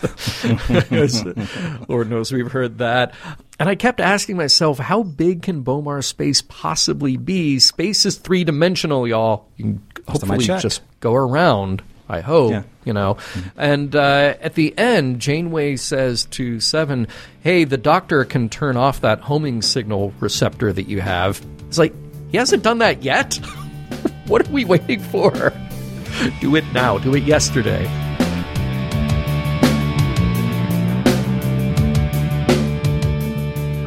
Lord 1.88 2.08
knows 2.08 2.32
we've 2.32 2.50
heard 2.50 2.78
that. 2.78 3.14
And 3.60 3.68
I 3.68 3.74
kept 3.74 4.00
asking 4.00 4.38
myself, 4.38 4.78
how 4.78 5.02
big 5.02 5.42
can 5.42 5.62
Bomar 5.62 6.02
space 6.02 6.40
possibly 6.40 7.18
be? 7.18 7.58
Space 7.58 8.06
is 8.06 8.16
three 8.16 8.44
dimensional, 8.44 9.06
y'all. 9.06 9.46
You 9.58 9.64
can 9.64 9.82
hopefully 10.08 10.46
just 10.46 10.80
go 11.00 11.14
around. 11.14 11.82
I 12.08 12.20
hope 12.20 12.52
Yeah. 12.52 12.62
you 12.84 12.92
know. 12.92 13.18
And 13.56 13.94
uh, 13.94 14.34
at 14.40 14.54
the 14.54 14.76
end, 14.78 15.20
Janeway 15.20 15.76
says 15.76 16.24
to 16.32 16.58
Seven, 16.60 17.06
"Hey, 17.42 17.64
the 17.64 17.76
Doctor 17.76 18.24
can 18.24 18.48
turn 18.48 18.76
off 18.76 19.00
that 19.02 19.20
homing 19.20 19.60
signal 19.62 20.12
receptor 20.20 20.72
that 20.72 20.88
you 20.88 21.00
have." 21.00 21.44
It's 21.68 21.78
like 21.78 21.92
he 22.30 22.38
hasn't 22.38 22.62
done 22.62 22.78
that 22.78 23.02
yet. 23.02 23.34
what 24.26 24.48
are 24.48 24.52
we 24.52 24.64
waiting 24.64 25.00
for? 25.00 25.52
Do 26.40 26.56
it 26.56 26.64
now. 26.72 26.98
Do 26.98 27.14
it 27.14 27.24
yesterday. 27.24 27.86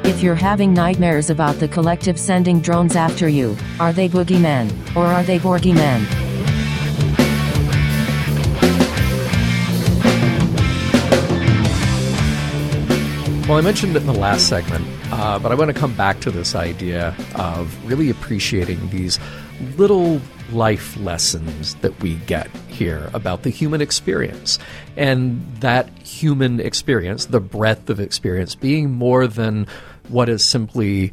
If 0.04 0.22
you're 0.24 0.36
having 0.36 0.74
nightmares 0.74 1.30
about 1.32 1.56
the 1.56 1.68
collective 1.68 2.20
sending 2.20 2.60
drones 2.62 2.96
after 2.96 3.28
you, 3.28 3.58
are 3.80 3.92
they 3.94 4.08
boogeymen, 4.08 4.96
or 4.96 5.06
are 5.06 5.24
they 5.24 5.40
Borgeymen? 5.40 6.21
Well, 13.52 13.60
I 13.60 13.64
mentioned 13.64 13.98
it 13.98 14.00
in 14.00 14.08
the 14.08 14.14
last 14.14 14.48
segment, 14.48 14.88
uh, 15.12 15.38
but 15.38 15.52
I 15.52 15.56
want 15.56 15.68
to 15.76 15.78
come 15.78 15.94
back 15.94 16.22
to 16.22 16.32
this 16.32 16.56
idea 16.56 17.14
of 17.36 17.86
really 17.86 18.10
appreciating 18.10 18.92
these 18.92 19.20
little 19.76 20.22
life 20.54 20.96
lessons 20.96 21.76
that 21.82 22.02
we 22.02 22.16
get 22.16 22.50
here 22.70 23.10
about 23.14 23.44
the 23.44 23.50
human 23.50 23.82
experience. 23.82 24.58
And 24.96 25.46
that 25.58 25.90
human 26.00 26.62
experience, 26.62 27.26
the 27.26 27.42
breadth 27.42 27.90
of 27.90 28.00
experience, 28.00 28.56
being 28.56 28.90
more 28.90 29.28
than 29.28 29.68
what 30.08 30.30
is 30.30 30.46
simply 30.46 31.12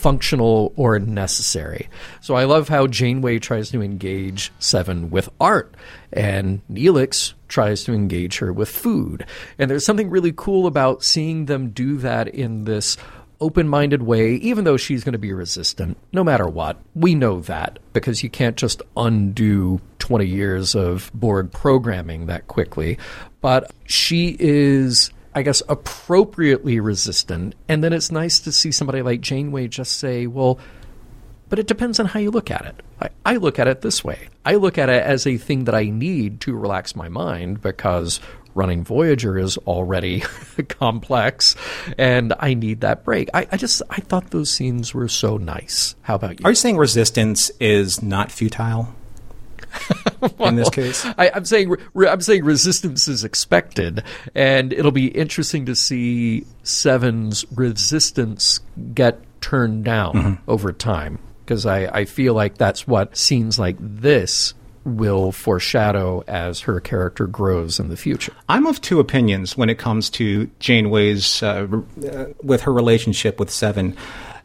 functional 0.00 0.72
or 0.76 0.98
necessary. 0.98 1.88
So 2.20 2.34
I 2.34 2.44
love 2.44 2.68
how 2.68 2.86
Janeway 2.86 3.38
tries 3.38 3.70
to 3.70 3.82
engage 3.82 4.50
Seven 4.58 5.10
with 5.10 5.28
art, 5.38 5.74
and 6.12 6.62
Neelix 6.72 7.34
tries 7.48 7.84
to 7.84 7.92
engage 7.92 8.38
her 8.38 8.52
with 8.52 8.70
food. 8.70 9.26
And 9.58 9.70
there's 9.70 9.84
something 9.84 10.08
really 10.08 10.32
cool 10.34 10.66
about 10.66 11.04
seeing 11.04 11.44
them 11.44 11.70
do 11.70 11.98
that 11.98 12.28
in 12.28 12.64
this 12.64 12.96
open 13.40 13.68
minded 13.68 14.02
way, 14.02 14.34
even 14.36 14.64
though 14.64 14.76
she's 14.76 15.04
going 15.04 15.12
to 15.12 15.18
be 15.18 15.32
resistant 15.32 15.96
no 16.12 16.22
matter 16.24 16.46
what. 16.46 16.78
We 16.94 17.14
know 17.14 17.40
that 17.42 17.78
because 17.92 18.22
you 18.22 18.30
can't 18.30 18.56
just 18.56 18.82
undo 18.96 19.80
20 19.98 20.26
years 20.26 20.74
of 20.74 21.10
Borg 21.14 21.52
programming 21.52 22.26
that 22.26 22.48
quickly. 22.48 22.98
But 23.40 23.70
she 23.84 24.36
is. 24.38 25.10
I 25.34 25.42
guess, 25.42 25.62
appropriately 25.68 26.80
resistant. 26.80 27.54
And 27.68 27.84
then 27.84 27.92
it's 27.92 28.10
nice 28.10 28.40
to 28.40 28.52
see 28.52 28.72
somebody 28.72 29.02
like 29.02 29.20
Janeway 29.20 29.68
just 29.68 29.98
say, 29.98 30.26
well, 30.26 30.58
but 31.48 31.58
it 31.58 31.66
depends 31.66 32.00
on 32.00 32.06
how 32.06 32.20
you 32.20 32.30
look 32.30 32.50
at 32.50 32.64
it. 32.64 32.82
I, 33.00 33.08
I 33.24 33.36
look 33.36 33.58
at 33.58 33.68
it 33.68 33.80
this 33.82 34.04
way 34.04 34.28
I 34.44 34.54
look 34.54 34.78
at 34.78 34.88
it 34.88 35.02
as 35.02 35.26
a 35.26 35.36
thing 35.36 35.64
that 35.64 35.74
I 35.74 35.84
need 35.84 36.40
to 36.42 36.56
relax 36.56 36.96
my 36.96 37.08
mind 37.08 37.60
because 37.60 38.20
running 38.54 38.84
Voyager 38.84 39.38
is 39.38 39.58
already 39.58 40.20
complex 40.68 41.56
and 41.98 42.34
I 42.38 42.54
need 42.54 42.80
that 42.80 43.04
break. 43.04 43.28
I, 43.34 43.46
I 43.52 43.56
just, 43.56 43.82
I 43.90 44.00
thought 44.00 44.30
those 44.30 44.50
scenes 44.50 44.94
were 44.94 45.08
so 45.08 45.36
nice. 45.36 45.94
How 46.02 46.14
about 46.14 46.40
you? 46.40 46.46
Are 46.46 46.50
you 46.50 46.56
saying 46.56 46.76
resistance 46.76 47.50
is 47.60 48.02
not 48.02 48.32
futile 48.32 48.94
in 50.40 50.56
this 50.56 50.70
case? 50.70 51.04
I, 51.18 51.30
I'm 51.34 51.44
saying 51.44 51.74
re, 51.94 52.08
I'm 52.08 52.20
saying 52.20 52.44
resistance 52.44 53.08
is 53.08 53.24
expected, 53.24 54.02
and 54.34 54.72
it'll 54.72 54.92
be 54.92 55.08
interesting 55.08 55.66
to 55.66 55.74
see 55.74 56.46
Seven's 56.62 57.44
resistance 57.52 58.60
get 58.94 59.20
turned 59.40 59.84
down 59.84 60.40
over 60.46 60.72
time 60.72 61.18
because 61.44 61.66
I, 61.66 61.86
I 61.86 62.04
feel 62.04 62.34
like 62.34 62.58
that's 62.58 62.86
what 62.86 63.16
scenes 63.16 63.58
like 63.58 63.76
this 63.80 64.54
will 64.84 65.32
foreshadow 65.32 66.22
as 66.26 66.60
her 66.60 66.80
character 66.80 67.26
grows 67.26 67.80
in 67.80 67.88
the 67.88 67.96
future. 67.96 68.32
I'm 68.48 68.66
of 68.66 68.80
two 68.80 69.00
opinions 69.00 69.56
when 69.56 69.68
it 69.68 69.78
comes 69.78 70.10
to 70.10 70.50
Janeway's 70.58 71.42
uh, 71.42 71.66
uh, 72.10 72.26
with 72.42 72.62
her 72.62 72.72
relationship 72.72 73.38
with 73.38 73.50
Seven. 73.50 73.96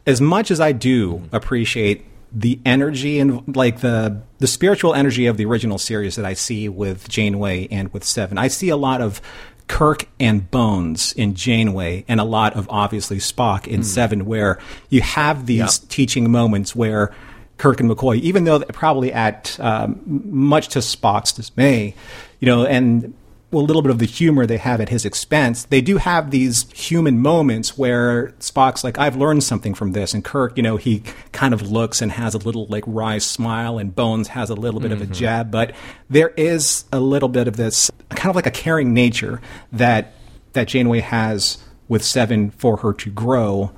As 0.06 0.20
much 0.20 0.50
as 0.50 0.60
I 0.60 0.72
do 0.72 1.22
appreciate 1.32 2.04
the 2.36 2.60
energy 2.66 3.18
and 3.18 3.56
like 3.56 3.80
the 3.80 4.20
the 4.38 4.46
spiritual 4.46 4.94
energy 4.94 5.24
of 5.24 5.38
the 5.38 5.46
original 5.46 5.78
series 5.78 6.16
that 6.16 6.26
I 6.26 6.34
see 6.34 6.68
with 6.68 7.08
Janeway 7.08 7.66
and 7.70 7.90
with 7.94 8.04
Seven, 8.04 8.36
I 8.36 8.48
see 8.48 8.68
a 8.68 8.76
lot 8.76 9.00
of 9.00 9.22
Kirk 9.68 10.06
and 10.20 10.48
Bones 10.50 11.14
in 11.14 11.34
Janeway, 11.34 12.04
and 12.06 12.20
a 12.20 12.24
lot 12.24 12.54
of 12.54 12.68
obviously 12.70 13.16
Spock 13.16 13.66
in 13.66 13.82
Seven, 13.82 14.26
where 14.26 14.58
you 14.90 15.00
have 15.00 15.46
these 15.46 15.78
teaching 15.78 16.30
moments 16.30 16.76
where 16.76 17.14
Kirk 17.56 17.80
and 17.80 17.90
McCoy, 17.90 18.20
even 18.20 18.44
though 18.44 18.60
probably 18.60 19.14
at 19.14 19.58
um, 19.58 20.00
much 20.04 20.68
to 20.68 20.80
Spock's 20.80 21.32
dismay, 21.32 21.94
you 22.38 22.46
know, 22.46 22.66
and 22.66 23.14
a 23.52 23.56
little 23.56 23.80
bit 23.82 23.90
of 23.90 23.98
the 23.98 24.06
humor 24.06 24.44
they 24.44 24.56
have 24.56 24.80
at 24.80 24.88
his 24.88 25.04
expense, 25.04 25.64
they 25.64 25.80
do 25.80 25.98
have 25.98 26.30
these 26.30 26.70
human 26.72 27.20
moments 27.20 27.78
where 27.78 28.34
Spock's 28.40 28.82
like, 28.82 28.98
I've 28.98 29.16
learned 29.16 29.44
something 29.44 29.72
from 29.72 29.92
this. 29.92 30.12
And 30.12 30.24
Kirk, 30.24 30.56
you 30.56 30.62
know, 30.62 30.76
he 30.76 31.02
kind 31.32 31.54
of 31.54 31.62
looks 31.70 32.02
and 32.02 32.12
has 32.12 32.34
a 32.34 32.38
little 32.38 32.66
like 32.66 32.84
wry 32.86 33.18
smile, 33.18 33.78
and 33.78 33.94
Bones 33.94 34.28
has 34.28 34.50
a 34.50 34.54
little 34.54 34.80
bit 34.80 34.92
of 34.92 35.00
a 35.00 35.04
mm-hmm. 35.04 35.12
jab. 35.12 35.50
But 35.50 35.74
there 36.10 36.30
is 36.30 36.84
a 36.92 37.00
little 37.00 37.28
bit 37.28 37.46
of 37.46 37.56
this 37.56 37.90
kind 38.10 38.30
of 38.30 38.36
like 38.36 38.46
a 38.46 38.50
caring 38.50 38.92
nature 38.92 39.40
that 39.72 40.14
that 40.52 40.68
Janeway 40.68 41.00
has 41.00 41.58
with 41.88 42.02
Seven 42.04 42.50
for 42.50 42.78
her 42.78 42.92
to 42.94 43.10
grow. 43.10 43.70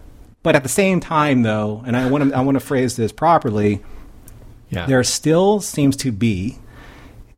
But 0.43 0.57
at 0.57 0.63
the 0.63 0.69
same 0.69 1.01
time, 1.01 1.43
though, 1.43 1.83
and 1.87 1.97
I 1.97 2.09
want 2.09 2.31
to 2.31 2.37
I 2.37 2.41
want 2.41 2.55
to 2.55 2.65
phrase 2.65 2.97
this 2.97 3.13
properly, 3.13 3.83
Yeah. 4.71 4.87
there 4.87 5.03
still 5.05 5.61
seems 5.61 5.95
to 5.97 6.13
be, 6.13 6.59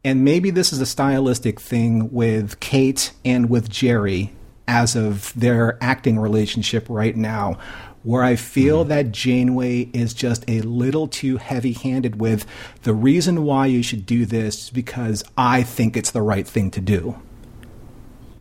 and 0.05 0.24
maybe 0.24 0.51
this 0.51 0.72
is 0.72 0.80
a 0.80 0.86
stylistic 0.86 1.61
thing 1.61 2.12
with 2.12 2.61
Kate 2.61 3.12
and 3.24 3.51
with 3.51 3.68
Jeri 3.68 4.30
as 4.66 4.96
of 4.96 5.32
their 5.34 5.76
acting 5.82 6.18
relationship 6.18 6.86
right 6.88 7.16
now, 7.16 7.59
where 8.03 8.22
I 8.22 8.36
feel 8.36 8.84
that 8.84 9.11
Janeway 9.12 9.90
is 9.92 10.14
just 10.14 10.48
a 10.48 10.62
little 10.62 11.07
too 11.07 11.36
heavy 11.36 11.72
handed 11.72 12.18
with 12.20 12.46
the 12.82 12.94
reason 12.94 13.44
why 13.44 13.66
you 13.66 13.82
should 13.82 14.07
do 14.07 14.24
this 14.24 14.64
is 14.64 14.70
because 14.70 15.22
I 15.36 15.62
think 15.64 15.96
it's 15.96 16.12
the 16.12 16.22
right 16.22 16.46
thing 16.46 16.70
to 16.70 16.80
do. 16.80 17.20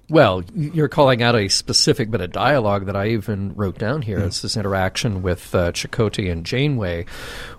Well, 0.10 0.43
you're 0.55 0.88
calling 0.88 1.22
out 1.22 1.36
a 1.36 1.49
specific 1.49 2.10
bit 2.10 2.22
of 2.22 2.32
dialogue 2.32 2.88
that 2.88 2.95
I 2.95 3.10
even 3.10 3.53
wrote 3.55 3.78
down 3.78 4.01
here. 4.01 4.20
Hmm. 4.20 4.28
It's 4.28 4.41
this 4.41 4.57
interaction 4.57 5.22
with 5.22 5.53
uh, 5.53 5.72
Chakotay 5.72 6.32
and 6.32 6.45
Janeway 6.45 7.05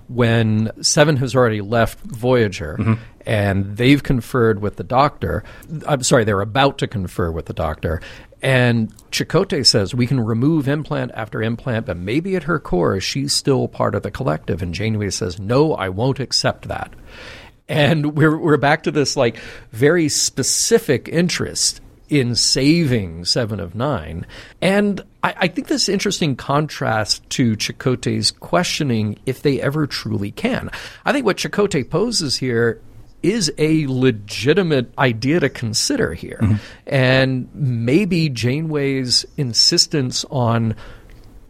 when 0.09 0.73
Seven 0.83 1.17
has 1.19 1.37
already 1.37 1.61
left 1.61 2.01
Voyager 2.01 2.77
Mm-hmm. 2.79 2.95
And 3.27 3.77
they've 3.77 4.03
conferred 4.03 4.61
with 4.61 4.77
the 4.77 4.85
Doctor. 4.85 5.45
I'm 5.87 6.03
sorry, 6.03 6.25
they're 6.25 6.41
about 6.41 6.79
to 6.79 6.87
confer 6.87 7.31
with 7.31 7.47
the 7.47 7.53
Doctor. 7.53 8.01
And 8.43 8.95
Chakotay 9.11 9.67
says 9.67 9.95
we 9.95 10.07
can 10.07 10.21
remove 10.21 10.67
implant 10.67 11.13
after 11.15 11.43
implant, 11.43 11.87
but 11.87 11.97
maybe 11.97 12.37
at 12.37 12.45
her 12.45 12.59
core, 12.59 13.01
she's 13.01 13.33
still 13.33 13.69
part 13.69 13.95
of 13.95 14.03
the 14.03 14.11
collective. 14.11 14.63
And 14.63 14.75
Janeway 14.75 15.11
says, 15.11 15.39
no, 15.39 15.75
I 15.75 15.91
won't 15.91 16.21
accept 16.21 16.69
that. 16.69 16.95
And 17.69 18.17
we're, 18.17 18.37
we're 18.37 18.57
back 18.57 18.85
to 18.85 18.91
this 18.91 19.17
like 19.17 19.37
very 19.71 20.09
specific 20.09 21.09
interest 21.09 21.81
in 22.09 22.35
saving 22.35 23.25
Seven 23.25 23.61
of 23.61 23.75
Nine. 23.75 24.27
And 24.61 25.01
I, 25.23 25.35
I 25.43 25.49
think 25.49 25.69
this 25.69 25.89
interesting 25.89 26.35
contrast 26.35 27.29
to 27.31 27.57
Chakotay's 27.57 28.33
questioning 28.33 29.19
if 29.27 29.43
they 29.43 29.61
ever 29.61 29.87
truly 29.87 30.33
can. 30.33 30.71
I 31.05 31.13
think 31.13 31.25
what 31.25 31.37
Chakotay 31.37 31.89
poses 31.89 32.37
here 32.37 32.81
is 33.23 33.53
a 33.59 33.87
legitimate 33.87 34.93
idea 34.99 35.41
to 35.41 35.49
consider 35.49 36.15
here. 36.15 36.39
Mm-hmm. 36.41 36.55
And 36.87 37.49
maybe 37.55 38.29
Janeway's 38.29 39.27
insistence 39.37 40.25
on 40.31 40.75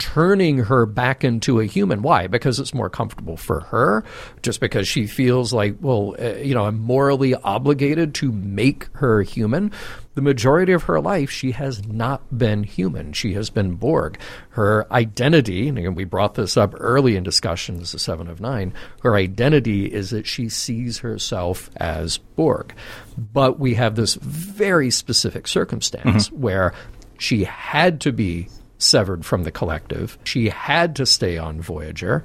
turning 0.00 0.58
her 0.58 0.86
back 0.86 1.22
into 1.22 1.60
a 1.60 1.66
human. 1.66 2.00
Why? 2.00 2.26
Because 2.26 2.58
it's 2.58 2.74
more 2.74 2.88
comfortable 2.88 3.36
for 3.36 3.60
her, 3.60 4.02
just 4.42 4.58
because 4.58 4.88
she 4.88 5.06
feels 5.06 5.52
like, 5.52 5.76
well, 5.80 6.16
uh, 6.18 6.36
you 6.36 6.54
know, 6.54 6.64
I'm 6.64 6.80
morally 6.80 7.34
obligated 7.34 8.14
to 8.16 8.32
make 8.32 8.88
her 8.94 9.22
human. 9.22 9.70
The 10.14 10.22
majority 10.22 10.72
of 10.72 10.84
her 10.84 11.00
life, 11.00 11.30
she 11.30 11.52
has 11.52 11.86
not 11.86 12.36
been 12.36 12.64
human. 12.64 13.12
She 13.12 13.34
has 13.34 13.50
been 13.50 13.74
Borg. 13.74 14.18
Her 14.50 14.90
identity, 14.90 15.68
and 15.68 15.94
we 15.94 16.04
brought 16.04 16.34
this 16.34 16.56
up 16.56 16.74
early 16.78 17.14
in 17.14 17.22
discussions, 17.22 17.92
the 17.92 17.98
Seven 17.98 18.26
of 18.26 18.40
Nine, 18.40 18.72
her 19.02 19.14
identity 19.14 19.84
is 19.84 20.10
that 20.10 20.26
she 20.26 20.48
sees 20.48 20.98
herself 20.98 21.70
as 21.76 22.18
Borg. 22.18 22.74
But 23.16 23.60
we 23.60 23.74
have 23.74 23.96
this 23.96 24.14
very 24.14 24.90
specific 24.90 25.46
circumstance 25.46 26.28
mm-hmm. 26.28 26.40
where 26.40 26.74
she 27.18 27.44
had 27.44 28.00
to 28.00 28.12
be 28.12 28.48
severed 28.82 29.24
from 29.24 29.44
the 29.44 29.50
collective. 29.50 30.18
She 30.24 30.48
had 30.48 30.96
to 30.96 31.06
stay 31.06 31.38
on 31.38 31.60
Voyager. 31.60 32.24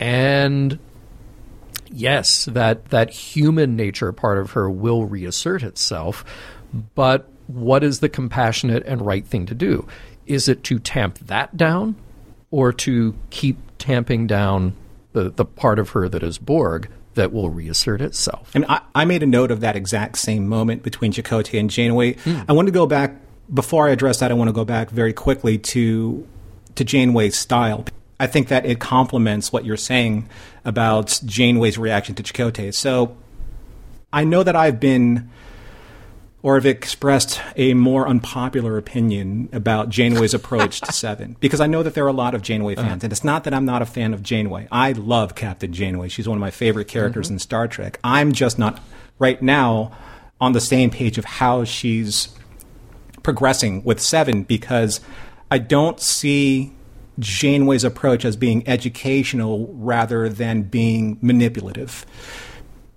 And 0.00 0.78
yes, 1.90 2.46
that, 2.46 2.86
that 2.90 3.10
human 3.10 3.76
nature 3.76 4.12
part 4.12 4.38
of 4.38 4.52
her 4.52 4.70
will 4.70 5.04
reassert 5.04 5.62
itself. 5.62 6.24
But 6.94 7.30
what 7.46 7.82
is 7.82 8.00
the 8.00 8.08
compassionate 8.08 8.84
and 8.86 9.04
right 9.04 9.26
thing 9.26 9.46
to 9.46 9.54
do? 9.54 9.86
Is 10.26 10.48
it 10.48 10.62
to 10.64 10.78
tamp 10.78 11.18
that 11.18 11.56
down 11.56 11.96
or 12.50 12.72
to 12.74 13.14
keep 13.30 13.58
tamping 13.78 14.26
down 14.26 14.74
the, 15.12 15.30
the 15.30 15.44
part 15.44 15.78
of 15.78 15.90
her 15.90 16.08
that 16.08 16.22
is 16.22 16.38
Borg 16.38 16.90
that 17.14 17.32
will 17.32 17.48
reassert 17.48 18.02
itself? 18.02 18.50
And 18.54 18.66
I, 18.68 18.82
I 18.94 19.04
made 19.04 19.22
a 19.22 19.26
note 19.26 19.50
of 19.50 19.60
that 19.60 19.74
exact 19.74 20.18
same 20.18 20.46
moment 20.46 20.82
between 20.82 21.12
Chakotay 21.12 21.58
and 21.58 21.70
Janeway. 21.70 22.14
Mm. 22.14 22.44
I 22.48 22.52
want 22.52 22.68
to 22.68 22.72
go 22.72 22.86
back 22.86 23.16
before 23.52 23.88
I 23.88 23.90
address 23.90 24.20
that, 24.20 24.30
I 24.30 24.34
want 24.34 24.48
to 24.48 24.52
go 24.52 24.64
back 24.64 24.90
very 24.90 25.12
quickly 25.12 25.58
to 25.58 26.26
to 26.74 26.84
Janeway's 26.84 27.36
style. 27.36 27.84
I 28.20 28.26
think 28.26 28.48
that 28.48 28.66
it 28.66 28.78
complements 28.80 29.52
what 29.52 29.64
you're 29.64 29.76
saying 29.76 30.28
about 30.64 31.20
Janeway's 31.24 31.78
reaction 31.78 32.14
to 32.16 32.22
Chakotay. 32.22 32.74
So 32.74 33.16
I 34.12 34.24
know 34.24 34.42
that 34.42 34.56
I've 34.56 34.80
been 34.80 35.30
or 36.40 36.54
have 36.54 36.66
expressed 36.66 37.40
a 37.56 37.74
more 37.74 38.06
unpopular 38.06 38.78
opinion 38.78 39.48
about 39.52 39.88
Janeway's 39.88 40.34
approach 40.34 40.80
to 40.82 40.92
Seven, 40.92 41.36
because 41.40 41.60
I 41.60 41.66
know 41.66 41.82
that 41.82 41.94
there 41.94 42.04
are 42.04 42.08
a 42.08 42.12
lot 42.12 42.34
of 42.34 42.42
Janeway 42.42 42.74
uh-huh. 42.74 42.82
fans, 42.82 43.00
uh-huh. 43.00 43.06
and 43.06 43.12
it's 43.12 43.24
not 43.24 43.44
that 43.44 43.54
I'm 43.54 43.64
not 43.64 43.82
a 43.82 43.86
fan 43.86 44.14
of 44.14 44.22
Janeway. 44.22 44.68
I 44.70 44.92
love 44.92 45.34
Captain 45.34 45.72
Janeway; 45.72 46.08
she's 46.08 46.28
one 46.28 46.38
of 46.38 46.40
my 46.40 46.52
favorite 46.52 46.86
characters 46.86 47.26
mm-hmm. 47.26 47.34
in 47.34 47.38
Star 47.40 47.66
Trek. 47.66 47.98
I'm 48.04 48.32
just 48.32 48.58
not 48.58 48.80
right 49.18 49.40
now 49.42 49.96
on 50.40 50.52
the 50.52 50.60
same 50.60 50.90
page 50.90 51.18
of 51.18 51.24
how 51.24 51.64
she's 51.64 52.28
progressing 53.28 53.84
with 53.84 54.00
seven 54.00 54.42
because 54.42 55.02
I 55.50 55.58
don't 55.58 56.00
see 56.00 56.72
Janeway's 57.18 57.84
approach 57.84 58.24
as 58.24 58.36
being 58.36 58.66
educational 58.66 59.68
rather 59.74 60.30
than 60.30 60.62
being 60.62 61.18
manipulative. 61.20 62.06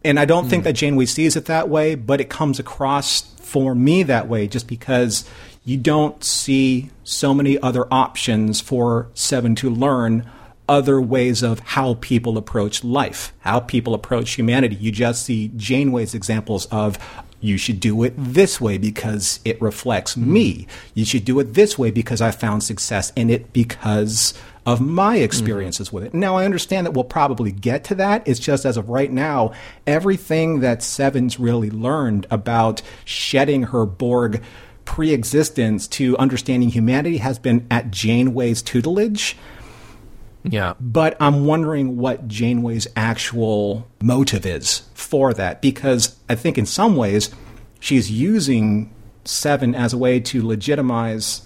And 0.05 0.17
I 0.17 0.23
don't 0.23 0.45
mm. 0.45 0.49
think 0.49 0.63
hmm. 0.63 0.67
that 0.67 0.73
Janeway 0.73 1.07
sees 1.07 1.35
it 1.35 1.47
that 1.47 1.67
way, 1.67 1.95
but 1.95 2.21
it 2.21 2.29
comes 2.29 2.59
across 2.59 3.23
for 3.41 3.75
me 3.75 4.03
that 4.03 4.29
way 4.29 4.47
just 4.47 4.69
because 4.69 5.29
you 5.65 5.75
don't 5.75 6.23
see 6.23 6.91
so 7.03 7.33
many 7.33 7.59
other 7.59 7.85
options 7.91 8.61
for 8.61 9.09
Seven 9.13 9.53
to 9.55 9.69
learn 9.69 10.31
other 10.69 11.01
ways 11.01 11.43
of 11.43 11.59
how 11.59 11.95
people 11.95 12.37
approach 12.37 12.85
life, 12.85 13.33
how 13.39 13.59
people 13.59 13.93
approach 13.93 14.35
humanity. 14.35 14.77
You 14.77 14.93
just 14.93 15.25
see 15.25 15.51
Janeway's 15.57 16.15
examples 16.15 16.67
of 16.67 16.97
you 17.41 17.57
should 17.57 17.79
do 17.79 18.03
it 18.03 18.13
this 18.15 18.61
way 18.61 18.77
because 18.77 19.39
it 19.43 19.61
reflects 19.61 20.15
me. 20.15 20.67
You 20.93 21.05
should 21.05 21.25
do 21.25 21.39
it 21.39 21.55
this 21.55 21.77
way 21.77 21.91
because 21.91 22.21
I 22.21 22.31
found 22.31 22.63
success 22.63 23.11
in 23.15 23.29
it 23.29 23.51
because 23.51 24.33
of 24.65 24.79
my 24.79 25.17
experiences 25.17 25.87
mm-hmm. 25.87 25.95
with 25.95 26.05
it. 26.05 26.13
Now, 26.13 26.37
I 26.37 26.45
understand 26.45 26.85
that 26.85 26.91
we'll 26.91 27.03
probably 27.03 27.51
get 27.51 27.83
to 27.85 27.95
that. 27.95 28.27
It's 28.27 28.39
just 28.39 28.63
as 28.63 28.77
of 28.77 28.89
right 28.89 29.11
now, 29.11 29.53
everything 29.87 30.59
that 30.59 30.83
Seven's 30.83 31.39
really 31.39 31.71
learned 31.71 32.27
about 32.29 32.81
shedding 33.03 33.63
her 33.63 33.85
Borg 33.85 34.43
pre 34.85 35.11
existence 35.11 35.87
to 35.87 36.17
understanding 36.17 36.69
humanity 36.69 37.17
has 37.17 37.39
been 37.39 37.65
at 37.71 37.89
Janeway's 37.91 38.61
tutelage. 38.61 39.35
Yeah. 40.43 40.73
But 40.79 41.17
I'm 41.19 41.45
wondering 41.45 41.97
what 41.97 42.27
Janeway's 42.27 42.87
actual 42.95 43.87
motive 44.01 44.45
is 44.45 44.83
for 44.93 45.33
that 45.33 45.61
because 45.61 46.15
I 46.29 46.35
think 46.35 46.57
in 46.57 46.65
some 46.65 46.95
ways 46.95 47.29
she's 47.79 48.11
using 48.11 48.93
Seven 49.23 49.75
as 49.75 49.93
a 49.93 49.99
way 49.99 50.19
to 50.19 50.45
legitimize 50.45 51.43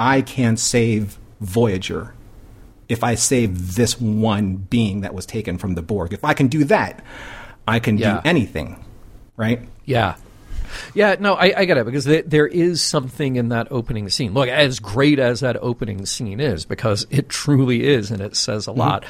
I 0.00 0.22
can 0.22 0.56
save 0.56 1.18
Voyager 1.40 2.14
if 2.88 3.04
I 3.04 3.14
save 3.14 3.74
this 3.74 4.00
one 4.00 4.56
being 4.56 5.02
that 5.02 5.12
was 5.12 5.26
taken 5.26 5.58
from 5.58 5.74
the 5.74 5.82
Borg. 5.82 6.14
If 6.14 6.24
I 6.24 6.32
can 6.32 6.48
do 6.48 6.64
that, 6.64 7.04
I 7.66 7.78
can 7.78 7.98
yeah. 7.98 8.14
do 8.14 8.20
anything, 8.24 8.82
right? 9.36 9.68
Yeah. 9.84 10.16
Yeah, 10.94 11.16
no, 11.18 11.34
I, 11.34 11.52
I 11.56 11.64
get 11.64 11.76
it 11.76 11.86
because 11.86 12.04
th- 12.04 12.26
there 12.26 12.46
is 12.46 12.80
something 12.82 13.36
in 13.36 13.48
that 13.50 13.68
opening 13.70 14.08
scene. 14.08 14.34
Look, 14.34 14.48
as 14.48 14.80
great 14.80 15.18
as 15.18 15.40
that 15.40 15.56
opening 15.62 16.06
scene 16.06 16.40
is, 16.40 16.64
because 16.64 17.06
it 17.10 17.28
truly 17.28 17.86
is, 17.86 18.10
and 18.10 18.20
it 18.20 18.36
says 18.36 18.66
a 18.66 18.70
mm-hmm. 18.70 18.80
lot, 18.80 19.04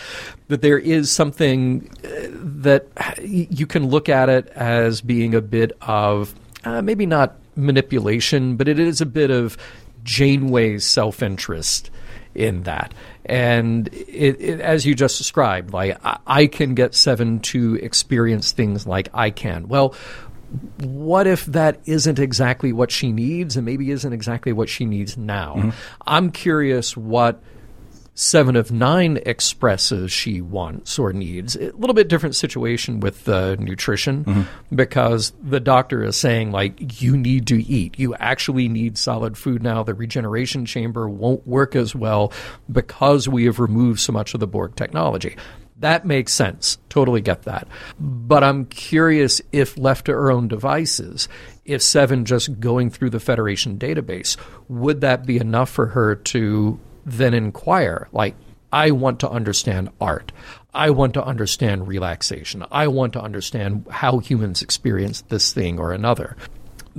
that 0.48 0.62
there 0.62 0.78
is 0.78 1.10
something 1.10 1.90
uh, 2.04 2.08
that 2.32 2.88
you 3.22 3.66
can 3.66 3.88
look 3.88 4.08
at 4.08 4.28
it 4.28 4.48
as 4.48 5.00
being 5.00 5.34
a 5.34 5.40
bit 5.40 5.72
of 5.82 6.34
uh, 6.64 6.82
maybe 6.82 7.06
not 7.06 7.36
manipulation, 7.56 8.56
but 8.56 8.68
it 8.68 8.78
is 8.78 9.00
a 9.00 9.06
bit 9.06 9.30
of 9.30 9.56
Janeway's 10.04 10.84
self 10.84 11.22
interest 11.22 11.90
in 12.34 12.62
that. 12.62 12.94
And 13.24 13.88
it, 13.88 14.40
it, 14.40 14.60
as 14.60 14.86
you 14.86 14.94
just 14.94 15.18
described, 15.18 15.72
like 15.72 15.98
I, 16.04 16.18
I, 16.26 16.46
can 16.46 16.74
get 16.74 16.94
Seven 16.94 17.40
to 17.40 17.74
experience 17.74 18.52
things 18.52 18.86
like 18.86 19.08
I 19.12 19.30
can. 19.30 19.68
Well, 19.68 19.94
what 20.80 21.26
if 21.26 21.44
that 21.46 21.80
isn't 21.84 22.18
exactly 22.18 22.72
what 22.72 22.90
she 22.90 23.12
needs 23.12 23.56
and 23.56 23.66
maybe 23.66 23.90
isn't 23.90 24.12
exactly 24.12 24.52
what 24.52 24.68
she 24.68 24.84
needs 24.84 25.16
now? 25.16 25.54
Mm-hmm. 25.56 25.70
I'm 26.06 26.30
curious 26.30 26.96
what 26.96 27.42
Seven 28.14 28.56
of 28.56 28.72
Nine 28.72 29.20
expresses 29.26 30.10
she 30.10 30.40
wants 30.40 30.98
or 30.98 31.12
needs. 31.12 31.54
A 31.54 31.70
little 31.76 31.94
bit 31.94 32.08
different 32.08 32.34
situation 32.34 32.98
with 32.98 33.24
the 33.24 33.56
nutrition 33.60 34.24
mm-hmm. 34.24 34.74
because 34.74 35.32
the 35.40 35.60
doctor 35.60 36.02
is 36.02 36.16
saying, 36.16 36.50
like, 36.50 37.00
you 37.00 37.16
need 37.16 37.46
to 37.46 37.62
eat. 37.62 37.96
You 37.96 38.16
actually 38.16 38.68
need 38.68 38.98
solid 38.98 39.38
food 39.38 39.62
now. 39.62 39.84
The 39.84 39.94
regeneration 39.94 40.66
chamber 40.66 41.08
won't 41.08 41.46
work 41.46 41.76
as 41.76 41.94
well 41.94 42.32
because 42.72 43.28
we 43.28 43.44
have 43.44 43.60
removed 43.60 44.00
so 44.00 44.12
much 44.12 44.34
of 44.34 44.40
the 44.40 44.48
Borg 44.48 44.74
technology. 44.74 45.36
That 45.80 46.04
makes 46.04 46.32
sense. 46.32 46.78
Totally 46.88 47.20
get 47.20 47.42
that. 47.42 47.68
But 48.00 48.42
I'm 48.42 48.66
curious 48.66 49.40
if 49.52 49.78
left 49.78 50.06
to 50.06 50.12
her 50.12 50.30
own 50.30 50.48
devices, 50.48 51.28
if 51.64 51.82
Seven 51.82 52.24
just 52.24 52.58
going 52.58 52.90
through 52.90 53.10
the 53.10 53.20
Federation 53.20 53.78
database, 53.78 54.36
would 54.68 55.02
that 55.02 55.24
be 55.24 55.36
enough 55.36 55.70
for 55.70 55.86
her 55.86 56.16
to 56.16 56.80
then 57.04 57.34
inquire? 57.34 58.08
Like, 58.12 58.34
I 58.72 58.90
want 58.90 59.20
to 59.20 59.30
understand 59.30 59.90
art. 60.00 60.32
I 60.74 60.90
want 60.90 61.14
to 61.14 61.24
understand 61.24 61.88
relaxation. 61.88 62.64
I 62.70 62.88
want 62.88 63.12
to 63.14 63.20
understand 63.22 63.86
how 63.90 64.18
humans 64.18 64.62
experience 64.62 65.22
this 65.22 65.52
thing 65.52 65.78
or 65.78 65.92
another. 65.92 66.36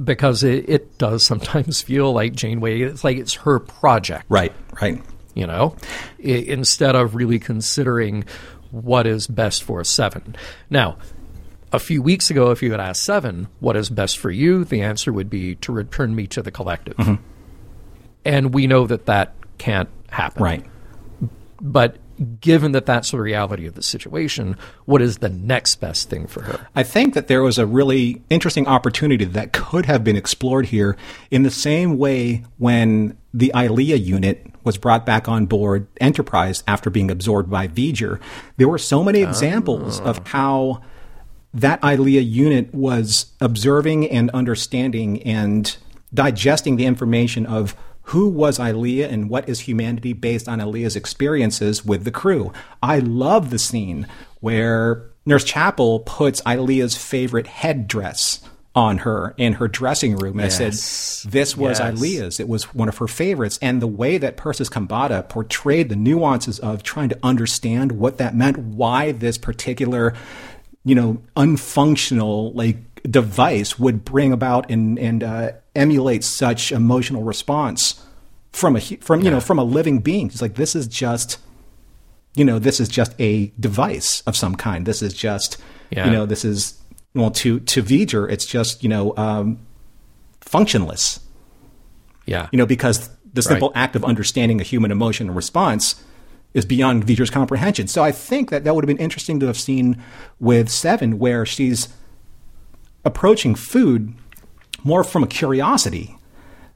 Because 0.02 0.44
it, 0.44 0.70
it 0.70 0.98
does 0.98 1.26
sometimes 1.26 1.82
feel 1.84 2.14
like 2.14 2.34
Janeway, 2.34 2.82
it's 2.82 3.04
like 3.04 3.18
it's 3.18 3.36
her 3.36 3.60
project. 3.60 4.26
Right, 4.30 4.54
right. 4.82 5.02
You 5.36 5.48
know, 5.48 5.76
instead 6.18 6.96
of 6.96 7.16
really 7.16 7.40
considering 7.40 8.26
what 8.72 9.08
is 9.08 9.28
best 9.28 9.64
for 9.64 9.84
Seven. 9.84 10.36
Now, 10.70 10.98
a 11.72 11.80
few 11.80 12.02
weeks 12.02 12.30
ago, 12.30 12.52
if 12.52 12.64
you 12.64 12.72
had 12.72 12.80
asked 12.80 13.04
Seven, 13.04 13.48
what 13.60 13.76
is 13.76 13.90
best 13.90 14.18
for 14.18 14.32
you, 14.32 14.64
the 14.64 14.82
answer 14.82 15.14
would 15.14 15.30
be 15.30 15.56
to 15.56 15.72
return 15.72 16.16
me 16.16 16.28
to 16.28 16.42
the 16.42 16.52
collective. 16.52 16.98
Mm-hmm. 16.98 17.24
And 18.26 18.54
we 18.54 18.68
know 18.68 18.88
that 18.88 19.06
that 19.06 19.34
can't 19.58 19.90
happen. 20.10 20.44
Right. 20.44 20.66
But 21.62 21.98
given 22.42 22.74
that 22.74 22.86
that's 22.86 23.12
the 23.12 23.20
reality 23.20 23.66
of 23.66 23.76
the 23.76 23.84
situation, 23.84 24.58
what 24.86 25.02
is 25.02 25.20
the 25.20 25.30
next 25.30 25.76
best 25.76 26.10
thing 26.10 26.28
for 26.28 26.44
her? 26.44 26.68
I 26.76 26.84
think 26.84 27.14
that 27.14 27.28
there 27.28 27.42
was 27.42 27.58
a 27.58 27.66
really 27.66 28.22
interesting 28.30 28.68
opportunity 28.68 29.26
that 29.26 29.54
could 29.54 29.86
have 29.86 30.04
been 30.04 30.16
explored 30.16 30.68
here 30.68 30.98
in 31.32 31.44
the 31.44 31.52
same 31.52 31.98
way 31.98 32.44
when 32.58 33.18
the 33.34 33.52
Ilia 33.56 33.96
unit 33.96 34.46
was 34.64 34.78
brought 34.78 35.06
back 35.06 35.28
on 35.28 35.46
board 35.46 35.88
Enterprise 36.00 36.64
after 36.68 36.90
being 36.90 37.12
absorbed 37.12 37.50
by 37.50 37.68
V'Ger. 37.68 38.20
There 38.58 38.68
were 38.68 38.78
so 38.78 39.04
many 39.04 39.22
examples 39.22 40.00
oh. 40.02 40.06
of 40.06 40.20
ah. 40.20 40.24
how 40.26 40.82
that 41.54 41.84
Ilia 41.84 42.22
unit 42.22 42.74
was 42.74 43.34
observing 43.42 44.10
and 44.10 44.30
understanding 44.32 45.22
and 45.24 45.76
digesting 46.14 46.76
the 46.76 46.86
information 46.86 47.46
of 47.46 47.76
who 48.04 48.28
was 48.28 48.60
Ilia 48.60 49.08
and 49.08 49.30
what 49.30 49.48
is 49.48 49.62
humanity 49.62 50.14
based 50.14 50.48
on 50.48 50.60
Ilia's 50.60 50.96
experiences 50.96 51.86
with 51.86 52.06
the 52.06 52.12
crew. 52.12 52.52
I 52.82 53.00
love 53.00 53.50
the 53.50 53.60
scene 53.60 54.08
where 54.40 55.12
Nurse 55.26 55.44
Chapel 55.44 56.00
puts 56.00 56.42
Ilia's 56.48 56.98
favorite 56.98 57.46
headdress 57.46 58.42
on 58.76 59.00
her 59.00 59.34
in 59.38 59.54
her 59.54 59.68
dressing 59.68 60.16
room. 60.16 60.40
And 60.40 60.46
I 60.46 60.50
said, 60.50 60.74
this 61.32 61.58
was 61.58 61.80
Yes. 61.80 62.40
It 62.40 62.48
was 62.48 62.74
one 62.74 62.88
of 62.88 62.98
her 63.00 63.08
favorites. 63.08 63.58
And 63.62 63.82
the 63.82 63.88
way 63.88 64.18
that 64.20 64.38
Persis 64.38 64.70
Khambatta 64.70 65.28
portrayed 65.28 65.90
the 65.90 65.96
nuances 65.96 66.60
of 66.60 66.84
trying 66.84 67.10
to 67.10 67.18
understand 67.24 67.94
what 67.94 68.18
that 68.20 68.36
meant, 68.36 68.58
why 68.58 69.12
this 69.12 69.38
particular, 69.38 70.14
you 70.86 70.94
know, 70.96 71.22
unfunctional, 71.36 72.54
like, 72.56 72.78
device 73.04 73.80
would 73.80 74.06
bring 74.06 74.32
about 74.32 74.70
and, 74.70 75.00
and 75.00 75.24
uh, 75.24 75.52
emulate 75.76 76.24
such 76.24 76.72
emotional 76.72 77.24
response 77.24 78.06
from 78.52 78.76
a, 78.76 78.80
from, 78.80 79.22
you 79.22 79.32
know, 79.32 79.40
from 79.40 79.58
a 79.58 79.64
living 79.64 80.00
being. 80.00 80.28
It's 80.28 80.42
like, 80.42 80.56
this 80.56 80.76
is 80.76 80.86
just, 80.88 81.38
you 82.36 82.46
know, 82.46 82.60
this 82.60 82.80
is 82.80 82.88
just 82.88 83.14
a 83.20 83.52
device 83.60 84.22
of 84.28 84.36
some 84.36 84.56
kind. 84.56 84.86
This 84.86 85.02
is 85.02 85.14
just, 85.14 85.58
Yeah. 85.90 86.06
you 86.06 86.12
know, 86.12 86.26
this 86.26 86.46
is 86.46 86.79
well 87.16 87.32
to 87.32 87.60
to 87.62 87.84
V'ger, 87.84 88.30
it's 88.32 88.46
just 88.46 88.84
you 88.84 88.90
know 88.90 89.16
um, 89.18 89.60
functionless. 90.42 91.20
Yeah. 92.26 92.48
You 92.52 92.58
know, 92.58 92.66
because 92.66 93.10
the 93.34 93.42
simple 93.42 93.70
Right. 93.70 93.78
act 93.84 93.96
of 93.96 94.04
understanding 94.06 94.60
a 94.62 94.64
human 94.64 94.92
emotion 94.92 95.28
and 95.28 95.36
response 95.36 96.04
is 96.54 96.66
beyond 96.66 97.06
V'ger's 97.06 97.30
comprehension. 97.30 97.88
So 97.88 98.04
I 98.04 98.12
think 98.12 98.50
that 98.52 98.64
that 98.64 98.76
would 98.76 98.84
have 98.84 98.88
been 98.88 99.04
interesting 99.04 99.40
to 99.40 99.48
have 99.48 99.58
seen 99.58 100.02
with 100.40 100.70
Seven, 100.70 101.18
where 101.20 101.46
she's 101.46 101.90
approaching 103.06 103.56
food 103.56 104.14
more 104.84 105.04
from 105.04 105.24
a 105.24 105.28
curiosity, 105.28 106.16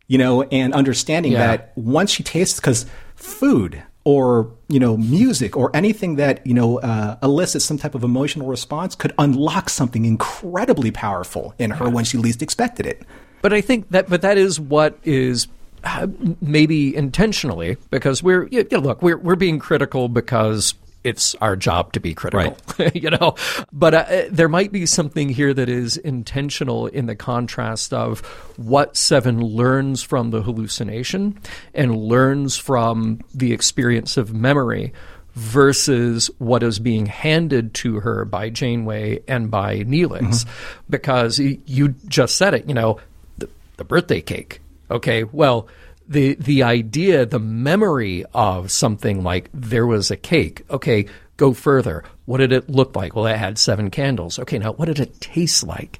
you 0.07 0.17
know, 0.17 0.43
and 0.43 0.73
understanding 0.73 1.31
Yeah. 1.34 1.47
that 1.47 1.71
once 1.75 2.11
she 2.11 2.23
tastes, 2.23 2.59
because 2.59 2.86
food 3.15 3.84
or 4.05 4.51
you 4.67 4.79
know 4.79 4.97
music 4.97 5.55
or 5.55 5.73
anything 5.75 6.15
that 6.15 6.45
you 6.45 6.53
know 6.53 6.79
uh, 6.79 7.17
elicits 7.23 7.65
some 7.65 7.77
type 7.77 7.95
of 7.95 8.03
emotional 8.03 8.47
response 8.47 8.95
could 8.95 9.13
unlock 9.17 9.69
something 9.69 10.05
incredibly 10.05 10.91
powerful 10.91 11.53
in 11.57 11.71
her 11.71 11.89
when 11.89 12.03
she 12.03 12.17
least 12.17 12.41
expected 12.41 12.85
it. 12.85 13.03
But 13.41 13.53
I 13.53 13.61
think 13.61 13.89
that, 13.89 14.09
but 14.09 14.21
that 14.21 14.37
is 14.37 14.59
what 14.59 14.97
is 15.03 15.47
uh, 15.83 16.07
maybe 16.41 16.95
intentionally 16.95 17.77
because 17.91 18.23
we're 18.23 18.47
you 18.47 18.65
know, 18.71 18.79
look 18.79 19.01
we're 19.01 19.17
we're 19.17 19.35
being 19.35 19.59
critical 19.59 20.07
because 20.09 20.73
it's 21.03 21.35
our 21.35 21.55
job 21.55 21.93
to 21.93 21.99
be 21.99 22.13
critical, 22.13 22.57
you 22.93 23.09
know. 23.09 23.35
But 23.71 23.93
uh, 23.93 24.21
there 24.29 24.49
might 24.49 24.71
be 24.71 24.85
something 24.85 25.29
here 25.29 25.53
that 25.53 25.69
is 25.69 25.97
intentional 25.97 26.87
in 26.87 27.05
the 27.05 27.15
contrast 27.15 27.93
of 27.93 28.21
what 28.57 28.95
Seven 28.95 29.41
learns 29.41 30.01
from 30.01 30.31
the 30.31 30.41
hallucination 30.41 31.39
and 31.73 31.95
learns 31.95 32.57
from 32.57 33.19
the 33.33 33.51
experience 33.53 34.17
of 34.17 34.33
memory 34.33 34.93
versus 35.35 36.29
what 36.37 36.61
is 36.63 36.79
being 36.79 37.07
handed 37.07 37.73
to 37.73 37.99
her 38.01 38.23
by 38.23 38.49
Janeway 38.49 39.21
and 39.27 39.49
by 39.49 39.79
Neelix. 39.79 40.45
Because 40.89 41.39
you 41.39 41.89
just 42.07 42.35
said 42.35 42.53
it, 42.53 42.67
you 42.67 42.73
know, 42.73 42.99
the, 43.37 43.49
the 43.77 43.83
birthday 43.83 44.21
cake. 44.21 44.61
Okay, 44.91 45.23
well, 45.23 45.67
the 46.14 46.36
the 46.36 46.64
idea, 46.64 47.26
the 47.26 47.39
memory 47.39 48.24
of 48.34 48.72
something 48.72 49.24
like 49.24 49.49
there 49.53 49.86
was 49.86 50.09
a 50.09 50.18
cake. 50.18 50.64
Okay, 50.70 51.07
go 51.38 51.53
further. 51.53 52.03
What 52.26 52.38
did 52.38 52.53
it 52.53 52.70
look 52.70 52.95
like? 52.95 53.16
Well, 53.16 53.26
it 53.26 53.38
had 53.38 53.57
seven 53.57 53.89
candles. 53.89 54.39
Okay, 54.39 54.57
now 54.57 54.74
what 54.74 54.86
did 54.86 54.99
it 54.99 55.20
taste 55.20 55.66
like? 55.66 55.99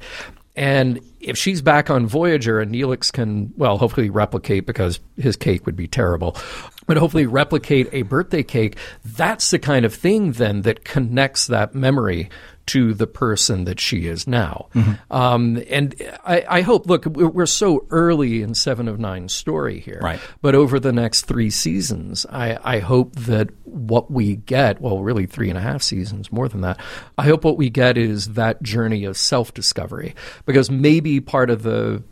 And 0.56 1.00
if 1.20 1.36
she's 1.36 1.64
back 1.64 1.90
on 1.90 2.06
Voyager 2.06 2.60
and 2.60 2.72
Neelix 2.72 3.12
can, 3.12 3.52
well, 3.58 3.80
hopefully 3.80 4.12
replicate 4.12 4.68
because 4.68 5.00
his 5.18 5.36
cake 5.36 5.66
would 5.66 5.76
be 5.76 5.88
terrible, 5.88 6.38
but 6.86 6.98
hopefully 6.98 7.26
replicate 7.26 7.90
a 7.92 8.04
birthday 8.04 8.44
cake, 8.44 8.78
that's 9.04 9.50
the 9.50 9.58
kind 9.58 9.84
of 9.84 9.96
thing 9.96 10.34
then 10.34 10.62
that 10.62 10.86
connects 10.86 11.48
that 11.48 11.74
memory 11.74 12.30
to 12.68 12.94
the 12.94 13.08
person 13.08 13.66
that 13.66 13.80
she 13.80 14.08
is 14.08 14.28
now. 14.28 14.68
Um, 15.12 15.62
and 15.70 15.96
I, 16.26 16.46
I 16.48 16.62
hope, 16.62 16.88
look, 16.88 17.06
we're 17.06 17.44
we're 17.44 17.46
so 17.46 17.86
early 17.90 18.42
in 18.42 18.56
Seven 18.56 18.88
of 18.88 19.00
Nine's 19.00 19.34
story 19.34 19.80
here. 19.80 20.00
Right. 20.02 20.20
But 20.42 20.56
over 20.56 20.80
the 20.80 20.94
next 20.94 21.26
three 21.26 21.50
seasons, 21.50 22.26
I, 22.30 22.58
I 22.64 22.80
hope 22.80 23.16
that 23.16 23.50
what 23.66 24.10
we 24.10 24.38
get, 24.38 24.80
well, 24.80 25.04
really 25.04 25.26
three 25.26 25.50
and 25.50 25.58
a 25.58 25.62
half 25.62 25.82
seasons, 25.82 26.32
more 26.32 26.48
than 26.48 26.62
that, 26.62 26.80
I 27.18 27.26
hope 27.26 27.44
what 27.44 27.58
we 27.58 27.70
get 27.70 27.98
is 27.98 28.34
that 28.34 28.64
journey 28.64 29.04
of 29.06 29.18
self 29.18 29.54
discovery. 29.54 30.16
Because 30.46 30.72
maybe 30.72 31.20
part 31.20 31.50
of 31.50 31.64
the 31.64 32.04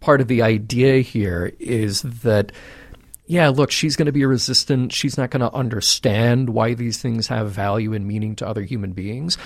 part 0.00 0.20
of 0.20 0.28
the 0.28 0.42
idea 0.42 1.00
here 1.00 1.52
is 1.58 2.02
that 2.02 2.52
yeah, 3.26 3.48
look, 3.48 3.70
she's 3.70 3.94
going 3.94 4.06
to 4.06 4.12
be 4.12 4.24
resistant. 4.24 4.90
She's 4.90 5.18
not 5.18 5.28
going 5.30 5.42
to 5.42 5.52
understand 5.52 6.48
why 6.48 6.72
these 6.72 6.96
things 6.96 7.26
have 7.26 7.50
value 7.50 7.92
and 7.92 8.06
meaning 8.06 8.34
to 8.36 8.48
other 8.48 8.62
human 8.62 8.92
beings. 8.92 9.36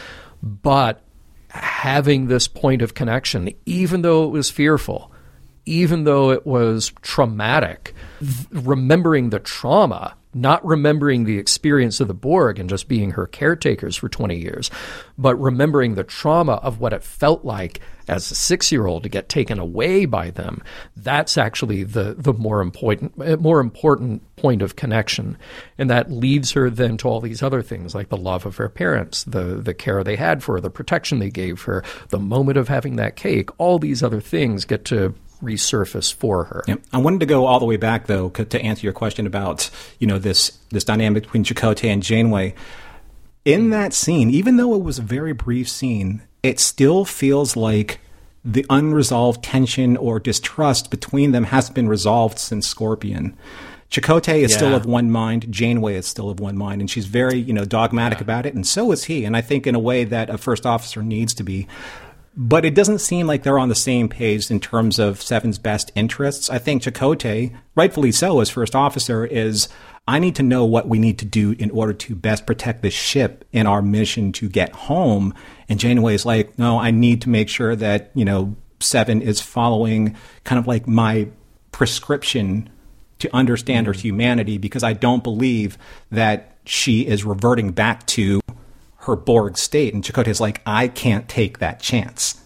But 0.42 1.02
having 1.48 2.26
this 2.26 2.48
point 2.48 2.82
of 2.82 2.94
connection, 2.94 3.50
even 3.66 4.02
though 4.02 4.24
it 4.24 4.30
was 4.30 4.50
fearful, 4.50 5.11
even 5.66 6.04
though 6.04 6.30
it 6.30 6.46
was 6.46 6.92
traumatic, 7.02 7.94
th- 8.20 8.46
remembering 8.50 9.30
the 9.30 9.38
trauma, 9.38 10.14
not 10.34 10.64
remembering 10.64 11.24
the 11.24 11.38
experience 11.38 12.00
of 12.00 12.08
the 12.08 12.14
Borg 12.14 12.58
and 12.58 12.68
just 12.68 12.88
being 12.88 13.12
her 13.12 13.26
caretakers 13.26 13.96
for 13.96 14.08
20 14.08 14.36
years, 14.36 14.70
but 15.18 15.36
remembering 15.36 15.94
the 15.94 16.04
trauma 16.04 16.54
of 16.54 16.80
what 16.80 16.92
it 16.92 17.04
felt 17.04 17.44
like 17.44 17.80
as 18.08 18.30
a 18.30 18.34
six 18.34 18.72
year 18.72 18.86
old 18.86 19.02
to 19.02 19.08
get 19.08 19.28
taken 19.28 19.58
away 19.58 20.06
by 20.06 20.30
them, 20.30 20.62
that's 20.96 21.36
actually 21.36 21.84
the, 21.84 22.14
the 22.18 22.32
more 22.32 22.60
important 22.60 23.40
more 23.40 23.60
important 23.60 24.22
point 24.36 24.62
of 24.62 24.74
connection. 24.74 25.36
And 25.78 25.90
that 25.90 26.10
leads 26.10 26.52
her 26.52 26.70
then 26.70 26.96
to 26.98 27.08
all 27.08 27.20
these 27.20 27.42
other 27.42 27.62
things 27.62 27.94
like 27.94 28.08
the 28.08 28.16
love 28.16 28.46
of 28.46 28.56
her 28.56 28.68
parents, 28.68 29.24
the 29.24 29.60
the 29.60 29.74
care 29.74 30.02
they 30.02 30.16
had 30.16 30.42
for 30.42 30.54
her, 30.54 30.60
the 30.60 30.70
protection 30.70 31.18
they 31.18 31.30
gave 31.30 31.62
her, 31.62 31.84
the 32.08 32.18
moment 32.18 32.58
of 32.58 32.68
having 32.68 32.96
that 32.96 33.16
cake, 33.16 33.50
all 33.58 33.78
these 33.78 34.02
other 34.02 34.20
things 34.20 34.64
get 34.64 34.84
to 34.86 35.14
resurface 35.42 36.12
for 36.12 36.44
her. 36.44 36.64
Yep. 36.68 36.82
I 36.92 36.98
wanted 36.98 37.20
to 37.20 37.26
go 37.26 37.46
all 37.46 37.58
the 37.58 37.66
way 37.66 37.76
back 37.76 38.06
though 38.06 38.32
c- 38.36 38.44
to 38.44 38.60
answer 38.60 38.86
your 38.86 38.92
question 38.92 39.26
about 39.26 39.70
you 39.98 40.06
know 40.06 40.18
this 40.18 40.58
this 40.70 40.84
dynamic 40.84 41.24
between 41.24 41.44
Chakotay 41.44 41.92
and 41.92 42.02
Janeway. 42.02 42.54
In 43.44 43.70
that 43.70 43.92
scene, 43.92 44.30
even 44.30 44.56
though 44.56 44.74
it 44.74 44.82
was 44.82 44.98
a 44.98 45.02
very 45.02 45.32
brief 45.32 45.68
scene, 45.68 46.22
it 46.42 46.60
still 46.60 47.04
feels 47.04 47.56
like 47.56 47.98
the 48.44 48.64
unresolved 48.70 49.42
tension 49.42 49.96
or 49.96 50.20
distrust 50.20 50.90
between 50.90 51.32
them 51.32 51.44
hasn't 51.44 51.74
been 51.74 51.88
resolved 51.88 52.38
since 52.38 52.66
Scorpion. 52.66 53.36
Chakotay 53.92 54.40
is 54.40 54.54
still 54.54 54.74
of 54.74 54.86
one 54.86 55.10
mind. 55.10 55.52
Janeway 55.52 55.96
is 55.96 56.06
still 56.06 56.30
of 56.30 56.40
one 56.40 56.56
mind, 56.56 56.80
and 56.80 56.90
she's 56.90 57.04
very, 57.04 57.38
you 57.38 57.52
know, 57.52 57.66
dogmatic 57.66 58.22
about 58.22 58.46
it, 58.46 58.54
and 58.54 58.66
so 58.66 58.90
is 58.90 59.04
he. 59.04 59.26
And 59.26 59.36
I 59.36 59.42
think 59.42 59.66
in 59.66 59.74
a 59.74 59.78
way 59.78 60.04
that 60.04 60.30
a 60.30 60.38
first 60.38 60.64
officer 60.64 61.02
needs 61.02 61.34
to 61.34 61.42
be. 61.42 61.68
But 62.34 62.64
it 62.64 62.74
doesn't 62.74 63.00
seem 63.00 63.26
like 63.26 63.42
they're 63.42 63.58
on 63.58 63.68
the 63.68 63.74
same 63.74 64.08
page 64.08 64.50
in 64.50 64.58
terms 64.58 64.98
of 64.98 65.20
Seven's 65.20 65.58
best 65.58 65.92
interests. 65.94 66.48
I 66.48 66.58
think 66.58 66.82
Chakotay, 66.82 67.54
rightfully 67.74 68.10
so, 68.10 68.40
as 68.40 68.48
first 68.48 68.74
officer, 68.74 69.26
is 69.26 69.68
I 70.08 70.18
need 70.18 70.34
to 70.36 70.42
know 70.42 70.64
what 70.64 70.88
we 70.88 70.98
need 70.98 71.18
to 71.18 71.24
do 71.26 71.52
in 71.52 71.70
order 71.70 71.92
to 71.92 72.14
best 72.14 72.46
protect 72.46 72.82
the 72.82 72.90
ship 72.90 73.44
in 73.52 73.66
our 73.66 73.82
mission 73.82 74.32
to 74.32 74.48
get 74.48 74.72
home. 74.72 75.34
And 75.68 75.78
Janeway 75.78 76.14
is 76.14 76.24
like, 76.24 76.58
no, 76.58 76.78
I 76.78 76.90
need 76.90 77.22
to 77.22 77.28
make 77.28 77.48
sure 77.48 77.76
that, 77.76 78.10
you 78.14 78.24
know, 78.24 78.56
Seven 78.80 79.22
is 79.22 79.40
following 79.40 80.16
kind 80.44 80.58
of 80.58 80.66
like 80.66 80.88
my 80.88 81.28
prescription 81.70 82.68
to 83.20 83.34
understand 83.34 83.86
her 83.86 83.92
mm. 83.92 84.00
humanity 84.00 84.58
because 84.58 84.82
I 84.82 84.92
don't 84.92 85.22
believe 85.22 85.78
that 86.10 86.56
she 86.64 87.06
is 87.06 87.24
reverting 87.24 87.70
back 87.70 88.06
to 88.08 88.40
her 89.02 89.16
Borg 89.16 89.56
state. 89.58 89.94
And 89.94 90.02
Chakotay 90.02 90.28
is 90.28 90.40
like, 90.40 90.60
I 90.66 90.88
can't 90.88 91.28
take 91.28 91.58
that 91.58 91.80
chance. 91.80 92.40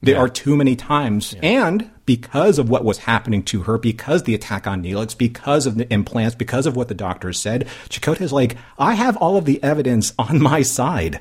There 0.00 0.16
are 0.18 0.28
too 0.28 0.56
many 0.56 0.76
times, 0.76 1.34
and 1.42 1.90
because 2.06 2.60
of 2.60 2.70
what 2.70 2.84
was 2.84 2.98
happening 2.98 3.42
to 3.44 3.62
her, 3.62 3.78
because 3.78 4.22
the 4.22 4.34
attack 4.34 4.64
on 4.64 4.80
Neelix, 4.84 5.18
because 5.18 5.66
of 5.66 5.74
the 5.76 5.92
implants, 5.92 6.36
because 6.36 6.66
of 6.66 6.76
what 6.76 6.86
the 6.86 6.94
doctors 6.94 7.40
said, 7.40 7.66
Chakotay 7.88 8.20
is 8.20 8.32
like, 8.32 8.56
I 8.78 8.94
have 8.94 9.16
all 9.16 9.36
of 9.36 9.44
the 9.44 9.60
evidence 9.60 10.14
on 10.18 10.40
my 10.40 10.62
side, 10.62 11.20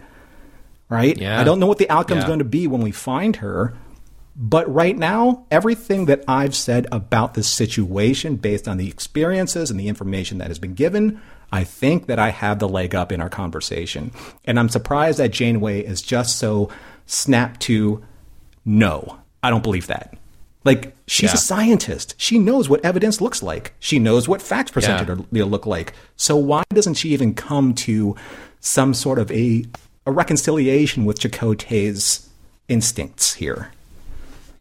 right? 0.89 1.17
Yeah. 1.17 1.41
I 1.41 1.43
don't 1.43 1.59
know 1.59 1.65
what 1.65 1.79
the 1.79 1.89
outcome's 1.89 2.21
Yeah. 2.21 2.27
going 2.27 2.39
to 2.39 2.45
be 2.45 2.67
when 2.67 2.81
we 2.81 2.91
find 2.91 3.37
her, 3.37 3.73
but 4.35 4.71
right 4.71 4.95
now, 4.95 5.45
everything 5.49 6.05
that 6.05 6.23
I've 6.27 6.55
said 6.55 6.85
about 6.91 7.33
this 7.33 7.47
situation, 7.47 8.35
based 8.35 8.67
on 8.67 8.77
the 8.77 8.87
experiences 8.87 9.71
and 9.71 9.79
the 9.79 9.87
information 9.87 10.37
that 10.37 10.49
has 10.49 10.59
been 10.59 10.75
given, 10.75 11.19
I 11.51 11.63
think 11.63 12.07
that 12.07 12.19
I 12.19 12.29
have 12.29 12.59
the 12.59 12.67
leg 12.67 12.93
up 12.93 13.11
in 13.11 13.21
our 13.21 13.29
conversation. 13.29 14.11
And 14.45 14.59
I'm 14.59 14.69
surprised 14.69 15.19
that 15.19 15.31
Janeway 15.31 15.81
is 15.81 16.01
just 16.01 16.37
so 16.37 16.69
snap 17.05 17.57
to, 17.61 18.03
no, 18.65 19.19
I 19.41 19.49
don't 19.49 19.63
believe 19.63 19.87
that. 19.87 20.13
Like, 20.65 20.93
she's 21.07 21.29
Yeah. 21.29 21.35
a 21.35 21.37
scientist. 21.37 22.15
She 22.17 22.37
knows 22.37 22.67
what 22.67 22.83
evidence 22.83 23.21
looks 23.21 23.41
like. 23.41 23.73
She 23.79 23.99
knows 23.99 24.27
what 24.27 24.41
facts 24.41 24.71
presented 24.71 25.25
Yeah. 25.31 25.45
look 25.45 25.65
like. 25.65 25.93
So 26.17 26.35
why 26.35 26.63
doesn't 26.73 26.95
she 26.95 27.09
even 27.09 27.33
come 27.33 27.73
to 27.75 28.15
some 28.59 28.93
sort 28.93 29.17
of 29.17 29.31
a, 29.31 29.63
a 30.05 30.11
reconciliation 30.11 31.05
with 31.05 31.19
Chakotay's 31.19 32.27
instincts 32.67 33.35
here? 33.35 33.71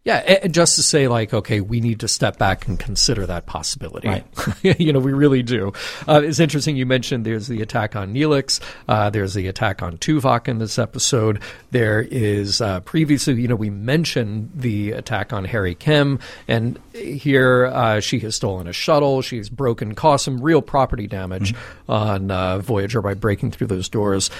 Yeah, 0.06 0.18
and 0.18 0.54
just 0.54 0.76
to 0.76 0.84
say, 0.84 1.08
like, 1.08 1.34
okay, 1.34 1.60
we 1.60 1.80
need 1.80 1.98
to 1.98 2.06
step 2.06 2.38
back 2.38 2.68
and 2.68 2.78
consider 2.78 3.26
that 3.26 3.46
possibility. 3.46 4.06
Right. 4.06 4.24
you 4.78 4.92
know, 4.92 5.00
we 5.00 5.12
really 5.12 5.42
do. 5.42 5.72
Uh, 6.06 6.22
it's 6.22 6.38
interesting 6.38 6.76
you 6.76 6.86
mentioned 6.86 7.26
there's 7.26 7.48
the 7.48 7.60
attack 7.60 7.96
on 7.96 8.14
Neelix, 8.14 8.60
uh, 8.86 9.10
there's 9.10 9.34
the 9.34 9.48
attack 9.48 9.82
on 9.82 9.98
Tuvok 9.98 10.46
in 10.46 10.58
this 10.58 10.78
episode. 10.78 11.42
There 11.72 12.00
is 12.00 12.60
uh, 12.60 12.78
previously, 12.80 13.34
you 13.42 13.48
know, 13.48 13.56
we 13.56 13.68
mentioned 13.68 14.52
the 14.54 14.92
attack 14.92 15.32
on 15.32 15.44
Harry 15.44 15.74
Kim, 15.74 16.20
and 16.46 16.78
here 16.94 17.66
uh, 17.66 17.98
she 17.98 18.20
has 18.20 18.36
stolen 18.36 18.68
a 18.68 18.72
shuttle, 18.72 19.22
she's 19.22 19.48
broken, 19.48 19.96
caused 19.96 20.24
some 20.24 20.40
real 20.40 20.62
property 20.62 21.08
damage 21.08 21.52
mm-hmm. 21.52 21.92
on 21.92 22.30
uh, 22.30 22.58
Voyager 22.60 23.02
by 23.02 23.14
breaking 23.14 23.50
through 23.50 23.66
those 23.66 23.88
doors. 23.88 24.30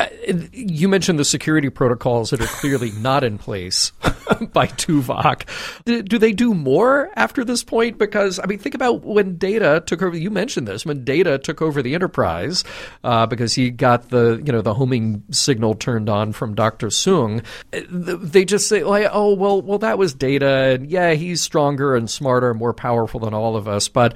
Uh, 0.00 0.08
you 0.52 0.88
mentioned 0.88 1.18
the 1.18 1.24
security 1.24 1.68
protocols 1.68 2.30
that 2.30 2.40
are 2.40 2.46
clearly 2.46 2.90
not 2.98 3.22
in 3.22 3.36
place 3.36 3.90
by 4.52 4.66
Tuvok. 4.66 5.42
Do, 5.84 6.18
they 6.18 6.32
do 6.32 6.54
more 6.54 7.10
after 7.16 7.44
this 7.44 7.62
point? 7.62 7.98
Because 7.98 8.38
I 8.38 8.46
mean, 8.46 8.58
think 8.58 8.74
about 8.74 9.04
when 9.04 9.36
Data 9.36 9.82
took 9.84 10.00
over. 10.00 10.16
You 10.16 10.30
mentioned 10.30 10.66
this 10.66 10.86
when 10.86 11.04
Data 11.04 11.38
took 11.38 11.60
over 11.60 11.82
the 11.82 11.94
Enterprise 11.94 12.64
uh, 13.04 13.26
because 13.26 13.54
he 13.54 13.70
got 13.70 14.08
the 14.08 14.40
you 14.44 14.52
know 14.52 14.62
the 14.62 14.74
homing 14.74 15.22
signal 15.30 15.74
turned 15.74 16.08
on 16.08 16.32
from 16.32 16.54
Doctor 16.54 16.86
Soong. 16.86 17.44
Uh, 17.72 17.80
they 18.22 18.44
just 18.44 18.68
say 18.68 18.82
like, 18.82 19.08
oh 19.12 19.34
well, 19.34 19.60
well 19.60 19.78
that 19.78 19.98
was 19.98 20.14
Data, 20.14 20.48
and 20.74 20.90
yeah, 20.90 21.12
he's 21.12 21.42
stronger 21.42 21.94
and 21.94 22.08
smarter 22.08 22.50
and 22.50 22.58
more 22.58 22.72
powerful 22.72 23.20
than 23.20 23.34
all 23.34 23.56
of 23.56 23.68
us, 23.68 23.88
but 23.88 24.14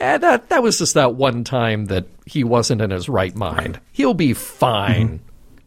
yeah, 0.00 0.18
that 0.18 0.48
that 0.48 0.62
was 0.62 0.78
just 0.78 0.94
that 0.94 1.14
one 1.14 1.44
time 1.44 1.86
that 1.86 2.06
he 2.24 2.42
wasn't 2.42 2.80
in 2.80 2.90
his 2.90 3.08
right 3.08 3.34
mind. 3.34 3.78
He'll 3.92 4.14
be 4.14 4.32
fine 4.32 5.08
mm-hmm. 5.08 5.24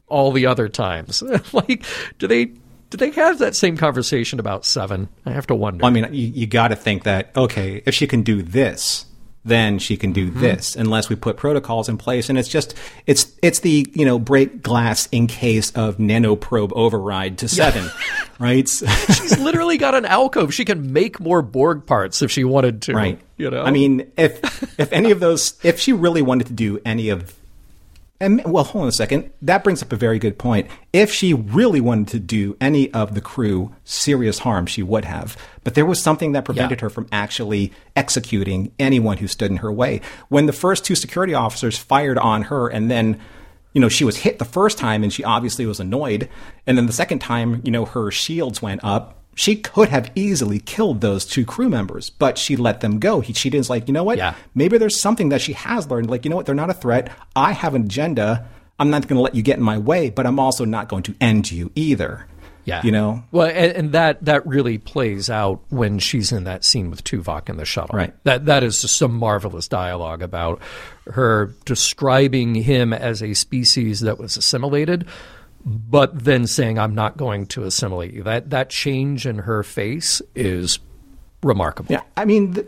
all 0.08 0.32
the 0.32 0.48
other 0.48 0.68
times. 0.68 1.22
like, 1.54 1.86
do 2.18 2.28
they 2.28 2.46
do 2.46 2.98
they 2.98 3.12
have 3.12 3.40
that 3.40 3.56
same 3.56 3.78
conversation 3.78 4.40
about 4.40 4.66
seven? 4.66 5.08
I 5.26 5.32
have 5.32 5.48
to 5.48 5.56
wonder. 5.56 5.84
Well, 5.84 5.92
I 5.92 5.94
mean, 5.94 6.14
you, 6.14 6.28
you 6.30 6.48
got 6.48 6.70
to 6.70 6.76
think 6.76 7.04
that 7.04 7.32
okay, 7.36 7.84
if 7.86 7.94
she 7.94 8.08
can 8.08 8.24
do 8.24 8.42
this, 8.42 9.06
then 9.46 9.78
she 9.80 9.98
can 9.98 10.14
do 10.14 10.30
mm-hmm. 10.30 10.40
this 10.40 10.76
unless 10.76 11.10
we 11.10 11.16
put 11.16 11.38
protocols 11.38 11.90
in 11.90 11.98
place. 11.98 12.30
And 12.30 12.38
it's 12.38 12.48
just 12.48 12.76
it's 13.06 13.32
it's 13.42 13.60
the 13.60 13.88
you 13.94 14.06
know 14.06 14.20
break 14.20 14.62
glass 14.62 15.08
in 15.12 15.28
case 15.28 15.72
of 15.72 15.98
nanoprobe 15.98 16.72
override 16.74 17.38
to 17.40 17.48
seven 17.48 17.90
right? 18.40 18.68
She's 19.08 19.38
literally 19.40 19.78
got 19.78 19.96
an 19.96 20.06
alcove. 20.06 20.54
She 20.54 20.66
can 20.66 20.94
make 20.94 21.20
more 21.20 21.42
borg 21.42 21.86
parts 21.86 22.22
if 22.22 22.32
she 22.32 22.44
wanted 22.44 22.82
to 22.84 22.94
right. 22.94 23.20
you 23.38 23.50
know? 23.50 23.64
I 23.64 23.72
mean 23.72 24.12
if 24.18 24.80
if 24.80 24.92
any 24.94 25.12
of 25.12 25.20
those 25.20 25.60
if 25.64 25.80
she 25.80 25.94
really 25.94 26.22
wanted 26.22 26.48
to 26.48 26.54
do 26.54 26.80
any 26.86 27.10
of 27.10 27.36
and 28.24 28.42
well, 28.46 28.64
hold 28.64 28.84
on 28.84 28.88
a 28.88 28.94
second. 28.94 29.32
That 29.42 29.64
brings 29.64 29.84
up 29.84 29.92
a 29.92 29.98
very 29.98 30.18
good 30.18 30.38
point. 30.38 30.70
If 30.92 31.12
she 31.12 31.34
really 31.34 31.82
wanted 31.82 32.08
to 32.10 32.20
do 32.20 32.56
any 32.62 32.92
of 32.94 33.14
the 33.16 33.22
crew 33.22 33.76
serious 33.84 34.40
harm, 34.40 34.66
she 34.66 34.82
would 34.82 35.06
have. 35.06 35.38
But 35.64 35.76
there 35.76 35.86
was 35.86 36.02
something 36.02 36.32
that 36.32 36.46
prevented 36.46 36.80
yeah. 36.80 36.84
her 36.84 36.90
from 36.90 37.08
actually 37.12 37.74
executing 37.96 38.72
anyone 38.80 39.18
who 39.18 39.28
stood 39.28 39.52
in 39.52 39.58
her 39.58 39.72
way. 39.72 40.02
When 40.30 40.46
the 40.46 40.54
first 40.54 40.86
two 40.86 40.96
security 40.96 41.34
officers 41.34 41.78
fired 41.78 42.18
on 42.18 42.44
her 42.44 42.68
and 42.68 42.90
then 42.90 43.20
you 43.74 43.82
know, 43.82 43.90
she 43.90 44.04
was 44.04 44.18
hit 44.18 44.38
the 44.38 44.46
first 44.46 44.78
time 44.78 45.04
and 45.04 45.12
she 45.12 45.24
obviously 45.24 45.66
was 45.66 45.80
annoyed. 45.80 46.30
And 46.68 46.78
then 46.78 46.86
the 46.86 46.94
second 46.94 47.20
time, 47.20 47.62
you 47.66 47.72
know, 47.72 47.86
her 47.86 48.12
shields 48.12 48.62
went 48.62 48.84
up 48.84 49.23
she 49.36 49.56
could 49.56 49.90
have 49.90 50.12
easily 50.16 50.60
killed 50.60 51.02
those 51.02 51.26
two 51.26 51.46
crew 51.46 51.70
members, 51.70 52.10
but 52.10 52.38
she 52.38 52.56
let 52.56 52.82
them 52.82 53.00
go. 53.00 53.20
He, 53.22 53.34
she 53.34 53.50
didn't 53.50 53.70
like, 53.70 53.88
you 53.88 53.94
know 53.94 54.04
what? 54.04 54.18
Yeah. 54.18 54.36
Maybe 54.54 54.78
there's 54.78 55.00
something 55.00 55.30
that 55.30 55.42
she 55.42 55.54
has 55.54 55.90
learned. 55.90 56.10
Like, 56.10 56.26
you 56.26 56.30
know 56.30 56.36
what? 56.36 56.46
They're 56.46 56.56
not 56.56 56.70
a 56.70 56.74
threat. 56.74 57.12
I 57.36 57.52
have 57.52 57.76
an 57.76 57.84
agenda. 57.84 58.48
I'm 58.80 58.90
not 58.90 59.08
going 59.08 59.18
to 59.18 59.22
let 59.22 59.36
you 59.36 59.42
get 59.42 59.58
in 59.58 59.64
my 59.64 59.78
way, 59.78 60.10
but 60.10 60.26
I'm 60.26 60.40
also 60.40 60.66
not 60.66 60.90
going 60.90 61.04
to 61.04 61.16
end 61.20 61.52
you 61.52 61.72
either. 61.76 62.28
Yeah. 62.66 62.82
You 62.84 62.92
know? 62.92 63.24
Well, 63.32 63.48
and, 63.48 63.72
and, 63.74 63.92
that, 63.92 64.24
that 64.24 64.48
really 64.48 64.78
plays 64.78 65.30
out 65.30 65.62
when 65.70 66.00
she's 66.00 66.32
in 66.32 66.46
that 66.46 66.64
scene 66.64 66.90
with 66.90 67.04
Tuvok 67.04 67.50
in 67.50 67.58
the 67.58 67.66
shuttle. 67.66 67.98
Right. 67.98 68.14
That, 68.24 68.46
that 68.46 68.64
is 68.64 68.82
just 68.82 68.96
some 68.96 69.14
marvelous 69.14 69.68
dialogue 69.68 70.22
about 70.22 70.62
her 71.08 71.54
describing 71.66 72.56
him 72.56 72.94
as 72.94 73.22
a 73.22 73.34
species 73.34 74.00
that 74.02 74.18
was 74.18 74.38
assimilated 74.38 75.08
but 75.66 76.24
then 76.24 76.48
saying 76.48 76.78
I'm 76.78 76.96
not 76.96 77.18
going 77.18 77.46
to 77.48 77.64
assimilate 77.64 78.14
you. 78.14 78.24
That 78.24 78.50
that 78.50 78.70
change 78.70 79.26
in 79.26 79.40
her 79.40 79.64
face 79.64 80.22
is 80.36 80.80
remarkable. 81.42 81.92
Yeah, 81.92 82.02
I 82.18 82.26
mean, 82.26 82.54
th- 82.54 82.68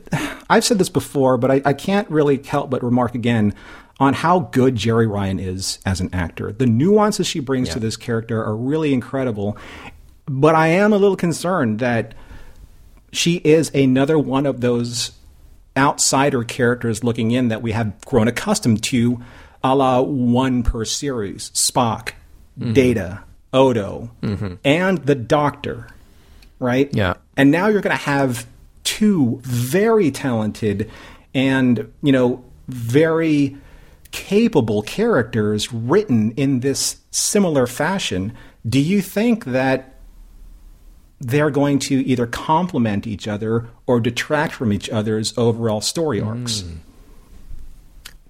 I've 0.49 0.63
said 0.63 0.77
this 0.77 0.89
before, 0.89 1.37
but 1.37 1.51
I, 1.51 1.61
I 1.65 1.73
can't 1.73 2.09
really 2.09 2.41
help 2.41 2.69
but 2.69 2.83
remark 2.83 3.15
again 3.15 3.53
on 3.99 4.13
how 4.13 4.39
good 4.39 4.75
Jeri 4.75 5.09
Ryan 5.09 5.39
is 5.39 5.79
as 5.85 6.01
an 6.01 6.13
actor. 6.13 6.51
The 6.51 6.65
nuances 6.65 7.27
she 7.27 7.39
brings 7.39 7.69
yeah. 7.69 7.75
to 7.75 7.79
this 7.79 7.95
character 7.95 8.43
are 8.43 8.55
really 8.55 8.93
incredible, 8.93 9.57
but 10.25 10.55
I 10.55 10.67
am 10.67 10.91
a 10.91 10.97
little 10.97 11.15
concerned 11.15 11.79
that 11.79 12.13
she 13.11 13.35
is 13.37 13.73
another 13.73 14.19
one 14.19 14.45
of 14.45 14.59
those 14.61 15.11
outsider 15.77 16.43
characters 16.43 17.03
looking 17.03 17.31
in 17.31 17.47
that 17.49 17.61
we 17.61 17.71
have 17.71 17.99
grown 18.05 18.27
accustomed 18.27 18.83
to, 18.83 19.21
a 19.63 19.75
la 19.75 20.01
one 20.01 20.63
per 20.63 20.85
series, 20.85 21.49
Spock, 21.51 22.11
mm-hmm. 22.59 22.73
Data, 22.73 23.23
Odo, 23.53 24.11
mm-hmm. 24.21 24.55
and 24.63 24.97
the 24.99 25.15
Doctor, 25.15 25.87
right? 26.59 26.93
Yeah. 26.93 27.15
And 27.37 27.51
now 27.51 27.67
you're 27.67 27.81
going 27.81 27.95
to 27.95 28.03
have 28.03 28.45
two 28.83 29.39
very 29.43 30.11
talented 30.11 30.89
and, 31.33 31.91
you 32.01 32.11
know, 32.11 32.43
very 32.67 33.57
capable 34.11 34.81
characters 34.81 35.73
written 35.73 36.31
in 36.31 36.61
this 36.61 36.97
similar 37.11 37.67
fashion. 37.67 38.33
Do 38.67 38.79
you 38.79 39.01
think 39.01 39.45
that 39.45 39.95
they're 41.19 41.49
going 41.49 41.79
to 41.79 41.95
either 42.05 42.25
complement 42.25 43.07
each 43.07 43.27
other 43.27 43.67
or 43.85 43.99
detract 43.99 44.53
from 44.53 44.71
each 44.71 44.89
other's 44.89 45.37
overall 45.37 45.81
story 45.81 46.21
arcs? 46.21 46.61
Mm. 46.61 46.77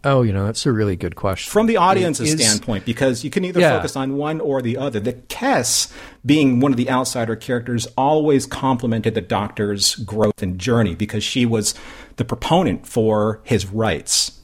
Oh, 0.06 0.22
you 0.22 0.32
know, 0.32 0.46
that's 0.46 0.68
a 0.68 0.72
really 0.72 0.96
good 0.96 1.16
question. 1.16 1.52
From 1.52 1.66
the 1.66 1.78
audience's 1.78 2.36
is, 2.36 2.40
standpoint, 2.40 2.86
because 2.86 3.24
you 3.24 3.32
can 3.32 3.44
either 3.44 3.60
yeah. 3.60 3.76
focus 3.76 3.96
on 3.96 4.16
one 4.18 4.40
or 4.40 4.62
the 4.62 4.78
other. 4.78 5.00
The 5.00 5.14
Kes, 5.14 5.92
being 6.24 6.60
one 6.60 6.72
of 6.72 6.78
the 6.78 6.92
outsider 6.92 7.36
characters, 7.36 7.88
always 7.98 8.46
complemented 8.46 9.16
the 9.16 9.22
Doctor's 9.22 9.96
growth 9.96 10.44
and 10.44 10.60
journey 10.60 10.94
because 10.94 11.24
she 11.24 11.44
was 11.44 11.74
the 12.18 12.24
proponent 12.24 12.86
for 12.86 13.42
his 13.44 13.66
rights. 13.66 14.40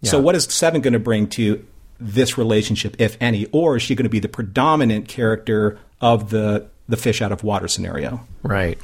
Yeah. 0.00 0.12
So, 0.12 0.20
what 0.20 0.34
is 0.34 0.44
Seven 0.44 0.80
going 0.80 0.94
to 0.94 0.98
bring 0.98 1.28
to 1.30 1.62
this 2.00 2.38
relationship, 2.38 2.96
if 2.98 3.18
any, 3.20 3.46
or 3.52 3.76
is 3.76 3.82
she 3.82 3.94
going 3.94 4.04
to 4.04 4.10
be 4.10 4.20
the 4.20 4.28
predominant 4.28 5.06
character 5.06 5.78
of 6.00 6.30
the 6.30 6.66
the 6.88 6.96
fish 6.96 7.20
out 7.20 7.30
of 7.30 7.44
water 7.44 7.68
scenario? 7.68 8.20
Right. 8.42 8.78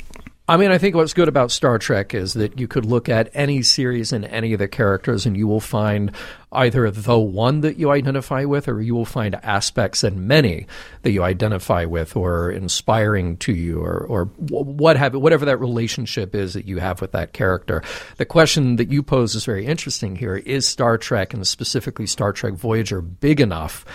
I 0.52 0.58
mean, 0.58 0.70
I 0.70 0.76
think 0.76 0.94
what's 0.94 1.14
good 1.14 1.28
about 1.28 1.50
Star 1.50 1.78
Trek 1.78 2.12
is 2.12 2.34
that 2.34 2.60
you 2.60 2.68
could 2.68 2.84
look 2.84 3.08
at 3.08 3.30
any 3.32 3.62
series 3.62 4.12
and 4.12 4.26
any 4.26 4.52
of 4.52 4.58
the 4.58 4.68
characters, 4.68 5.24
and 5.24 5.34
you 5.34 5.48
will 5.48 5.60
find 5.60 6.12
either 6.52 6.90
the 6.90 7.18
one 7.18 7.62
that 7.62 7.78
you 7.78 7.90
identify 7.90 8.44
with, 8.44 8.68
or 8.68 8.82
you 8.82 8.94
will 8.94 9.06
find 9.06 9.34
aspects 9.36 10.04
in 10.04 10.26
many 10.26 10.66
that 11.04 11.12
you 11.12 11.22
identify 11.22 11.86
with, 11.86 12.14
or 12.16 12.50
inspiring 12.50 13.38
to 13.38 13.54
you, 13.54 13.80
or, 13.80 14.04
or 14.04 14.26
what 14.36 14.98
have 14.98 15.14
whatever 15.14 15.46
that 15.46 15.56
relationship 15.56 16.34
is 16.34 16.52
that 16.52 16.66
you 16.66 16.80
have 16.80 17.00
with 17.00 17.12
that 17.12 17.32
character. 17.32 17.82
The 18.18 18.26
question 18.26 18.76
that 18.76 18.90
you 18.90 19.02
pose 19.02 19.34
is 19.34 19.46
very 19.46 19.64
interesting 19.64 20.16
here: 20.16 20.36
Is 20.36 20.66
Star 20.66 20.98
Trek, 20.98 21.32
and 21.32 21.46
specifically 21.46 22.06
Star 22.06 22.30
Trek 22.30 22.52
Voyager, 22.52 23.00
big 23.00 23.40
enough 23.40 23.86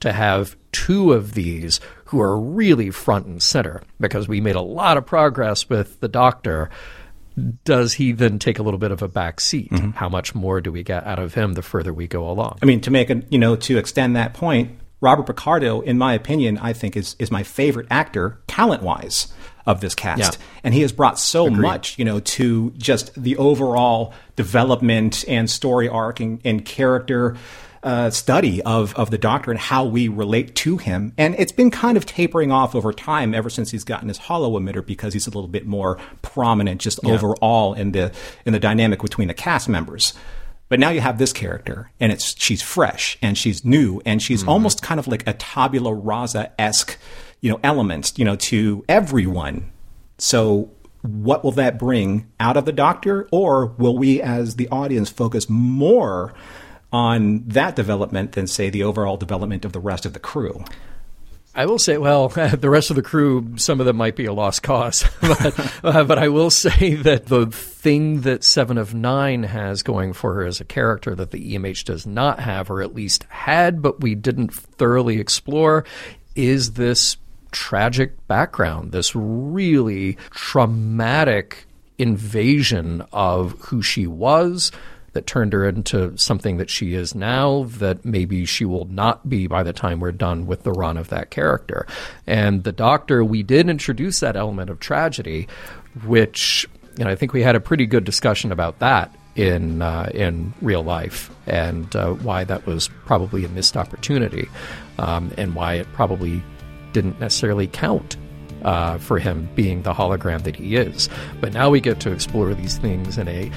to 0.00 0.14
have 0.14 0.56
two 0.72 1.12
of 1.12 1.34
these 1.34 1.78
who 2.06 2.20
are 2.20 2.38
really 2.38 2.90
front 2.90 3.26
and 3.26 3.42
center 3.42 3.82
because 4.00 4.28
we 4.28 4.40
made 4.40 4.56
a 4.56 4.60
lot 4.60 4.96
of 4.96 5.06
progress 5.06 5.68
with 5.68 6.00
the 6.00 6.08
doctor. 6.08 6.70
Does 7.64 7.94
he 7.94 8.12
then 8.12 8.38
take 8.38 8.58
a 8.58 8.62
little 8.62 8.78
bit 8.78 8.92
of 8.92 9.02
a 9.02 9.08
back 9.08 9.40
seat? 9.40 9.70
Mm-hmm. 9.70 9.90
How 9.90 10.08
much 10.08 10.34
more 10.34 10.60
do 10.60 10.72
we 10.72 10.82
get 10.82 11.06
out 11.06 11.18
of 11.18 11.34
him 11.34 11.54
the 11.54 11.62
further 11.62 11.92
we 11.92 12.06
go 12.06 12.28
along? 12.30 12.58
I 12.62 12.66
mean, 12.66 12.80
to 12.82 12.90
make 12.90 13.10
a 13.10 13.22
you 13.28 13.38
know 13.38 13.56
to 13.56 13.76
extend 13.76 14.16
that 14.16 14.34
point, 14.34 14.78
Robert 15.00 15.26
Picardo, 15.26 15.80
in 15.80 15.98
my 15.98 16.14
opinion, 16.14 16.58
I 16.58 16.72
think 16.72 16.96
is 16.96 17.14
is 17.18 17.30
my 17.30 17.42
favorite 17.42 17.86
actor 17.90 18.40
talent 18.46 18.82
wise 18.82 19.32
of 19.66 19.80
this 19.80 19.94
cast. 19.94 20.20
Yeah. 20.20 20.46
And 20.62 20.72
he 20.72 20.82
has 20.82 20.92
brought 20.92 21.18
so 21.18 21.46
Agreed. 21.46 21.60
much, 21.60 21.98
you 21.98 22.04
know, 22.04 22.20
to 22.20 22.70
just 22.78 23.20
the 23.20 23.36
overall 23.36 24.14
development 24.36 25.24
and 25.26 25.50
story 25.50 25.88
arc 25.88 26.20
and, 26.20 26.40
and 26.44 26.64
character 26.64 27.36
uh, 27.86 28.10
study 28.10 28.60
of, 28.62 28.92
of 28.96 29.12
the 29.12 29.16
doctor 29.16 29.52
and 29.52 29.60
how 29.60 29.84
we 29.84 30.08
relate 30.08 30.56
to 30.56 30.76
him. 30.76 31.12
And 31.16 31.36
it's 31.38 31.52
been 31.52 31.70
kind 31.70 31.96
of 31.96 32.04
tapering 32.04 32.50
off 32.50 32.74
over 32.74 32.92
time 32.92 33.32
ever 33.32 33.48
since 33.48 33.70
he's 33.70 33.84
gotten 33.84 34.08
his 34.08 34.18
holo 34.18 34.58
emitter 34.58 34.84
because 34.84 35.12
he's 35.12 35.28
a 35.28 35.30
little 35.30 35.46
bit 35.46 35.66
more 35.66 35.96
prominent 36.20 36.80
just 36.80 36.98
yeah. 37.04 37.12
overall 37.12 37.74
in 37.74 37.92
the 37.92 38.12
in 38.44 38.52
the 38.52 38.58
dynamic 38.58 39.00
between 39.00 39.28
the 39.28 39.34
cast 39.34 39.68
members. 39.68 40.14
But 40.68 40.80
now 40.80 40.90
you 40.90 41.00
have 41.00 41.18
this 41.18 41.32
character, 41.32 41.92
and 42.00 42.10
it's 42.10 42.34
she's 42.42 42.60
fresh 42.60 43.18
and 43.22 43.38
she's 43.38 43.64
new 43.64 44.02
and 44.04 44.20
she's 44.20 44.40
mm-hmm. 44.40 44.48
almost 44.48 44.82
kind 44.82 44.98
of 44.98 45.06
like 45.06 45.24
a 45.28 45.34
tabula 45.34 45.94
rasa 45.94 46.50
esque, 46.60 46.98
you 47.40 47.52
know, 47.52 47.60
element, 47.62 48.14
you 48.16 48.24
know, 48.24 48.34
to 48.34 48.84
everyone. 48.88 49.70
So 50.18 50.72
what 51.02 51.44
will 51.44 51.52
that 51.52 51.78
bring 51.78 52.26
out 52.40 52.56
of 52.56 52.64
the 52.64 52.72
doctor, 52.72 53.28
or 53.30 53.66
will 53.66 53.96
we, 53.96 54.20
as 54.20 54.56
the 54.56 54.68
audience, 54.70 55.08
focus 55.08 55.48
more 55.48 56.34
on 56.96 57.42
that 57.46 57.76
development 57.76 58.32
than 58.32 58.46
say 58.46 58.70
the 58.70 58.82
overall 58.82 59.18
development 59.18 59.66
of 59.66 59.72
the 59.74 59.80
rest 59.80 60.06
of 60.06 60.14
the 60.14 60.18
crew. 60.18 60.64
I 61.54 61.66
will 61.66 61.78
say, 61.78 61.98
well, 61.98 62.28
the 62.28 62.70
rest 62.70 62.88
of 62.88 62.96
the 62.96 63.02
crew, 63.02 63.52
some 63.56 63.80
of 63.80 63.86
them 63.86 63.96
might 63.96 64.16
be 64.16 64.24
a 64.24 64.32
lost 64.32 64.62
cause, 64.62 65.04
but, 65.20 65.84
uh, 65.84 66.04
but 66.04 66.18
I 66.18 66.28
will 66.28 66.48
say 66.48 66.94
that 66.94 67.26
the 67.26 67.46
thing 67.48 68.22
that 68.22 68.42
Seven 68.42 68.78
of 68.78 68.94
Nine 68.94 69.42
has 69.42 69.82
going 69.82 70.14
for 70.14 70.32
her 70.34 70.46
as 70.46 70.58
a 70.58 70.64
character 70.64 71.14
that 71.14 71.32
the 71.32 71.54
EMH 71.54 71.84
does 71.84 72.06
not 72.06 72.40
have, 72.40 72.70
or 72.70 72.80
at 72.80 72.94
least 72.94 73.24
had, 73.28 73.82
but 73.82 74.00
we 74.00 74.14
didn't 74.14 74.54
thoroughly 74.54 75.20
explore, 75.20 75.84
is 76.34 76.72
this 76.72 77.18
tragic 77.52 78.26
background, 78.26 78.92
this 78.92 79.14
really 79.14 80.16
traumatic 80.30 81.66
invasion 81.98 83.04
of 83.12 83.52
who 83.60 83.82
she 83.82 84.06
was 84.06 84.72
that 85.16 85.26
turned 85.26 85.54
her 85.54 85.66
into 85.66 86.14
something 86.18 86.58
that 86.58 86.68
she 86.68 86.92
is 86.92 87.14
now 87.14 87.64
that 87.78 88.04
maybe 88.04 88.44
she 88.44 88.66
will 88.66 88.84
not 88.84 89.26
be 89.30 89.46
by 89.46 89.62
the 89.62 89.72
time 89.72 89.98
we're 89.98 90.12
done 90.12 90.46
with 90.46 90.62
the 90.62 90.72
run 90.72 90.98
of 90.98 91.08
that 91.08 91.30
character. 91.30 91.86
And 92.26 92.64
the 92.64 92.72
doctor, 92.72 93.24
we 93.24 93.42
did 93.42 93.70
introduce 93.70 94.20
that 94.20 94.36
element 94.36 94.68
of 94.68 94.78
tragedy, 94.78 95.48
which 96.04 96.68
you 96.98 97.04
know, 97.04 97.10
I 97.10 97.14
think 97.14 97.32
we 97.32 97.42
had 97.42 97.56
a 97.56 97.60
pretty 97.60 97.86
good 97.86 98.04
discussion 98.04 98.52
about 98.52 98.78
that 98.80 99.14
in 99.36 99.80
uh, 99.80 100.10
in 100.12 100.52
real 100.60 100.82
life 100.82 101.30
and 101.46 101.96
uh, 101.96 102.12
why 102.12 102.44
that 102.44 102.66
was 102.66 102.88
probably 103.06 103.46
a 103.46 103.48
missed 103.48 103.76
opportunity 103.76 104.48
um, 104.98 105.32
and 105.38 105.54
why 105.54 105.74
it 105.74 105.86
probably 105.94 106.42
didn't 106.92 107.18
necessarily 107.20 107.66
count 107.66 108.18
uh, 108.64 108.98
for 108.98 109.18
him 109.18 109.48
being 109.54 109.82
the 109.82 109.94
hologram 109.94 110.42
that 110.42 110.56
he 110.56 110.76
is. 110.76 111.08
But 111.40 111.54
now 111.54 111.70
we 111.70 111.80
get 111.80 112.00
to 112.00 112.12
explore 112.12 112.52
these 112.52 112.76
things 112.76 113.16
in 113.16 113.28
a 113.28 113.50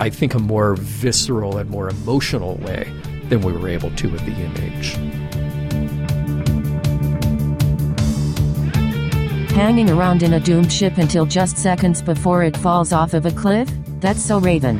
I 0.00 0.10
think, 0.10 0.34
a 0.34 0.38
more 0.38 0.76
visceral 0.76 1.58
and 1.58 1.68
more 1.70 1.88
emotional 1.88 2.56
way 2.58 2.92
than 3.28 3.40
we 3.42 3.52
were 3.52 3.68
able 3.68 3.90
to 3.90 4.08
with 4.08 4.24
the 4.24 4.32
EMH. 4.32 5.18
Hanging 9.50 9.90
around 9.90 10.22
in 10.22 10.34
a 10.34 10.40
doomed 10.40 10.72
ship 10.72 10.98
until 10.98 11.26
just 11.26 11.58
seconds 11.58 12.00
before 12.00 12.44
it 12.44 12.56
falls 12.56 12.92
off 12.92 13.12
of 13.12 13.26
a 13.26 13.32
cliff? 13.32 13.68
That's 14.00 14.22
so 14.22 14.38
Raven. 14.38 14.78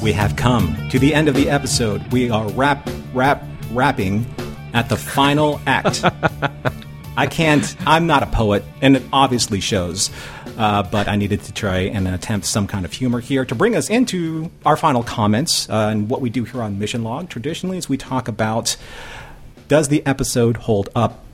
We 0.00 0.12
have 0.12 0.36
come 0.36 0.88
to 0.88 0.98
the 0.98 1.12
end 1.12 1.28
of 1.28 1.34
the 1.34 1.50
episode. 1.50 2.10
We 2.10 2.30
are 2.30 2.48
wrap, 2.52 2.88
wrap, 3.12 3.44
wrapping 3.72 4.24
at 4.72 4.88
the 4.88 4.96
final 4.96 5.60
act. 5.66 6.02
I 7.18 7.26
can't. 7.26 7.74
I'm 7.84 8.06
not 8.06 8.22
a 8.22 8.26
poet, 8.26 8.64
and 8.80 8.94
it 8.94 9.02
obviously 9.12 9.58
shows. 9.58 10.08
Uh, 10.56 10.84
but 10.84 11.08
I 11.08 11.16
needed 11.16 11.42
to 11.42 11.52
try 11.52 11.78
and 11.78 12.06
attempt 12.06 12.46
some 12.46 12.68
kind 12.68 12.84
of 12.84 12.92
humor 12.92 13.18
here 13.18 13.44
to 13.44 13.56
bring 13.56 13.74
us 13.74 13.90
into 13.90 14.52
our 14.64 14.76
final 14.76 15.02
comments. 15.02 15.68
Uh, 15.68 15.88
and 15.90 16.08
what 16.08 16.20
we 16.20 16.30
do 16.30 16.44
here 16.44 16.62
on 16.62 16.78
Mission 16.78 17.02
Log 17.02 17.28
traditionally 17.28 17.76
is 17.76 17.88
we 17.88 17.96
talk 17.96 18.28
about 18.28 18.76
does 19.66 19.88
the 19.88 20.06
episode 20.06 20.58
hold 20.58 20.90
up? 20.94 21.24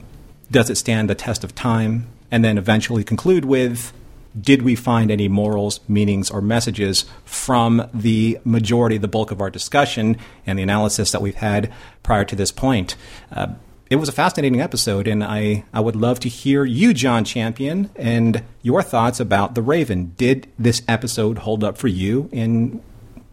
Does 0.51 0.71
it 0.71 0.77
stand 0.77 1.11
the 1.11 1.15
test 1.15 1.45
of 1.45 1.55
time? 1.55 2.07
And 2.31 2.43
then 2.43 2.57
eventually 2.57 3.05
conclude 3.05 3.45
with 3.45 3.93
did 4.41 4.63
we 4.63 4.75
find 4.75 5.11
any 5.11 5.29
morals, 5.29 5.81
meanings, 5.87 6.31
or 6.31 6.41
messages 6.41 7.05
from 7.27 7.91
the 7.93 8.39
majority, 8.43 8.97
the 8.97 9.07
bulk 9.07 9.31
of 9.31 9.43
our 9.43 9.51
discussion 9.51 10.17
and 10.47 10.59
the 10.59 10.63
analysis 10.63 11.13
that 11.13 11.21
we've 11.21 11.35
had 11.35 11.71
prior 12.03 12.25
to 12.25 12.35
this 12.35 12.51
point? 12.51 12.97
Uh, 13.31 13.49
it 13.95 14.01
was 14.01 14.09
a 14.09 14.13
fascinating 14.13 14.61
episode, 14.61 15.07
and 15.07 15.23
I, 15.23 15.65
I 15.73 15.79
would 15.79 15.95
love 15.95 16.19
to 16.21 16.29
hear 16.29 16.65
you, 16.65 16.93
John 16.93 17.25
Champion, 17.25 17.91
and 17.95 18.43
your 18.61 18.83
thoughts 18.83 19.21
about 19.21 19.55
The 19.55 19.63
Raven. 19.63 20.15
Did 20.17 20.49
this 20.59 20.83
episode 20.89 21.39
hold 21.39 21.63
up 21.63 21.79
for 21.79 21.87
you, 21.87 22.29
and 22.33 22.83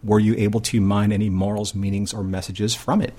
were 0.04 0.20
you 0.20 0.36
able 0.38 0.60
to 0.60 0.80
mine 0.80 1.10
any 1.10 1.28
morals, 1.30 1.74
meanings, 1.74 2.14
or 2.14 2.22
messages 2.22 2.76
from 2.76 3.02
it? 3.02 3.12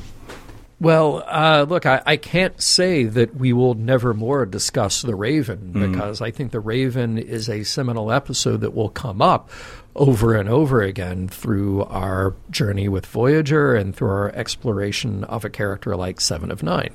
Well, 0.80 1.22
uh, 1.28 1.66
look, 1.68 1.86
I, 1.86 2.02
I, 2.06 2.16
can't 2.16 2.62
say 2.62 3.04
that 3.04 3.36
we 3.36 3.52
will 3.52 3.74
never 3.74 4.14
more 4.14 4.46
discuss 4.46 5.02
The 5.02 5.16
Raven 5.16 5.74
mm. 5.74 5.92
because 5.92 6.22
I 6.22 6.32
think 6.32 6.54
The 6.54 6.62
Raven 6.62 7.18
is 7.18 7.50
a 7.50 7.64
seminal 7.64 8.10
episode 8.10 8.62
that 8.62 8.74
will 8.74 8.90
come 8.90 9.22
up 9.22 9.50
over 9.96 10.34
and 10.36 10.50
over 10.50 10.82
again 10.82 11.28
through 11.28 11.84
our 11.84 12.36
journey 12.50 12.90
with 12.90 13.06
Voyager 13.06 13.76
and 13.76 13.96
through 13.96 14.10
our 14.10 14.32
exploration 14.32 15.24
of 15.26 15.46
a 15.46 15.50
character 15.50 15.96
like 15.96 16.20
Seven 16.20 16.52
of 16.52 16.64
Nine. 16.64 16.94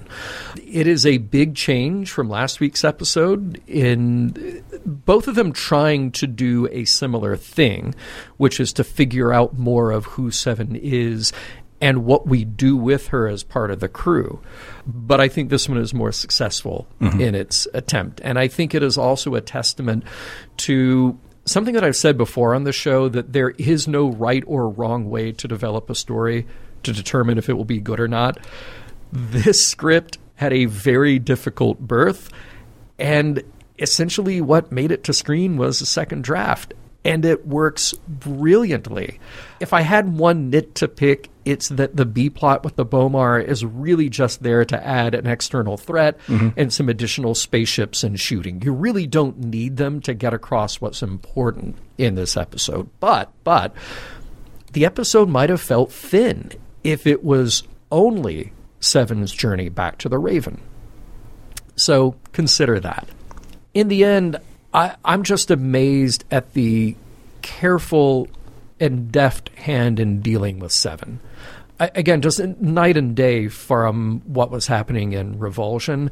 It 0.57 0.87
is 0.87 1.07
a 1.07 1.19
big 1.19 1.55
change 1.55 2.11
from 2.11 2.29
last 2.29 2.61
week's 2.61 2.85
episode 2.85 3.63
in 3.67 4.65
both 4.85 5.29
of 5.29 5.37
them 5.37 5.53
trying 5.53 6.11
to 6.13 6.27
do 6.27 6.69
a 6.73 6.85
similar 6.87 7.37
thing, 7.37 7.95
which 8.37 8.59
is 8.59 8.73
to 8.75 8.85
figure 8.85 9.33
out 9.33 9.57
more 9.57 9.93
of 9.93 10.05
who 10.07 10.31
Seven 10.31 10.75
is 10.75 11.33
and 11.81 12.05
what 12.05 12.27
we 12.27 12.45
do 12.45 12.77
with 12.77 13.09
her 13.09 13.29
as 13.29 13.45
part 13.45 13.71
of 13.71 13.81
the 13.81 13.89
crew. 13.89 14.41
But 14.87 15.21
I 15.21 15.29
think 15.29 15.49
this 15.49 15.69
one 15.69 15.79
is 15.79 15.95
more 15.95 16.13
successful 16.13 16.89
mm-hmm. 17.01 17.21
in 17.21 17.35
its 17.37 17.69
attempt. 17.73 18.21
And 18.25 18.39
I 18.39 18.49
think 18.49 18.75
it 18.75 18.83
is 18.83 18.99
also 18.99 19.35
a 19.35 19.41
testament 19.41 20.03
to 20.59 21.19
something 21.49 21.75
that 21.75 21.85
I've 21.85 21.97
said 21.97 22.17
before 22.17 22.55
on 22.55 22.65
the 22.65 22.73
show 22.73 23.09
that 23.09 23.33
there 23.33 23.51
is 23.51 23.89
no 23.89 24.09
right 24.09 24.45
or 24.47 24.69
wrong 24.69 25.11
way 25.11 25.33
to 25.33 25.49
develop 25.49 25.91
a 25.91 25.95
story 25.95 26.47
to 26.83 26.93
determine 26.93 27.39
if 27.39 27.49
it 27.49 27.55
will 27.55 27.65
be 27.65 27.81
good 27.81 28.01
or 28.01 28.09
not. 28.09 28.39
This 29.13 29.65
script 29.65 30.19
had 30.37 30.53
a 30.53 30.67
very 30.67 31.19
difficult 31.19 31.81
birth, 31.81 32.31
and 32.99 33.43
essentially 33.79 34.41
what 34.41 34.73
made 34.73 34.93
it 34.93 35.05
to 35.05 35.13
screen 35.13 35.57
was 35.57 35.81
a 35.81 35.87
second 35.87 36.25
draft 36.25 36.75
and 37.05 37.25
it 37.25 37.47
works 37.47 37.95
brilliantly. 38.07 39.21
If 39.61 39.73
I 39.73 39.81
had 39.83 40.19
one 40.19 40.51
nit 40.51 40.75
to 40.77 40.89
pick, 40.89 41.31
it's 41.49 41.71
that 41.71 41.97
the 41.97 42.05
B 42.05 42.29
plot 42.29 42.63
with 42.63 42.77
the 42.77 42.85
Bomar 42.85 43.43
is 43.43 43.65
really 43.65 44.11
just 44.11 44.43
there 44.43 44.67
to 44.67 44.87
add 44.87 45.15
an 45.15 45.27
external 45.27 45.79
threat 45.79 46.19
mm-hmm. 46.27 46.51
and 46.59 46.71
some 46.71 46.91
additional 46.91 47.35
spaceships 47.35 48.05
and 48.05 48.21
shooting. 48.21 48.61
You 48.61 48.75
really 48.75 49.07
don't 49.07 49.39
need 49.39 49.79
them 49.79 50.03
to 50.03 50.13
get 50.13 50.35
across 50.35 50.79
what's 50.79 51.03
important 51.03 51.77
in 51.97 52.17
this 52.17 52.37
episode. 52.37 52.91
But, 53.01 53.33
but, 53.45 53.75
the 54.73 54.85
episode 54.85 55.31
might 55.31 55.49
have 55.49 55.63
felt 55.63 55.91
thin 55.91 56.53
if 56.85 57.07
it 57.07 57.25
was 57.25 57.63
only 57.91 58.53
Seven's 58.81 59.33
journey 59.33 59.71
back 59.71 59.97
to 59.99 60.11
the 60.11 60.19
Raven. 60.19 60.61
So 61.77 62.15
consider 62.33 62.79
that. 62.81 63.09
In 63.73 63.89
the 63.89 64.05
end, 64.05 64.37
I, 64.75 64.97
I'm 65.03 65.23
just 65.23 65.51
amazed 65.51 66.25
at 66.31 66.53
the 66.53 66.95
careful 67.41 68.29
and 68.81 69.11
deft 69.11 69.49
hand 69.51 70.01
in 70.01 70.21
dealing 70.21 70.59
with 70.59 70.73
Seven. 70.73 71.21
I, 71.81 71.91
again, 71.95 72.23
just 72.23 72.41
night 72.41 72.97
and 72.97 73.15
day 73.15 73.49
from 73.49 74.23
what 74.27 74.51
was 74.51 74.67
happening 74.67 75.13
in 75.13 75.39
Revulsion. 75.39 76.11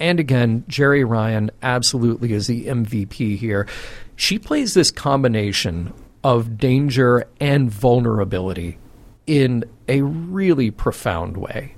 And 0.00 0.20
again, 0.20 0.64
Jeri 0.68 1.08
Ryan 1.08 1.50
absolutely 1.62 2.32
is 2.32 2.46
the 2.46 2.66
MVP 2.66 3.36
here. 3.36 3.66
She 4.14 4.38
plays 4.38 4.74
this 4.74 4.90
combination 4.90 5.92
of 6.22 6.58
danger 6.58 7.26
and 7.40 7.70
vulnerability 7.70 8.78
in 9.26 9.64
a 9.88 10.02
really 10.02 10.70
profound 10.70 11.36
way. 11.36 11.74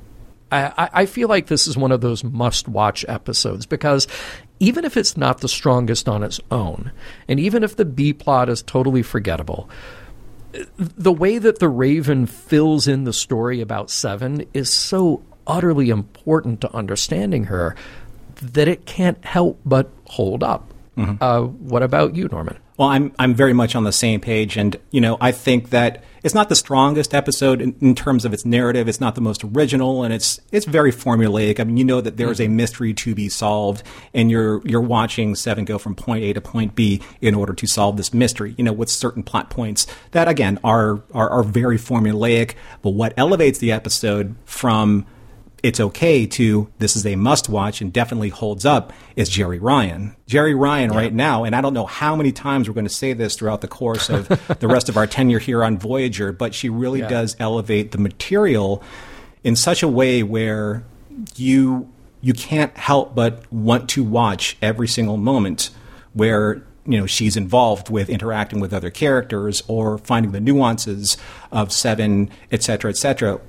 I, 0.53 0.91
I, 0.93 1.07
feel 1.07 1.29
like 1.29 1.47
this 1.47 1.69
is 1.69 1.77
one 1.77 1.93
of 1.93 2.01
those 2.01 2.25
must 2.25 2.67
watch 2.67 3.05
episodes 3.09 3.67
because 3.67 4.09
even 4.59 4.85
if 4.85 4.97
it's 4.97 5.17
not 5.17 5.41
the 5.41 5.49
strongest 5.49 6.09
on 6.09 6.25
its 6.25 6.41
own, 6.51 6.91
and 7.29 7.39
even 7.39 7.63
if 7.63 7.77
the 7.77 7.85
B 7.85 8.13
plot 8.13 8.49
is 8.49 8.61
totally 8.61 9.03
forgettable, 9.03 9.71
the 10.77 11.13
way 11.13 11.39
that 11.39 11.59
the 11.59 11.69
Raven 11.69 12.27
fills 12.27 12.89
in 12.89 13.05
the 13.05 13.13
story 13.13 13.61
about 13.61 13.91
Seven 13.91 14.47
is 14.53 14.71
so 14.71 15.23
utterly 15.47 15.91
important 15.91 16.61
to 16.61 16.75
understanding 16.75 17.45
her 17.45 17.77
that 18.43 18.69
it 18.69 18.87
can't 18.87 19.23
help 19.25 19.61
but 19.65 19.91
hold 20.07 20.43
up. 20.43 20.73
Mm-hmm. 20.97 21.23
Uh, 21.23 21.43
what 21.43 21.83
about 21.83 22.17
you, 22.17 22.29
Norman? 22.29 22.59
Well, 22.77 22.89
I'm 22.89 23.13
I'm 23.19 23.35
very 23.35 23.53
much 23.53 23.75
on 23.75 23.85
the 23.85 23.93
same 23.93 24.21
page, 24.21 24.57
and 24.57 24.77
you 24.91 25.01
know 25.01 25.19
I 25.21 25.33
think 25.33 25.71
that 25.71 26.03
it's 26.23 26.35
not 26.35 26.49
the 26.49 26.55
strongest 26.55 27.15
episode 27.15 27.61
in, 27.61 27.75
in, 27.81 27.95
terms 27.95 28.25
of 28.25 28.33
its 28.33 28.45
narrative. 28.45 28.89
It's 28.89 29.01
not 29.01 29.15
the 29.15 29.21
most 29.21 29.45
original, 29.45 30.03
and 30.03 30.13
it's 30.13 30.41
it's 30.53 30.67
very 30.67 30.93
formulaic. 30.93 31.61
I 31.61 31.65
mean, 31.65 31.77
you 31.77 31.85
know 31.85 32.01
that 32.01 32.17
there 32.17 32.31
is 32.31 32.41
a 32.41 32.45
mm-hmm. 32.45 32.57
mystery 32.57 32.95
to 32.95 33.15
be 33.15 33.29
solved, 33.29 33.83
and 34.15 34.31
you're 34.31 34.61
you're 34.67 34.81
watching 34.81 35.35
Seven 35.35 35.65
go 35.65 35.79
from 35.79 35.95
point 35.95 36.25
A 36.25 36.33
to 36.33 36.41
point 36.41 36.75
B 36.75 37.01
in 37.21 37.35
order 37.35 37.53
to 37.53 37.67
solve 37.67 37.97
this 37.97 38.13
mystery. 38.13 38.55
You 38.59 38.65
know, 38.65 38.73
with 38.73 38.91
certain 38.91 39.23
plot 39.23 39.51
points 39.51 39.87
that 40.13 40.29
again 40.29 40.59
are 40.65 41.03
are, 41.13 41.31
are 41.31 41.43
very 41.43 41.79
formulaic. 41.79 42.55
But 42.83 42.91
what 42.91 43.15
elevates 43.17 43.59
the 43.59 43.73
episode 43.73 44.37
from 44.45 45.07
it's 45.63 45.81
okay 45.81 46.27
to 46.27 46.71
this 46.79 46.97
is 46.97 47.07
a 47.07 47.17
must 47.17 47.49
watch 47.49 47.81
and 47.81 47.93
definitely 47.93 48.31
holds 48.31 48.65
up 48.65 48.93
is 49.17 49.31
Jeri 49.31 49.59
Ryan. 49.61 50.17
Jeri 50.27 50.59
Ryan 50.59 50.93
yeah. 50.93 50.99
right 50.99 51.13
now, 51.13 51.45
and 51.45 51.55
I 51.55 51.61
don't 51.61 51.75
know 51.75 51.87
how 51.87 52.17
many 52.17 52.33
times 52.33 52.69
we're 52.69 52.75
going 52.75 52.87
to 52.87 52.93
say 52.93 53.13
this 53.13 53.37
throughout 53.37 53.61
the 53.61 53.69
course 53.69 54.09
of 54.09 54.29
the 54.61 54.69
rest 54.69 54.89
of 54.89 54.97
our 54.97 55.07
tenure 55.09 55.39
here 55.39 55.63
on 55.63 55.79
Voyager, 55.79 56.33
but 56.33 56.55
she 56.55 56.69
really 56.69 57.01
yeah. 57.01 57.09
does 57.09 57.37
elevate 57.39 57.93
the 57.93 57.99
material 57.99 58.83
in 59.45 59.57
such 59.57 59.83
a 59.83 59.89
way 59.89 60.23
where 60.23 60.85
you 61.37 61.91
you 62.21 62.33
can't 62.35 62.77
help 62.77 63.15
but 63.15 63.51
want 63.53 63.89
to 63.91 64.05
watch 64.05 64.57
every 64.61 64.89
single 64.89 65.17
moment 65.17 65.71
where 66.13 66.63
you 66.87 66.99
know 66.99 67.07
she's 67.07 67.37
involved 67.37 67.91
with 67.91 68.09
interacting 68.09 68.61
with 68.61 68.73
other 68.73 68.91
characters 68.91 69.63
or 69.69 69.99
finding 69.99 70.33
the 70.33 70.41
nuances 70.41 71.17
of 71.53 71.73
seven 71.73 72.31
et 72.51 72.63
cetera 72.63 72.91
et 72.91 72.97
cetera 72.97 73.41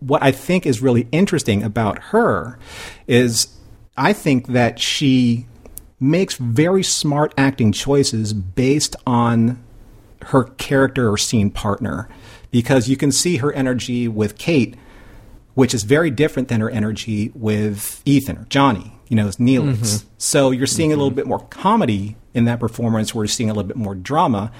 what 0.00 0.22
I 0.22 0.32
think 0.32 0.66
is 0.66 0.82
really 0.82 1.06
interesting 1.12 1.62
about 1.62 1.98
her 2.04 2.58
is 3.06 3.48
I 3.96 4.12
think 4.12 4.48
that 4.48 4.78
she 4.78 5.46
makes 5.98 6.36
very 6.36 6.82
smart 6.82 7.34
acting 7.36 7.72
choices 7.72 8.32
based 8.32 8.96
on 9.06 9.62
her 10.22 10.44
character 10.44 11.10
or 11.10 11.18
scene 11.18 11.50
partner 11.50 12.08
because 12.50 12.88
you 12.88 12.96
can 12.96 13.12
see 13.12 13.36
her 13.36 13.52
energy 13.52 14.08
with 14.08 14.38
Kate, 14.38 14.76
which 15.54 15.74
is 15.74 15.82
very 15.82 16.10
different 16.10 16.48
than 16.48 16.60
her 16.60 16.70
energy 16.70 17.30
with 17.34 18.02
Ethan 18.04 18.38
or 18.38 18.46
Johnny, 18.48 18.92
you 19.08 19.16
know, 19.16 19.28
as 19.28 19.36
Neelix. 19.36 19.76
Mm-hmm. 19.76 20.08
So 20.18 20.50
you're 20.50 20.66
seeing 20.66 20.90
mm-hmm. 20.90 21.00
a 21.00 21.02
little 21.02 21.14
bit 21.14 21.26
more 21.26 21.40
comedy 21.40 22.16
in 22.32 22.44
that 22.46 22.60
performance, 22.60 23.14
where 23.14 23.24
you're 23.24 23.28
seeing 23.28 23.50
a 23.50 23.52
little 23.52 23.68
bit 23.68 23.76
more 23.76 23.94
drama 23.94 24.52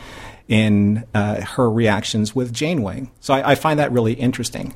in 0.50 1.06
uh, 1.14 1.40
her 1.42 1.70
reactions 1.70 2.34
with 2.34 2.52
Janeway. 2.52 3.08
So 3.20 3.32
I, 3.32 3.52
I 3.52 3.54
find 3.54 3.78
that 3.78 3.92
really 3.92 4.14
interesting. 4.14 4.74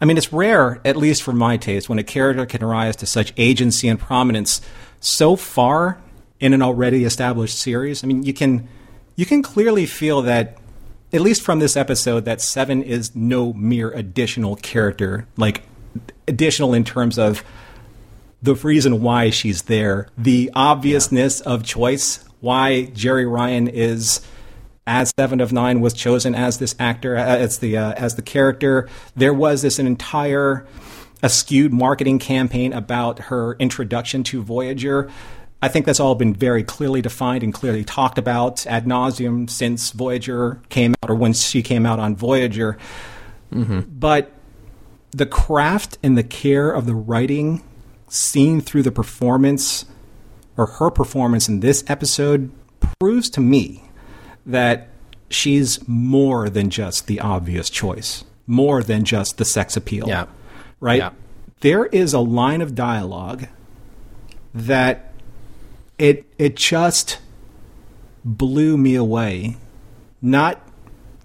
I 0.00 0.06
mean, 0.06 0.16
it's 0.16 0.32
rare, 0.32 0.80
at 0.82 0.96
least 0.96 1.22
for 1.22 1.34
my 1.34 1.58
taste, 1.58 1.90
when 1.90 1.98
a 1.98 2.02
character 2.02 2.46
can 2.46 2.64
rise 2.64 2.96
to 2.96 3.06
such 3.06 3.34
agency 3.36 3.86
and 3.86 4.00
prominence 4.00 4.62
so 4.98 5.36
far 5.36 6.00
in 6.40 6.54
an 6.54 6.62
already 6.62 7.04
established 7.04 7.58
series. 7.58 8.02
I 8.02 8.06
mean, 8.06 8.22
you 8.22 8.32
can 8.32 8.66
you 9.14 9.26
can 9.26 9.42
clearly 9.42 9.84
feel 9.84 10.22
that 10.22 10.56
at 11.12 11.20
least 11.20 11.42
from 11.42 11.58
this 11.58 11.76
episode 11.76 12.24
that 12.24 12.40
Seven 12.40 12.82
is 12.82 13.14
no 13.14 13.52
mere 13.52 13.90
additional 13.90 14.56
character, 14.56 15.26
like 15.36 15.64
additional 16.26 16.72
in 16.72 16.82
terms 16.82 17.18
of 17.18 17.44
the 18.42 18.54
reason 18.54 19.02
why 19.02 19.28
she's 19.28 19.62
there, 19.62 20.08
the 20.16 20.50
obviousness 20.54 21.42
yeah. 21.44 21.52
of 21.52 21.62
choice, 21.62 22.24
why 22.40 22.84
Jerry 22.94 23.26
Ryan 23.26 23.68
is 23.68 24.22
as 24.90 25.12
Seven 25.16 25.40
of 25.40 25.52
Nine 25.52 25.80
was 25.80 25.94
chosen 25.94 26.34
as 26.34 26.58
this 26.58 26.74
actor, 26.80 27.16
uh, 27.16 27.24
as 27.24 27.60
the 27.60 27.76
uh, 27.76 27.92
as 27.92 28.16
the 28.16 28.22
character. 28.22 28.88
There 29.14 29.32
was 29.32 29.62
this 29.62 29.78
an 29.78 29.86
entire 29.86 30.66
a 31.22 31.28
skewed 31.28 31.72
marketing 31.72 32.18
campaign 32.18 32.72
about 32.72 33.18
her 33.18 33.54
introduction 33.58 34.24
to 34.24 34.42
Voyager. 34.42 35.10
I 35.62 35.68
think 35.68 35.86
that's 35.86 36.00
all 36.00 36.14
been 36.14 36.34
very 36.34 36.64
clearly 36.64 37.02
defined 37.02 37.44
and 37.44 37.52
clearly 37.52 37.84
talked 37.84 38.18
about 38.18 38.66
ad 38.66 38.86
nauseum 38.86 39.48
since 39.48 39.92
Voyager 39.92 40.60
came 40.70 40.94
out, 41.02 41.10
or 41.10 41.14
when 41.14 41.34
she 41.34 41.62
came 41.62 41.86
out 41.86 42.00
on 42.00 42.16
Voyager. 42.16 42.76
Mm-hmm. 43.52 43.80
But 43.80 44.32
the 45.12 45.26
craft 45.26 45.98
and 46.02 46.18
the 46.18 46.24
care 46.24 46.70
of 46.70 46.86
the 46.86 46.94
writing, 46.94 47.62
seen 48.08 48.60
through 48.60 48.82
the 48.82 48.92
performance, 48.92 49.84
or 50.56 50.66
her 50.66 50.90
performance 50.90 51.48
in 51.48 51.60
this 51.60 51.84
episode, 51.86 52.50
proves 52.98 53.28
to 53.30 53.40
me 53.40 53.89
that 54.46 54.88
she's 55.30 55.86
more 55.88 56.50
than 56.50 56.70
just 56.70 57.06
the 57.06 57.20
obvious 57.20 57.70
choice, 57.70 58.24
more 58.46 58.82
than 58.82 59.04
just 59.04 59.38
the 59.38 59.44
sex 59.44 59.76
appeal. 59.76 60.08
Yeah. 60.08 60.26
Right? 60.80 60.98
Yeah. 60.98 61.10
There 61.60 61.86
is 61.86 62.12
a 62.12 62.20
line 62.20 62.62
of 62.62 62.74
dialogue 62.74 63.46
that 64.54 65.12
it 65.98 66.24
it 66.38 66.56
just 66.56 67.18
blew 68.24 68.76
me 68.76 68.94
away, 68.94 69.56
not 70.22 70.60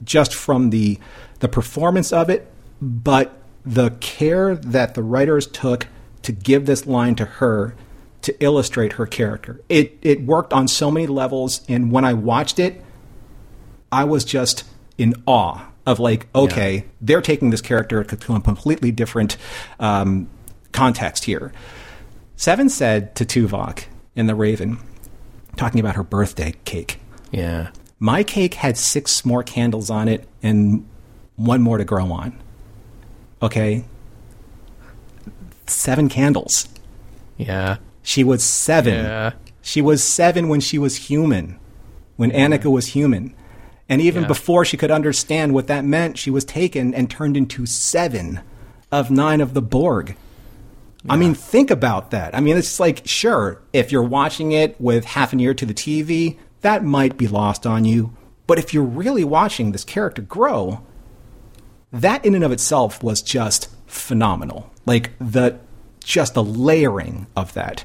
just 0.03 0.33
from 0.35 0.69
the 0.69 0.99
the 1.39 1.47
performance 1.47 2.11
of 2.11 2.29
it, 2.29 2.51
but 2.81 3.41
the 3.65 3.91
care 3.99 4.55
that 4.55 4.93
the 4.93 5.03
writers 5.03 5.47
took 5.47 5.87
to 6.21 6.31
give 6.31 6.65
this 6.65 6.85
line 6.85 7.15
to 7.15 7.25
her 7.25 7.75
to 8.21 8.43
illustrate 8.43 8.93
her 8.93 9.05
character. 9.05 9.61
It 9.69 9.97
it 10.01 10.23
worked 10.23 10.51
on 10.51 10.67
so 10.67 10.91
many 10.91 11.07
levels, 11.07 11.61
and 11.69 11.91
when 11.91 12.03
I 12.03 12.13
watched 12.13 12.59
it, 12.59 12.81
I 13.95 14.03
was 14.03 14.25
just 14.25 14.65
in 14.97 15.15
awe 15.25 15.65
of 15.85 15.99
like, 15.99 16.27
okay, 16.35 16.75
yeah. 16.75 16.81
they're 16.99 17.21
taking 17.21 17.49
this 17.49 17.61
character 17.61 18.03
to 18.03 18.35
a 18.35 18.41
completely 18.41 18.91
different 18.91 19.37
um, 19.79 20.29
context 20.73 21.23
here. 21.23 21.53
Seven 22.35 22.67
said 22.67 23.15
to 23.15 23.25
Tuvok, 23.25 23.85
in 24.13 24.27
The 24.27 24.35
Raven 24.35 24.79
talking 25.55 25.79
about 25.79 25.95
her 25.95 26.03
birthday 26.03 26.53
cake. 26.65 26.99
Yeah. 27.31 27.69
My 27.97 28.23
cake 28.23 28.55
had 28.55 28.77
six 28.77 29.23
more 29.23 29.43
candles 29.43 29.89
on 29.89 30.09
it 30.09 30.27
and 30.43 30.85
one 31.37 31.61
more 31.61 31.77
to 31.77 31.85
grow 31.85 32.11
on. 32.11 32.37
Okay? 33.41 33.85
Seven 35.67 36.09
candles. 36.09 36.67
Yeah. 37.37 37.77
She 38.03 38.25
was 38.25 38.43
seven. 38.43 39.05
Yeah. 39.05 39.31
She 39.61 39.81
was 39.81 40.03
seven 40.03 40.49
when 40.49 40.59
she 40.59 40.77
was 40.77 40.95
human, 40.97 41.57
when 42.17 42.31
Annika 42.31 42.69
was 42.69 42.87
human. 42.87 43.33
And 43.87 44.01
even 44.01 44.23
yeah. 44.23 44.27
before 44.27 44.65
she 44.65 44.77
could 44.77 44.91
understand 44.91 45.53
what 45.53 45.67
that 45.67 45.85
meant, 45.85 46.17
she 46.17 46.31
was 46.31 46.43
taken 46.43 46.93
and 46.93 47.09
turned 47.09 47.37
into 47.37 47.65
seven 47.65 48.41
of 48.91 49.11
nine 49.11 49.41
of 49.41 49.53
the 49.53 49.61
Borg. 49.61 50.15
Yeah. 51.03 51.13
I 51.13 51.17
mean, 51.17 51.35
think 51.35 51.69
about 51.69 52.11
that. 52.11 52.33
I 52.33 52.39
mean, 52.39 52.57
it's 52.57 52.79
like, 52.79 53.03
sure, 53.05 53.61
if 53.73 53.91
you're 53.91 54.03
watching 54.03 54.51
it 54.53 54.79
with 54.81 55.05
half 55.05 55.33
an 55.33 55.39
ear 55.39 55.53
to 55.53 55.65
the 55.65 55.73
TV, 55.73 56.37
that 56.61 56.83
might 56.83 57.15
be 57.17 57.27
lost 57.27 57.67
on 57.67 57.85
you. 57.85 58.15
But 58.47 58.57
if 58.57 58.73
you're 58.73 58.83
really 58.83 59.23
watching 59.23 59.71
this 59.71 59.83
character 59.83 60.21
grow, 60.23 60.81
that 61.91 62.25
in 62.25 62.33
and 62.33 62.43
of 62.43 62.51
itself 62.51 63.03
was 63.03 63.21
just 63.21 63.69
phenomenal. 63.85 64.71
Like 64.85 65.11
the 65.19 65.59
just 66.03 66.35
the 66.35 66.43
layering 66.43 67.27
of 67.35 67.53
that. 67.53 67.83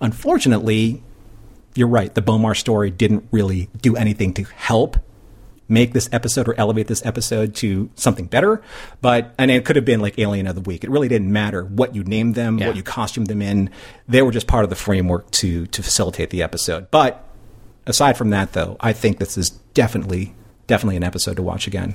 Unfortunately, 0.00 1.02
you're 1.74 1.88
right. 1.88 2.12
The 2.14 2.22
Bomar 2.22 2.56
story 2.56 2.90
didn't 2.90 3.28
really 3.30 3.68
do 3.80 3.96
anything 3.96 4.34
to 4.34 4.44
help 4.44 4.96
make 5.68 5.92
this 5.92 6.08
episode 6.12 6.48
or 6.48 6.54
elevate 6.58 6.86
this 6.86 7.04
episode 7.04 7.54
to 7.56 7.90
something 7.94 8.26
better. 8.26 8.62
But 9.00 9.34
and 9.38 9.50
it 9.50 9.64
could 9.64 9.76
have 9.76 9.84
been 9.84 10.00
like 10.00 10.18
Alien 10.18 10.46
of 10.46 10.54
the 10.54 10.60
Week. 10.60 10.84
It 10.84 10.90
really 10.90 11.08
didn't 11.08 11.32
matter 11.32 11.64
what 11.64 11.94
you 11.94 12.04
named 12.04 12.34
them, 12.34 12.58
yeah. 12.58 12.68
what 12.68 12.76
you 12.76 12.82
costumed 12.82 13.28
them 13.28 13.42
in. 13.42 13.70
They 14.08 14.22
were 14.22 14.32
just 14.32 14.46
part 14.46 14.64
of 14.64 14.70
the 14.70 14.76
framework 14.76 15.30
to 15.32 15.66
to 15.66 15.82
facilitate 15.82 16.30
the 16.30 16.42
episode. 16.42 16.90
But 16.90 17.24
aside 17.86 18.16
from 18.16 18.30
that, 18.30 18.52
though, 18.52 18.76
I 18.80 18.92
think 18.92 19.18
this 19.18 19.38
is 19.38 19.50
definitely 19.74 20.34
definitely 20.66 20.96
an 20.96 21.04
episode 21.04 21.36
to 21.36 21.42
watch 21.42 21.66
again. 21.66 21.94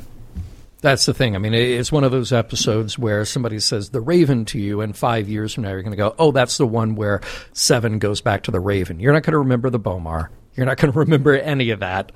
That's 0.82 1.08
the 1.08 1.14
thing. 1.14 1.36
I 1.36 1.40
mean, 1.40 1.56
it's 1.56 1.92
one 1.92 2.04
of 2.04 2.12
those 2.12 2.32
episodes 2.32 3.00
where 3.00 3.26
somebody 3.26 3.60
says 3.60 3.90
the 3.90 4.02
Raven 4.02 4.46
to 4.46 4.60
you, 4.60 4.82
and 4.82 4.96
five 4.96 5.28
years 5.28 5.54
from 5.54 5.64
now, 5.64 5.70
you're 5.72 5.82
going 5.82 5.92
to 5.92 5.98
go, 5.98 6.14
oh, 6.20 6.32
that's 6.32 6.58
the 6.58 6.68
one 6.68 6.96
where 6.96 7.22
Seven 7.54 7.98
goes 7.98 8.22
back 8.22 8.44
to 8.44 8.52
the 8.52 8.60
Raven. 8.60 9.00
You're 9.00 9.14
not 9.14 9.24
going 9.24 9.32
to 9.32 9.40
remember 9.40 9.72
the 9.72 9.80
Bomar. 9.80 10.30
You're 10.58 10.66
not 10.66 10.78
going 10.78 10.92
to 10.92 11.00
remember 11.00 11.36
any 11.36 11.70
of 11.70 11.80
that. 11.80 12.12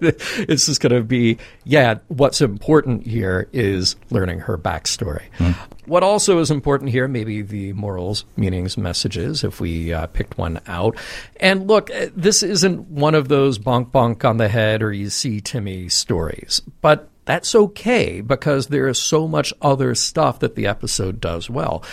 this 0.00 0.68
is 0.68 0.78
going 0.78 0.94
to 0.94 1.02
be, 1.02 1.38
yeah, 1.64 1.98
what's 2.08 2.40
important 2.40 3.06
here 3.06 3.48
is 3.52 3.94
learning 4.10 4.40
her 4.40 4.58
backstory. 4.58 5.24
Mm. 5.38 5.54
What 5.86 6.02
also 6.02 6.38
is 6.38 6.50
important 6.50 6.90
here, 6.90 7.06
maybe 7.06 7.42
the 7.42 7.72
morals, 7.74 8.24
meanings, 8.36 8.76
messages, 8.76 9.44
if 9.44 9.60
we 9.60 9.92
uh, 9.92 10.06
picked 10.06 10.38
one 10.38 10.60
out. 10.66 10.96
And 11.36 11.68
look, 11.68 11.90
uh, 11.90 12.08
this 12.16 12.42
isn't 12.42 12.88
one 12.88 13.14
of 13.14 13.28
those 13.28 13.58
bonk 13.58 13.90
bonk 13.90 14.28
on 14.28 14.38
the 14.38 14.48
head 14.48 14.82
or 14.82 14.92
you 14.92 15.10
see 15.10 15.40
Timmy 15.40 15.88
stories, 15.88 16.62
but 16.80 17.08
that's 17.24 17.54
okay 17.54 18.20
because 18.20 18.68
there 18.68 18.88
is 18.88 18.98
so 18.98 19.28
much 19.28 19.52
other 19.60 19.94
stuff 19.94 20.40
that 20.40 20.56
the 20.56 20.66
episode 20.66 21.20
does 21.20 21.50
well. 21.50 21.84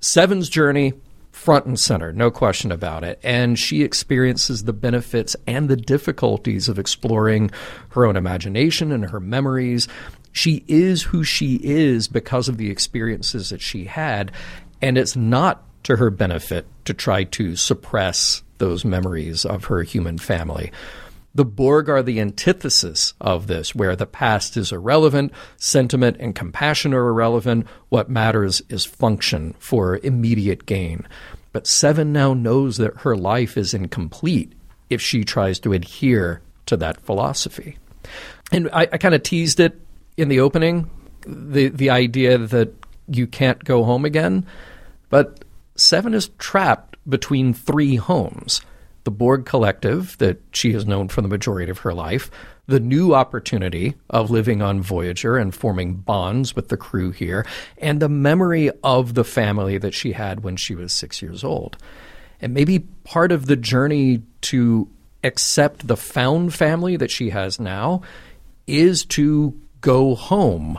Seven's 0.00 0.48
journey 0.48 0.94
front 1.42 1.66
and 1.66 1.78
center, 1.78 2.12
no 2.12 2.30
question 2.30 2.70
about 2.70 3.02
it. 3.02 3.18
And 3.24 3.58
she 3.58 3.82
experiences 3.82 4.62
the 4.62 4.72
benefits 4.72 5.34
and 5.44 5.68
the 5.68 5.76
difficulties 5.76 6.68
of 6.68 6.78
exploring 6.78 7.50
her 7.90 8.06
own 8.06 8.14
imagination 8.14 8.92
and 8.92 9.10
her 9.10 9.18
memories. 9.18 9.88
She 10.30 10.64
is 10.68 11.02
who 11.02 11.24
she 11.24 11.56
is 11.56 12.06
because 12.06 12.48
of 12.48 12.58
the 12.58 12.70
experiences 12.70 13.50
that 13.50 13.60
she 13.60 13.86
had. 13.86 14.30
And 14.80 14.96
it's 14.96 15.16
not 15.16 15.64
to 15.82 15.96
her 15.96 16.10
benefit 16.10 16.64
to 16.84 16.94
try 16.94 17.24
to 17.24 17.56
suppress 17.56 18.44
those 18.58 18.84
memories 18.84 19.44
of 19.44 19.64
her 19.64 19.82
human 19.82 20.18
family. 20.18 20.70
The 21.34 21.44
Borg 21.46 21.88
are 21.88 22.02
the 22.02 22.20
antithesis 22.20 23.14
of 23.18 23.46
this, 23.46 23.74
where 23.74 23.96
the 23.96 24.06
past 24.06 24.56
is 24.58 24.70
irrelevant, 24.70 25.32
sentiment 25.56 26.18
and 26.20 26.34
compassion 26.34 26.92
are 26.92 27.08
irrelevant. 27.08 27.66
What 27.88 28.10
matters 28.10 28.60
is 28.68 28.84
function 28.84 29.54
for 29.58 29.98
immediate 30.02 30.66
gain. 30.66 31.08
But 31.52 31.66
Seven 31.66 32.12
now 32.12 32.34
knows 32.34 32.78
that 32.78 32.98
her 32.98 33.16
life 33.16 33.56
is 33.56 33.74
incomplete 33.74 34.52
if 34.88 35.00
she 35.00 35.24
tries 35.24 35.58
to 35.60 35.72
adhere 35.72 36.42
to 36.66 36.76
that 36.78 37.00
philosophy. 37.00 37.78
And 38.50 38.68
I, 38.72 38.82
I 38.92 38.98
kind 38.98 39.14
of 39.14 39.22
teased 39.22 39.60
it 39.60 39.78
in 40.16 40.28
the 40.28 40.40
opening 40.40 40.90
the, 41.26 41.68
the 41.68 41.90
idea 41.90 42.38
that 42.38 42.74
you 43.08 43.26
can't 43.26 43.62
go 43.64 43.84
home 43.84 44.04
again. 44.04 44.46
But 45.08 45.44
Seven 45.76 46.14
is 46.14 46.28
trapped 46.38 46.96
between 47.08 47.54
three 47.54 47.96
homes 47.96 48.60
the 49.04 49.10
Borg 49.10 49.44
Collective 49.44 50.16
that 50.18 50.40
she 50.52 50.72
has 50.72 50.86
known 50.86 51.08
for 51.08 51.22
the 51.22 51.28
majority 51.28 51.70
of 51.70 51.78
her 51.78 51.94
life, 51.94 52.30
the 52.66 52.80
new 52.80 53.14
opportunity 53.14 53.94
of 54.08 54.30
living 54.30 54.62
on 54.62 54.82
Voyager 54.82 55.36
and 55.36 55.54
forming 55.54 55.94
bonds 55.94 56.54
with 56.54 56.68
the 56.68 56.76
crew 56.76 57.10
here, 57.10 57.44
and 57.78 58.00
the 58.00 58.08
memory 58.08 58.70
of 58.84 59.14
the 59.14 59.24
family 59.24 59.78
that 59.78 59.94
she 59.94 60.12
had 60.12 60.44
when 60.44 60.56
she 60.56 60.74
was 60.74 60.92
six 60.92 61.20
years 61.20 61.42
old. 61.42 61.76
And 62.40 62.54
maybe 62.54 62.80
part 63.04 63.32
of 63.32 63.46
the 63.46 63.56
journey 63.56 64.22
to 64.42 64.88
accept 65.24 65.86
the 65.86 65.96
found 65.96 66.54
family 66.54 66.96
that 66.96 67.10
she 67.10 67.30
has 67.30 67.60
now 67.60 68.02
is 68.66 69.04
to 69.06 69.58
go 69.80 70.14
home 70.14 70.78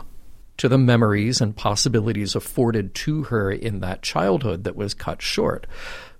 to 0.56 0.68
the 0.68 0.78
memories 0.78 1.40
and 1.40 1.56
possibilities 1.56 2.34
afforded 2.34 2.94
to 2.94 3.24
her 3.24 3.50
in 3.50 3.80
that 3.80 4.02
childhood 4.02 4.64
that 4.64 4.76
was 4.76 4.94
cut 4.94 5.20
short. 5.20 5.66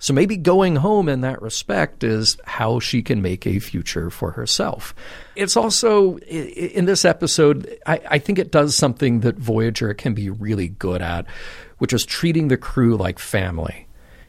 So 0.04 0.12
maybe 0.12 0.36
going 0.36 0.76
home 0.76 1.08
in 1.08 1.22
that 1.22 1.40
respect 1.40 2.04
is 2.04 2.36
how 2.44 2.78
she 2.78 3.00
can 3.00 3.22
make 3.22 3.46
a 3.46 3.58
future 3.58 4.10
for 4.10 4.32
herself. 4.32 4.94
It's 5.34 5.56
also, 5.56 6.18
in 6.18 6.84
this 6.84 7.06
episode, 7.06 7.78
I, 7.86 8.02
I 8.10 8.18
think 8.18 8.38
it 8.38 8.50
does 8.52 8.76
something 8.76 9.20
that 9.20 9.38
Voyager 9.38 9.94
can 9.94 10.12
be 10.12 10.28
really 10.28 10.68
good 10.68 11.00
at, 11.00 11.24
which 11.78 11.94
is 11.94 12.04
treating 12.04 12.48
the 12.48 12.58
crew 12.58 12.98
like 12.98 13.18
family. 13.18 13.86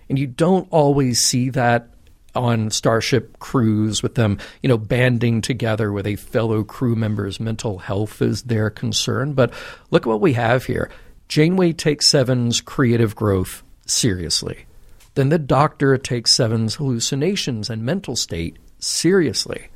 And 0.07 0.17
you 0.17 0.27
don't 0.27 0.69
always 0.71 1.19
see 1.19 1.49
that 1.49 1.89
on 2.33 2.71
starship 2.71 3.37
crews 3.39 4.01
with 4.01 4.15
them, 4.15 4.37
you 4.63 4.69
know, 4.69 4.77
banding 4.77 5.41
together 5.41 5.91
with 5.91 6.07
a 6.07 6.15
fellow 6.15 6.63
crew 6.63 6.95
member's 6.95 7.37
mental 7.41 7.79
health 7.79 8.21
is 8.21 8.43
their 8.43 8.69
concern. 8.69 9.33
But 9.33 9.51
look 9.91 10.03
at 10.03 10.09
what 10.09 10.21
we 10.21 10.31
have 10.33 10.63
here. 10.63 10.89
Janeway 11.27 11.73
takes 11.73 12.07
Seven's 12.07 12.61
creative 12.61 13.13
growth 13.13 13.61
seriously. 13.85 14.67
Then 15.15 15.29
the 15.29 15.39
doctor 15.39 15.97
takes 15.97 16.31
Seven's 16.31 16.75
hallucinations 16.75 17.69
and 17.69 17.83
mental 17.83 18.15
state 18.15 18.57
seriously. 18.79 19.69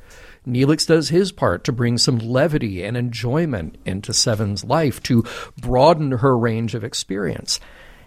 Neelix 0.48 0.88
does 0.88 1.10
his 1.10 1.32
part 1.32 1.64
to 1.66 1.72
bring 1.72 1.98
some 1.98 2.18
levity 2.18 2.84
and 2.84 2.96
enjoyment 2.96 3.78
into 3.86 4.14
Seven's 4.14 4.64
life 4.64 5.02
to 5.04 5.24
broaden 5.58 6.12
her 6.12 6.38
range 6.38 6.76
of 6.76 6.84
experience. 6.84 7.60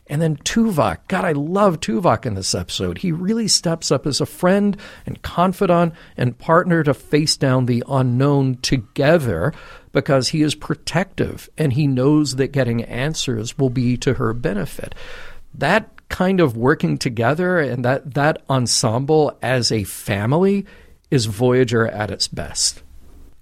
And 0.09 0.21
then 0.21 0.37
Tuvok. 0.37 0.99
God, 1.09 1.25
I 1.25 1.33
love 1.33 1.81
Tuvok 1.81 2.27
in 2.27 2.35
this 2.35 2.55
episode. 2.55 2.99
He 2.99 3.13
really 3.13 3.49
steps 3.49 3.91
up 3.91 4.07
as 4.07 4.21
a 4.21 4.27
friend 4.27 4.77
and 5.07 5.23
confidant 5.23 5.95
and 6.17 6.39
partner 6.39 6.83
to 6.83 6.93
face 6.93 7.37
down 7.37 7.67
the 7.67 7.85
unknown 7.89 8.57
together 8.63 9.55
because 9.93 10.29
he 10.29 10.43
is 10.43 10.55
protective 10.55 11.49
and 11.57 11.73
he 11.73 11.87
knows 11.87 12.37
that 12.37 12.49
getting 12.49 12.83
answers 12.83 13.57
will 13.57 13.71
be 13.71 13.97
to 13.99 14.15
her 14.15 14.33
benefit. 14.33 14.95
That 15.55 15.92
kind 16.13 16.41
of 16.41 16.57
working 16.57 16.99
together 16.99 17.59
and 17.59 17.85
that, 17.85 18.15
that 18.15 18.43
ensemble 18.49 19.37
as 19.43 19.73
a 19.73 19.83
family 19.85 20.67
is 21.11 21.25
Voyager 21.25 21.89
at 21.89 22.11
its 22.11 22.29
best. 22.29 22.83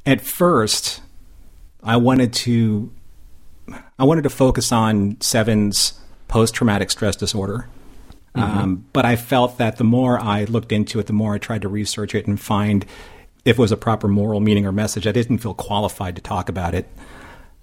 At 0.07 0.21
first, 0.21 1.03
I 1.83 1.97
wanted 1.97 2.33
to 2.33 2.91
I 3.99 4.05
wanted 4.05 4.23
to 4.23 4.31
focus 4.31 4.73
on 4.73 5.21
Seven's 5.21 6.01
post 6.29 6.55
traumatic 6.55 6.91
stress 6.91 7.17
disorder. 7.17 7.69
Mm-hmm. 8.35 8.59
Um, 8.59 8.85
but 8.93 9.05
I 9.05 9.17
felt 9.17 9.59
that 9.59 9.77
the 9.77 9.85
more 9.85 10.19
I 10.19 10.45
looked 10.45 10.73
into 10.73 10.99
it, 11.01 11.07
the 11.07 11.13
more 11.13 11.35
I 11.35 11.39
tried 11.39 11.63
to 11.63 11.69
research 11.69 12.15
it 12.15 12.27
and 12.27 12.41
find 12.41 12.87
if 13.45 13.59
it 13.59 13.61
was 13.61 13.73
a 13.73 13.77
proper 13.77 14.09
moral 14.09 14.41
meaning 14.41 14.67
or 14.67 14.73
message. 14.73 15.07
I 15.07 15.13
didn't 15.13 15.39
feel 15.39 15.55
qualified 15.55 16.17
to 16.17 16.23
talk 16.23 16.49
about 16.49 16.75
it. 16.75 16.89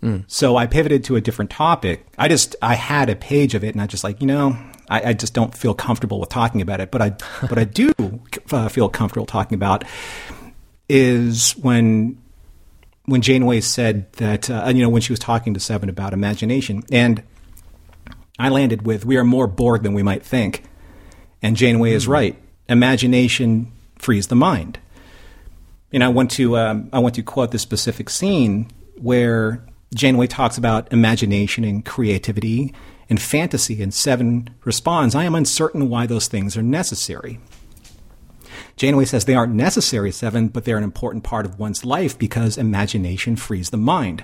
Mm. 0.03 0.25
So 0.27 0.57
I 0.57 0.67
pivoted 0.67 1.03
to 1.05 1.15
a 1.15 1.21
different 1.21 1.51
topic. 1.51 2.05
I 2.17 2.27
just 2.27 2.55
I 2.61 2.75
had 2.75 3.09
a 3.09 3.15
page 3.15 3.55
of 3.55 3.63
it, 3.63 3.73
and 3.73 3.81
I 3.81 3.87
just 3.87 4.03
like 4.03 4.21
you 4.21 4.27
know 4.27 4.57
I, 4.89 5.09
I 5.09 5.13
just 5.13 5.33
don't 5.33 5.55
feel 5.55 5.73
comfortable 5.73 6.19
with 6.19 6.29
talking 6.29 6.61
about 6.61 6.79
it. 6.79 6.91
But 6.91 7.01
I 7.01 7.09
but 7.47 7.57
I 7.57 7.63
do 7.63 7.93
uh, 8.51 8.69
feel 8.69 8.89
comfortable 8.89 9.25
talking 9.25 9.55
about 9.55 9.83
is 10.89 11.53
when 11.53 12.21
when 13.05 13.21
Janeway 13.21 13.61
said 13.61 14.11
that 14.13 14.49
uh, 14.49 14.71
you 14.73 14.81
know 14.81 14.89
when 14.89 15.01
she 15.01 15.11
was 15.11 15.19
talking 15.19 15.53
to 15.53 15.59
Seven 15.59 15.89
about 15.89 16.13
imagination, 16.13 16.83
and 16.91 17.23
I 18.39 18.49
landed 18.49 18.85
with 18.85 19.05
we 19.05 19.17
are 19.17 19.23
more 19.23 19.47
Borg 19.47 19.83
than 19.83 19.93
we 19.93 20.03
might 20.03 20.23
think, 20.23 20.63
and 21.41 21.55
Janeway 21.55 21.91
is 21.91 22.05
hmm. 22.05 22.11
right. 22.11 22.35
Imagination 22.69 23.71
frees 23.97 24.27
the 24.27 24.35
mind. 24.35 24.79
And 25.93 26.03
I 26.03 26.09
want 26.09 26.31
to 26.31 26.57
um, 26.57 26.89
I 26.91 26.99
want 26.99 27.15
to 27.15 27.23
quote 27.23 27.51
this 27.51 27.61
specific 27.61 28.09
scene 28.09 28.69
where 28.97 29.65
Janeway 29.93 30.27
talks 30.27 30.57
about 30.57 30.91
imagination 30.91 31.63
and 31.63 31.85
creativity 31.85 32.73
and 33.09 33.21
fantasy, 33.21 33.81
and 33.81 33.93
Seven 33.93 34.49
responds, 34.65 35.15
I 35.15 35.23
am 35.23 35.35
uncertain 35.35 35.89
why 35.89 36.05
those 36.05 36.27
things 36.27 36.57
are 36.57 36.63
necessary. 36.63 37.39
Janeway 38.75 39.05
says 39.05 39.25
they 39.25 39.35
aren't 39.35 39.53
necessary, 39.53 40.11
Seven, 40.11 40.49
but 40.49 40.65
they're 40.65 40.77
an 40.77 40.83
important 40.83 41.23
part 41.23 41.45
of 41.45 41.57
one's 41.57 41.85
life 41.85 42.17
because 42.17 42.57
imagination 42.57 43.35
frees 43.35 43.69
the 43.69 43.77
mind. 43.77 44.23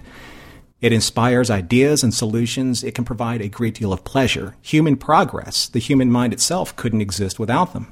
It 0.82 0.92
inspires 0.92 1.50
ideas 1.50 2.04
and 2.04 2.14
solutions. 2.14 2.84
It 2.84 2.94
can 2.94 3.06
provide 3.06 3.42
a 3.42 3.48
great 3.48 3.76
deal 3.76 3.94
of 3.94 4.04
pleasure. 4.04 4.58
Human 4.62 4.98
progress, 4.98 5.70
the 5.70 5.80
human 5.80 6.12
mind 6.12 6.34
itself, 6.34 6.76
couldn't 6.76 7.00
exist 7.00 7.40
without 7.40 7.72
them. 7.72 7.90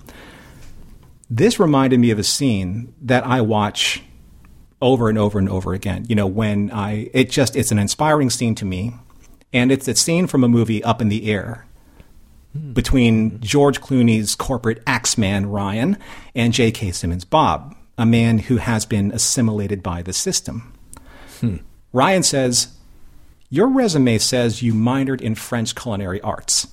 This 1.29 1.57
reminded 1.57 2.01
me 2.01 2.11
of 2.11 2.19
a 2.19 2.23
scene 2.23 2.93
that 3.01 3.25
I 3.25 3.39
watch 3.39 4.03
over 4.81 5.09
and 5.09 5.17
over 5.17 5.39
and 5.39 5.49
over 5.49 5.73
again. 5.73 6.05
You 6.09 6.15
know, 6.15 6.27
when 6.27 6.71
I, 6.71 7.09
it 7.13 7.29
just, 7.29 7.55
it's 7.55 7.71
an 7.71 7.79
inspiring 7.79 8.29
scene 8.29 8.55
to 8.55 8.65
me. 8.65 8.93
And 9.53 9.71
it's 9.71 9.87
a 9.87 9.95
scene 9.95 10.27
from 10.27 10.43
a 10.43 10.47
movie 10.47 10.83
Up 10.83 11.01
in 11.01 11.09
the 11.09 11.29
Air 11.29 11.67
between 12.73 13.39
George 13.39 13.81
Clooney's 13.81 14.35
corporate 14.35 14.81
axeman 14.85 15.45
Ryan 15.47 15.97
and 16.35 16.53
J.K. 16.53 16.91
Simmons 16.91 17.25
Bob, 17.25 17.75
a 17.97 18.05
man 18.05 18.39
who 18.39 18.57
has 18.57 18.85
been 18.85 19.11
assimilated 19.11 19.81
by 19.81 20.01
the 20.01 20.13
system. 20.13 20.73
Hmm. 21.39 21.57
Ryan 21.93 22.23
says, 22.23 22.75
Your 23.49 23.67
resume 23.67 24.17
says 24.17 24.61
you 24.61 24.73
minored 24.73 25.21
in 25.21 25.35
French 25.35 25.75
culinary 25.75 26.19
arts. 26.21 26.67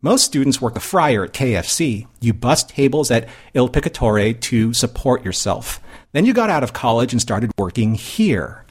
Most 0.00 0.24
students 0.24 0.60
work 0.60 0.74
the 0.74 0.80
fryer 0.80 1.24
at 1.24 1.32
KFC. 1.32 2.08
You 2.20 2.34
bust 2.34 2.70
tables 2.70 3.10
at 3.12 3.28
Il 3.54 3.68
Picatore 3.68 4.40
to 4.40 4.74
support 4.74 5.24
yourself. 5.24 5.80
Then 6.12 6.24
you 6.26 6.34
got 6.34 6.50
out 6.50 6.62
of 6.62 6.72
college 6.72 7.12
and 7.12 7.20
started 7.20 7.50
working 7.58 7.94
here. 7.94 8.64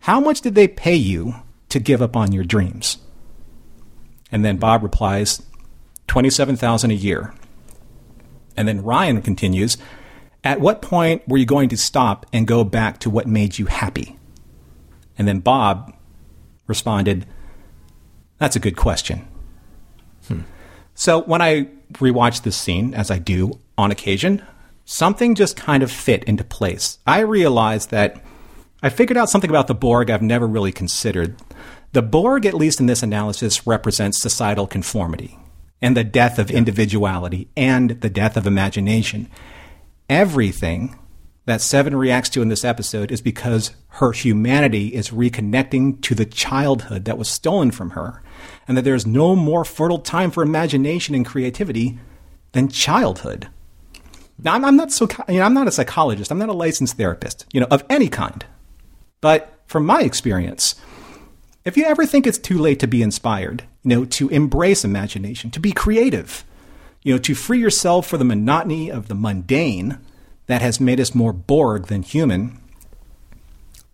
How 0.00 0.20
much 0.20 0.40
did 0.40 0.54
they 0.54 0.68
pay 0.68 0.96
you 0.96 1.34
to 1.68 1.78
give 1.78 2.02
up 2.02 2.16
on 2.16 2.32
your 2.32 2.44
dreams? 2.44 2.98
And 4.30 4.44
then 4.44 4.56
Bob 4.56 4.82
replies, 4.82 5.42
27,000 6.08 6.90
a 6.90 6.94
year. 6.94 7.32
And 8.56 8.68
then 8.68 8.82
Ryan 8.82 9.22
continues, 9.22 9.78
at 10.42 10.60
what 10.60 10.82
point 10.82 11.26
were 11.26 11.38
you 11.38 11.46
going 11.46 11.68
to 11.70 11.76
stop 11.76 12.26
and 12.32 12.46
go 12.46 12.64
back 12.64 12.98
to 13.00 13.10
what 13.10 13.26
made 13.26 13.58
you 13.58 13.66
happy? 13.66 14.18
And 15.16 15.26
then 15.26 15.40
Bob 15.40 15.94
responded, 16.66 17.26
That's 18.38 18.56
a 18.56 18.60
good 18.60 18.76
question. 18.76 19.26
Hmm. 20.28 20.40
So 20.94 21.22
when 21.22 21.40
I 21.40 21.68
rewatch 21.92 22.42
this 22.42 22.56
scene, 22.56 22.94
as 22.94 23.10
I 23.10 23.18
do 23.18 23.58
on 23.78 23.90
occasion, 23.90 24.44
something 24.84 25.34
just 25.34 25.56
kind 25.56 25.82
of 25.82 25.90
fit 25.90 26.24
into 26.24 26.44
place. 26.44 26.98
I 27.06 27.20
realized 27.20 27.90
that 27.90 28.22
I 28.82 28.88
figured 28.90 29.16
out 29.16 29.30
something 29.30 29.50
about 29.50 29.66
the 29.66 29.74
Borg 29.74 30.10
I've 30.10 30.22
never 30.22 30.46
really 30.46 30.72
considered. 30.72 31.36
The 31.92 32.02
Borg, 32.02 32.44
at 32.44 32.54
least 32.54 32.80
in 32.80 32.86
this 32.86 33.02
analysis, 33.02 33.66
represents 33.66 34.20
societal 34.20 34.66
conformity 34.66 35.38
and 35.80 35.96
the 35.96 36.04
death 36.04 36.38
of 36.38 36.50
individuality 36.50 37.48
and 37.56 37.90
the 38.00 38.10
death 38.10 38.36
of 38.36 38.46
imagination. 38.46 39.30
Everything 40.08 40.98
that 41.46 41.60
Seven 41.60 41.94
reacts 41.94 42.30
to 42.30 42.42
in 42.42 42.48
this 42.48 42.64
episode 42.64 43.12
is 43.12 43.20
because 43.20 43.72
her 43.88 44.12
humanity 44.12 44.88
is 44.88 45.10
reconnecting 45.10 46.00
to 46.02 46.14
the 46.14 46.24
childhood 46.24 47.04
that 47.04 47.18
was 47.18 47.28
stolen 47.28 47.70
from 47.70 47.90
her, 47.90 48.22
and 48.66 48.76
that 48.76 48.82
there 48.82 48.94
is 48.94 49.06
no 49.06 49.36
more 49.36 49.64
fertile 49.64 49.98
time 49.98 50.30
for 50.30 50.42
imagination 50.42 51.14
and 51.14 51.26
creativity 51.26 51.98
than 52.52 52.68
childhood. 52.68 53.48
Now, 54.42 54.54
I'm, 54.54 54.64
I'm 54.64 54.76
not 54.76 54.92
so, 54.92 55.08
you 55.28 55.36
know, 55.36 55.42
I'm 55.44 55.54
not 55.54 55.68
a 55.68 55.72
psychologist. 55.72 56.30
I'm 56.30 56.38
not 56.38 56.48
a 56.48 56.54
licensed 56.54 56.96
therapist, 56.96 57.46
you 57.52 57.60
know, 57.60 57.68
of 57.70 57.84
any 57.88 58.08
kind. 58.08 58.44
But 59.20 59.60
from 59.66 59.86
my 59.86 60.02
experience, 60.02 60.74
if 61.64 61.76
you 61.76 61.84
ever 61.84 62.04
think 62.04 62.26
it's 62.26 62.38
too 62.38 62.58
late 62.58 62.78
to 62.80 62.86
be 62.86 63.02
inspired, 63.02 63.64
you 63.82 63.90
know, 63.90 64.04
to 64.06 64.28
embrace 64.28 64.84
imagination, 64.84 65.50
to 65.52 65.60
be 65.60 65.72
creative, 65.72 66.44
you 67.02 67.14
know, 67.14 67.18
to 67.18 67.34
free 67.34 67.60
yourself 67.60 68.06
for 68.06 68.18
the 68.18 68.24
monotony 68.24 68.90
of 68.90 69.08
the 69.08 69.14
mundane 69.14 69.98
that 70.46 70.62
has 70.62 70.80
made 70.80 71.00
us 71.00 71.14
more 71.14 71.32
Borg 71.32 71.86
than 71.86 72.02
human, 72.02 72.58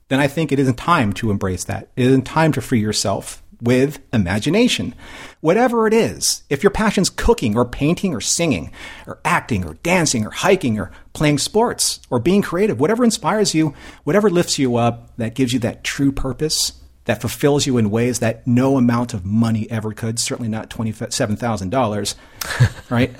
then 0.09 0.19
I 0.21 0.27
think 0.27 0.51
it 0.51 0.59
isn't 0.59 0.77
time 0.77 1.13
to 1.15 1.31
embrace 1.31 1.65
that. 1.65 1.89
It 1.97 2.07
isn't 2.07 2.23
time 2.23 2.53
to 2.53 2.61
free 2.61 2.81
yourself 2.81 3.43
with 3.61 4.01
imagination. 4.13 4.95
Whatever 5.41 5.87
it 5.87 5.95
is, 5.95 6.43
if 6.51 6.63
your 6.63 6.71
passion's 6.71 7.11
cooking 7.11 7.57
or 7.57 7.65
painting 7.65 8.15
or 8.15 8.21
singing 8.21 8.73
or 9.07 9.21
acting 9.25 9.65
or 9.65 9.75
dancing 9.83 10.27
or 10.27 10.31
hiking 10.31 10.79
or 10.79 10.91
playing 11.13 11.39
sports 11.39 12.01
or 12.11 12.19
being 12.19 12.43
creative, 12.43 12.81
whatever 12.81 13.05
inspires 13.05 13.55
you, 13.55 13.75
whatever 14.05 14.31
lifts 14.31 14.59
you 14.59 14.77
up, 14.77 15.17
that 15.17 15.35
gives 15.35 15.53
you 15.53 15.59
that 15.61 15.85
true 15.85 16.13
purpose, 16.13 16.81
that 17.07 17.21
fulfills 17.21 17.67
you 17.67 17.79
in 17.79 17.91
ways 17.91 18.19
that 18.19 18.47
no 18.47 18.77
amount 18.77 19.15
of 19.15 19.25
money 19.25 19.69
ever 19.71 19.93
could, 19.93 20.19
certainly 20.19 20.49
not 20.49 20.71
$27,000, 20.71 22.15
right? 22.91 23.13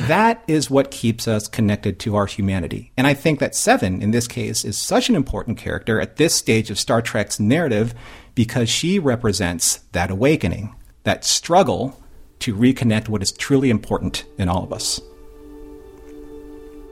that 0.00 0.42
is 0.46 0.68
what 0.68 0.90
keeps 0.90 1.28
us 1.28 1.48
connected 1.48 1.98
to 2.00 2.16
our 2.16 2.26
humanity. 2.26 2.92
And 2.96 3.06
I 3.06 3.14
think 3.14 3.38
that 3.38 3.54
Seven, 3.54 4.02
in 4.02 4.10
this 4.10 4.26
case, 4.26 4.64
is 4.64 4.76
such 4.76 5.08
an 5.08 5.14
important 5.14 5.58
character 5.58 6.00
at 6.00 6.16
this 6.16 6.34
stage 6.34 6.70
of 6.70 6.78
Star 6.78 7.00
Trek's 7.00 7.40
narrative 7.40 7.94
because 8.34 8.68
she 8.68 8.98
represents 8.98 9.76
that 9.92 10.10
awakening, 10.10 10.74
that 11.04 11.24
struggle 11.24 12.00
to 12.40 12.54
reconnect 12.54 13.08
what 13.08 13.22
is 13.22 13.32
truly 13.32 13.70
important 13.70 14.24
in 14.38 14.48
all 14.48 14.64
of 14.64 14.72
us. 14.72 15.00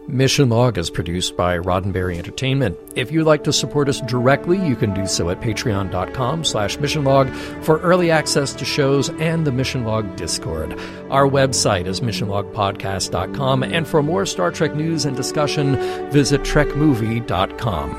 Mission 0.08 0.48
Log 0.48 0.78
is 0.78 0.88
produced 0.88 1.36
by 1.36 1.58
Roddenberry 1.58 2.16
Entertainment. 2.16 2.78
If 2.96 3.12
you'd 3.12 3.26
like 3.26 3.44
to 3.44 3.52
support 3.52 3.90
us 3.90 4.00
directly, 4.00 4.56
you 4.66 4.74
can 4.74 4.94
do 4.94 5.06
so 5.06 5.28
at 5.28 5.42
patreon.com 5.42 6.44
slash 6.44 6.78
missionlog 6.78 7.30
for 7.62 7.78
early 7.80 8.10
access 8.10 8.54
to 8.54 8.64
shows 8.64 9.10
and 9.20 9.46
the 9.46 9.52
Mission 9.52 9.84
Log 9.84 10.16
Discord. 10.16 10.72
Our 11.10 11.28
website 11.28 11.86
is 11.86 12.00
missionlogpodcast.com, 12.00 13.62
and 13.62 13.86
for 13.86 14.02
more 14.02 14.24
Star 14.24 14.50
Trek 14.50 14.74
news 14.74 15.04
and 15.04 15.14
discussion, 15.14 15.76
visit 16.10 16.40
trekmovie.com. 16.40 17.90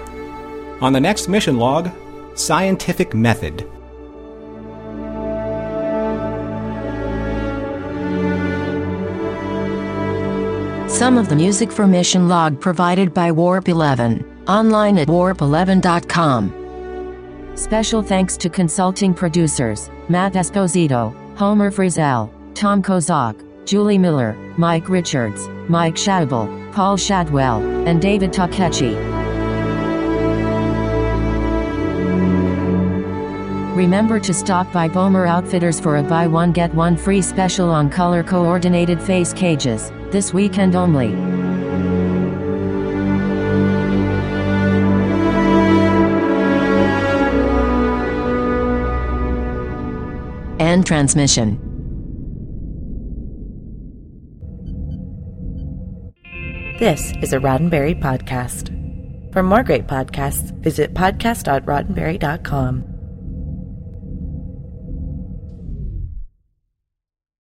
On 0.82 0.94
the 0.94 1.00
next 1.00 1.28
mission 1.28 1.58
log, 1.58 1.92
scientific 2.40 3.14
method. 3.14 3.70
Some 10.90 11.18
of 11.18 11.30
the 11.30 11.36
music 11.36 11.72
for 11.72 11.86
Mission 11.88 12.28
Log 12.28 12.60
provided 12.60 13.14
by 13.14 13.32
Warp 13.32 13.70
11, 13.70 14.44
online 14.48 14.98
at 14.98 15.08
warp11.com. 15.08 16.56
Special 17.56 18.02
thanks 18.02 18.36
to 18.38 18.50
consulting 18.50 19.14
producers 19.14 19.90
Matt 20.08 20.34
Esposito, 20.34 21.14
Homer 21.38 21.72
Frizzell, 21.72 22.32
Tom 22.56 22.82
Kozak, 22.82 23.46
Julie 23.66 23.98
Miller, 23.98 24.34
Mike 24.58 24.90
Richards, 24.90 25.48
Mike 25.70 25.96
Shadwell, 25.96 26.48
Paul 26.74 26.98
Shadwell, 26.98 27.62
and 27.88 28.02
David 28.02 28.34
Takechi. 28.34 29.29
Remember 33.80 34.20
to 34.20 34.34
stop 34.34 34.70
by 34.74 34.90
Bomar 34.90 35.26
Outfitters 35.26 35.80
for 35.80 35.96
a 35.96 36.04
buy 36.04 36.28
one 36.28 36.52
get 36.52 36.76
one 36.76 36.98
free 36.98 37.22
special 37.22 37.70
on 37.70 37.90
color 37.90 38.24
coordinated 38.24 39.02
face 39.02 39.32
cages, 39.32 39.90
this 40.12 40.34
weekend 40.34 40.76
only. 40.76 41.14
End 50.62 50.86
transmission. 50.86 51.58
This 56.80 57.14
is 57.22 57.32
a 57.32 57.40
Roddenberry 57.40 57.98
podcast. 57.98 58.76
For 59.32 59.42
more 59.42 59.64
great 59.64 59.88
podcasts, 59.88 60.52
visit 60.62 60.94
podcast.roddenberry.com. 60.94 62.89